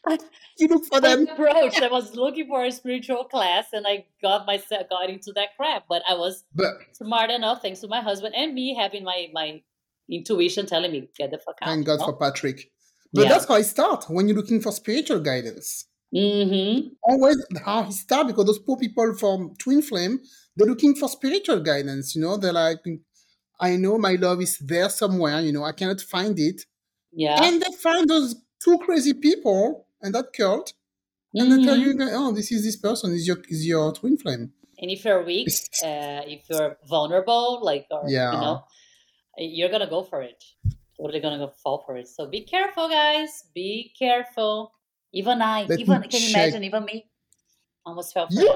you 0.58 0.68
look 0.68 0.84
for 0.86 1.00
them. 1.00 1.28
Approach. 1.28 1.80
I 1.80 1.88
was 1.88 2.14
looking 2.14 2.48
for 2.48 2.64
a 2.64 2.72
spiritual 2.72 3.24
class, 3.24 3.66
and 3.72 3.86
I 3.86 4.06
got 4.20 4.46
myself 4.46 4.88
got 4.88 5.10
into 5.10 5.32
that 5.34 5.50
crap. 5.56 5.84
But 5.88 6.02
I 6.08 6.14
was 6.14 6.44
but, 6.54 6.72
smart 6.92 7.30
enough, 7.30 7.62
thanks 7.62 7.80
to 7.80 7.88
my 7.88 8.00
husband 8.00 8.34
and 8.34 8.54
me 8.54 8.74
having 8.74 9.04
my 9.04 9.28
my 9.32 9.62
intuition 10.10 10.66
telling 10.66 10.92
me 10.92 11.08
get 11.16 11.30
the 11.30 11.38
fuck 11.38 11.56
out. 11.62 11.68
Thank 11.68 11.86
God 11.86 12.00
for 12.00 12.16
Patrick. 12.16 12.70
But 13.12 13.24
yeah. 13.24 13.28
that's 13.28 13.46
how 13.46 13.54
I 13.54 13.62
start 13.62 14.06
when 14.08 14.26
you're 14.26 14.36
looking 14.36 14.60
for 14.60 14.72
spiritual 14.72 15.20
guidance. 15.20 15.86
Mm-hmm. 16.14 16.88
Always 17.02 17.44
how 17.64 17.84
I 17.84 17.90
start 17.90 18.26
because 18.26 18.46
those 18.46 18.58
poor 18.58 18.76
people 18.76 19.14
from 19.14 19.54
Twin 19.58 19.82
Flame, 19.82 20.20
they're 20.56 20.68
looking 20.68 20.94
for 20.94 21.08
spiritual 21.08 21.60
guidance. 21.60 22.14
You 22.14 22.22
know, 22.22 22.36
they're 22.36 22.52
like, 22.52 22.78
I 23.62 23.76
know 23.76 23.96
my 23.96 24.14
love 24.14 24.42
is 24.42 24.58
there 24.58 24.90
somewhere, 24.90 25.40
you 25.40 25.52
know, 25.52 25.64
I 25.64 25.72
cannot 25.72 26.00
find 26.00 26.36
it. 26.38 26.66
Yeah. 27.12 27.42
And 27.44 27.62
they 27.62 27.72
find 27.80 28.08
those 28.08 28.34
two 28.62 28.78
crazy 28.78 29.14
people 29.14 29.86
and 30.02 30.14
that 30.14 30.32
cult. 30.36 30.72
And 31.34 31.48
mm-hmm. 31.48 31.60
they 31.60 31.64
tell 31.64 31.78
you, 31.78 31.94
mm-hmm. 31.94 32.16
oh, 32.18 32.32
this 32.32 32.50
is 32.50 32.64
this 32.64 32.76
person, 32.76 33.12
is 33.12 33.26
your 33.26 33.38
is 33.48 33.64
your 33.64 33.92
twin 33.92 34.18
flame. 34.18 34.52
And 34.78 34.90
if 34.90 35.04
you're 35.04 35.24
weak, 35.24 35.48
uh, 35.84 36.26
if 36.26 36.42
you're 36.50 36.76
vulnerable, 36.88 37.60
like, 37.62 37.86
or, 37.90 38.02
yeah. 38.08 38.32
you 38.32 38.40
know, 38.40 38.64
you're 39.38 39.68
going 39.68 39.80
to 39.80 39.86
go 39.86 40.02
for 40.02 40.20
it. 40.22 40.42
Totally 40.98 41.20
going 41.20 41.38
to 41.38 41.46
go 41.46 41.52
fall 41.62 41.84
for 41.86 41.96
it. 41.96 42.08
So 42.08 42.26
be 42.26 42.42
careful, 42.42 42.88
guys. 42.88 43.44
Be 43.54 43.92
careful. 43.96 44.72
Even 45.12 45.40
I, 45.40 45.64
Let 45.64 45.78
even, 45.78 46.02
can 46.02 46.20
you 46.20 46.30
imagine, 46.30 46.64
even 46.64 46.84
me? 46.84 47.06
Almost 47.84 48.14
fell 48.14 48.28
for 48.28 48.34
yeah. 48.34 48.54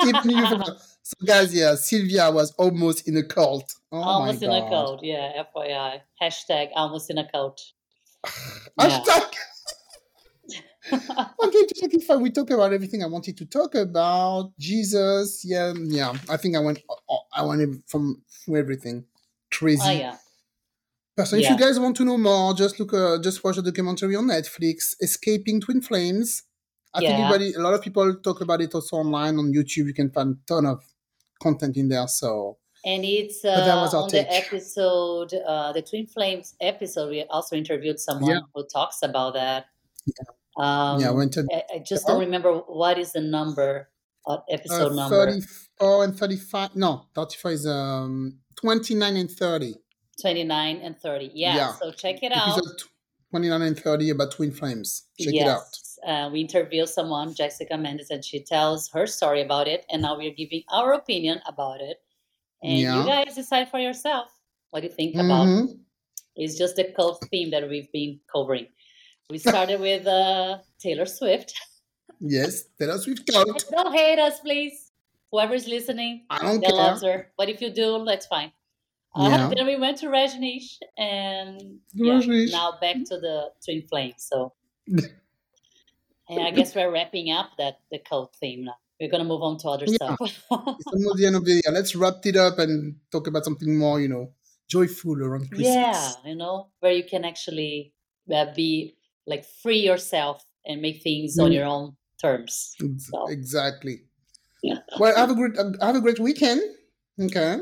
it. 0.00 0.78
so, 1.02 1.14
guys, 1.26 1.54
yeah, 1.54 1.74
Sylvia 1.74 2.30
was 2.30 2.52
almost 2.52 3.08
in 3.08 3.16
a 3.16 3.22
cult. 3.22 3.74
Oh 3.90 3.98
almost 3.98 4.42
in 4.42 4.50
a 4.50 4.68
cult, 4.68 5.02
yeah. 5.02 5.42
FYI. 5.56 6.00
Hashtag 6.20 6.68
almost 6.74 7.10
in 7.10 7.18
a 7.18 7.30
cult. 7.30 7.60
Hashtag. 8.78 9.34
okay, 10.92 11.66
just 11.66 11.82
if 11.82 12.20
we 12.20 12.30
talk 12.30 12.50
about 12.50 12.72
everything 12.72 13.02
I 13.02 13.06
wanted 13.06 13.36
to 13.38 13.46
talk 13.46 13.74
about, 13.74 14.52
Jesus, 14.58 15.44
yeah, 15.44 15.72
yeah. 15.76 16.14
I 16.28 16.36
think 16.36 16.56
I 16.56 16.60
went, 16.60 16.80
I 17.32 17.44
went 17.44 17.88
from 17.88 18.22
everything, 18.54 19.04
crazy. 19.50 19.82
Oh 19.84 19.90
yeah. 19.90 20.16
So 21.24 21.36
if 21.36 21.42
yeah. 21.42 21.52
you 21.52 21.58
guys 21.58 21.80
want 21.80 21.96
to 21.96 22.04
know 22.04 22.16
more, 22.16 22.54
just 22.54 22.78
look, 22.78 22.94
uh, 22.94 23.18
just 23.20 23.42
watch 23.42 23.58
a 23.58 23.62
documentary 23.62 24.14
on 24.14 24.26
Netflix, 24.26 24.94
"Escaping 25.00 25.60
Twin 25.60 25.80
Flames." 25.80 26.44
I 26.98 27.02
yeah. 27.02 27.08
think 27.08 27.20
everybody, 27.20 27.52
a 27.54 27.60
lot 27.60 27.74
of 27.74 27.82
people 27.82 28.14
talk 28.16 28.40
about 28.40 28.60
it 28.60 28.74
also 28.74 28.96
online 28.96 29.38
on 29.38 29.52
YouTube. 29.52 29.86
You 29.86 29.94
can 29.94 30.10
find 30.10 30.36
a 30.36 30.46
ton 30.46 30.66
of 30.66 30.84
content 31.40 31.76
in 31.76 31.88
there. 31.88 32.06
So 32.08 32.58
and 32.84 33.04
it's 33.04 33.44
uh, 33.44 33.90
on 33.92 34.08
take. 34.08 34.26
the 34.26 34.34
episode, 34.34 35.34
uh, 35.34 35.72
the 35.72 35.82
Twin 35.82 36.06
Flames 36.06 36.54
episode. 36.60 37.10
We 37.10 37.24
also 37.24 37.56
interviewed 37.56 37.98
someone 37.98 38.30
yeah. 38.30 38.40
who 38.54 38.66
talks 38.66 39.02
about 39.02 39.34
that. 39.34 39.66
Yeah, 40.06 40.24
um, 40.58 41.00
yeah. 41.00 41.10
Went 41.10 41.32
to, 41.34 41.46
I, 41.52 41.76
I 41.76 41.78
just 41.80 42.06
don't 42.06 42.20
remember 42.20 42.52
what 42.54 42.98
is 42.98 43.12
the 43.12 43.20
number, 43.20 43.90
uh, 44.26 44.38
episode 44.48 44.92
uh, 44.92 44.94
number. 44.94 45.26
Thirty-four 45.26 46.04
and 46.04 46.16
thirty-five. 46.16 46.76
No, 46.76 47.06
thirty-five 47.14 47.52
is 47.52 47.66
um 47.66 48.38
twenty-nine 48.56 49.16
and 49.16 49.30
thirty. 49.30 49.74
Twenty-nine 50.20 50.76
and 50.76 50.98
thirty. 50.98 51.30
Yeah. 51.34 51.56
yeah. 51.56 51.72
So 51.74 51.92
check 51.92 52.22
it 52.22 52.32
out. 52.32 52.60
29 53.30 53.62
and 53.62 53.78
30 53.78 54.10
about 54.10 54.32
twin 54.32 54.50
flames. 54.50 55.04
Check 55.20 55.34
yes. 55.34 55.46
it 55.46 55.50
out. 55.50 55.78
Uh, 56.06 56.30
we 56.32 56.40
interview 56.40 56.86
someone, 56.86 57.34
Jessica 57.34 57.76
Mendes, 57.76 58.10
and 58.10 58.24
she 58.24 58.40
tells 58.40 58.88
her 58.90 59.06
story 59.06 59.42
about 59.42 59.68
it. 59.68 59.84
And 59.90 60.02
now 60.02 60.16
we're 60.16 60.34
giving 60.34 60.62
our 60.70 60.92
opinion 60.92 61.40
about 61.46 61.80
it. 61.80 61.98
And 62.62 62.78
yeah. 62.78 63.00
you 63.00 63.06
guys 63.06 63.34
decide 63.34 63.70
for 63.70 63.78
yourself 63.78 64.28
what 64.70 64.82
you 64.82 64.88
think 64.88 65.14
mm-hmm. 65.14 65.30
about. 65.30 65.76
It's 66.36 66.56
just 66.56 66.76
the 66.76 66.84
cult 66.96 67.24
theme 67.30 67.50
that 67.50 67.68
we've 67.68 67.90
been 67.92 68.20
covering. 68.32 68.66
We 69.30 69.38
started 69.50 69.80
with 69.80 70.06
uh, 70.06 70.58
Taylor 70.78 71.06
Swift. 71.06 71.52
yes, 72.20 72.64
Taylor 72.78 72.98
Swift 72.98 73.26
cult. 73.32 73.64
Don't 73.70 73.92
hate 73.92 74.18
us, 74.18 74.40
please. 74.40 74.92
Whoever's 75.30 75.68
listening, 75.68 76.24
I 76.30 76.38
don't 76.38 76.62
care. 76.62 76.74
loves 76.74 77.02
her. 77.02 77.30
But 77.36 77.50
if 77.50 77.60
you 77.60 77.70
do, 77.70 78.02
that's 78.06 78.26
fine. 78.26 78.50
Uh. 79.14 79.52
Then 79.54 79.66
we 79.66 79.76
went 79.76 79.98
to 79.98 80.06
Rajneesh, 80.06 80.78
and 80.96 81.80
yeah, 81.92 82.20
now 82.50 82.78
back 82.80 82.96
to 83.06 83.18
the 83.18 83.50
Twin 83.64 83.82
Flames. 83.88 84.14
So, 84.18 84.52
and 86.28 86.40
I 86.42 86.50
guess 86.50 86.74
we're 86.74 86.90
wrapping 86.90 87.30
up 87.30 87.50
that 87.58 87.80
the 87.90 87.98
cult 87.98 88.36
theme 88.40 88.64
now 88.64 88.76
we're 89.00 89.10
going 89.10 89.22
to 89.22 89.28
move 89.28 89.42
on 89.42 89.58
to 89.58 89.68
other 89.68 89.86
yeah. 89.86 89.94
stuff. 89.94 90.18
it's 90.20 90.42
almost 90.50 91.18
the 91.18 91.26
end 91.26 91.36
of 91.36 91.44
the 91.44 91.52
year. 91.52 91.72
Let's 91.72 91.94
wrap 91.94 92.24
it 92.24 92.36
up 92.36 92.58
and 92.58 92.96
talk 93.12 93.26
about 93.26 93.44
something 93.44 93.78
more, 93.78 94.00
you 94.00 94.08
know, 94.08 94.32
joyful 94.68 95.22
around 95.22 95.48
Christmas. 95.50 95.68
Yeah, 95.68 96.12
you 96.24 96.36
know, 96.36 96.68
where 96.80 96.92
you 96.92 97.04
can 97.04 97.24
actually 97.24 97.92
uh, 98.32 98.46
be 98.54 98.96
like 99.26 99.44
free 99.62 99.78
yourself 99.78 100.44
and 100.64 100.82
make 100.82 101.02
things 101.02 101.38
mm. 101.38 101.44
on 101.44 101.52
your 101.52 101.64
own 101.64 101.96
terms. 102.20 102.74
So. 102.98 103.28
Exactly. 103.28 104.02
Yeah. 104.62 104.78
Well, 104.98 105.14
have 105.16 105.30
a 105.30 105.34
great 105.34 105.56
have 105.80 105.94
a 105.94 106.00
great 106.00 106.18
weekend. 106.18 106.60
Okay. 107.20 107.58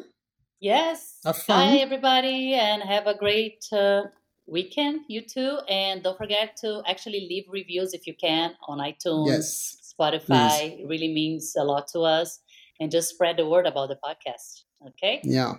Yes. 0.61 1.19
Have 1.25 1.37
fun. 1.37 1.75
Bye, 1.75 1.79
everybody, 1.81 2.55
and 2.55 2.83
have 2.83 3.07
a 3.07 3.15
great 3.15 3.63
uh, 3.71 4.05
weekend. 4.47 5.01
You 5.09 5.23
too, 5.23 5.59
and 5.69 6.03
don't 6.03 6.17
forget 6.17 6.57
to 6.63 6.83
actually 6.87 7.27
leave 7.29 7.45
reviews 7.49 7.95
if 7.95 8.07
you 8.07 8.15
can 8.15 8.55
on 8.69 8.79
iTunes. 8.79 9.29
Yes 9.29 9.83
Spotify. 9.99 10.81
It 10.81 10.89
really 10.89 11.13
means 11.13 11.55
a 11.57 11.65
lot 11.65 11.89
to 11.89 12.01
us. 12.01 12.41
And 12.81 12.91
just 12.91 13.09
spread 13.11 13.39
the 13.39 13.49
word 13.49 13.67
about 13.67 13.89
the 13.89 13.97
podcast. 13.97 14.65
Okay? 14.87 15.21
Yeah. 15.25 15.55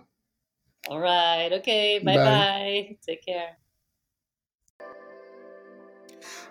All 0.90 1.00
right. 1.00 1.52
Okay. 1.52 2.00
Bye 2.00 2.16
bye. 2.16 2.98
Take 3.06 3.26
care. 3.26 3.58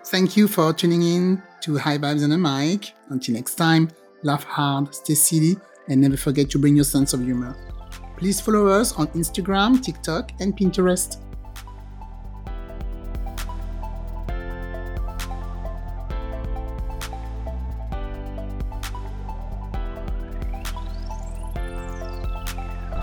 Thank 0.05 0.37
you 0.37 0.47
for 0.47 0.73
tuning 0.73 1.01
in 1.01 1.43
to 1.61 1.77
High 1.77 1.97
Vibes 1.97 2.23
and 2.23 2.33
a 2.33 2.37
Mic. 2.37 2.93
Until 3.09 3.35
next 3.35 3.55
time, 3.55 3.89
laugh 4.23 4.43
hard, 4.43 4.93
stay 4.93 5.15
silly, 5.15 5.57
and 5.89 6.01
never 6.01 6.17
forget 6.17 6.49
to 6.51 6.59
bring 6.59 6.75
your 6.75 6.85
sense 6.85 7.13
of 7.13 7.23
humor. 7.23 7.55
Please 8.17 8.39
follow 8.39 8.67
us 8.67 8.93
on 8.97 9.07
Instagram, 9.07 9.81
TikTok, 9.81 10.31
and 10.39 10.57
Pinterest. 10.57 11.26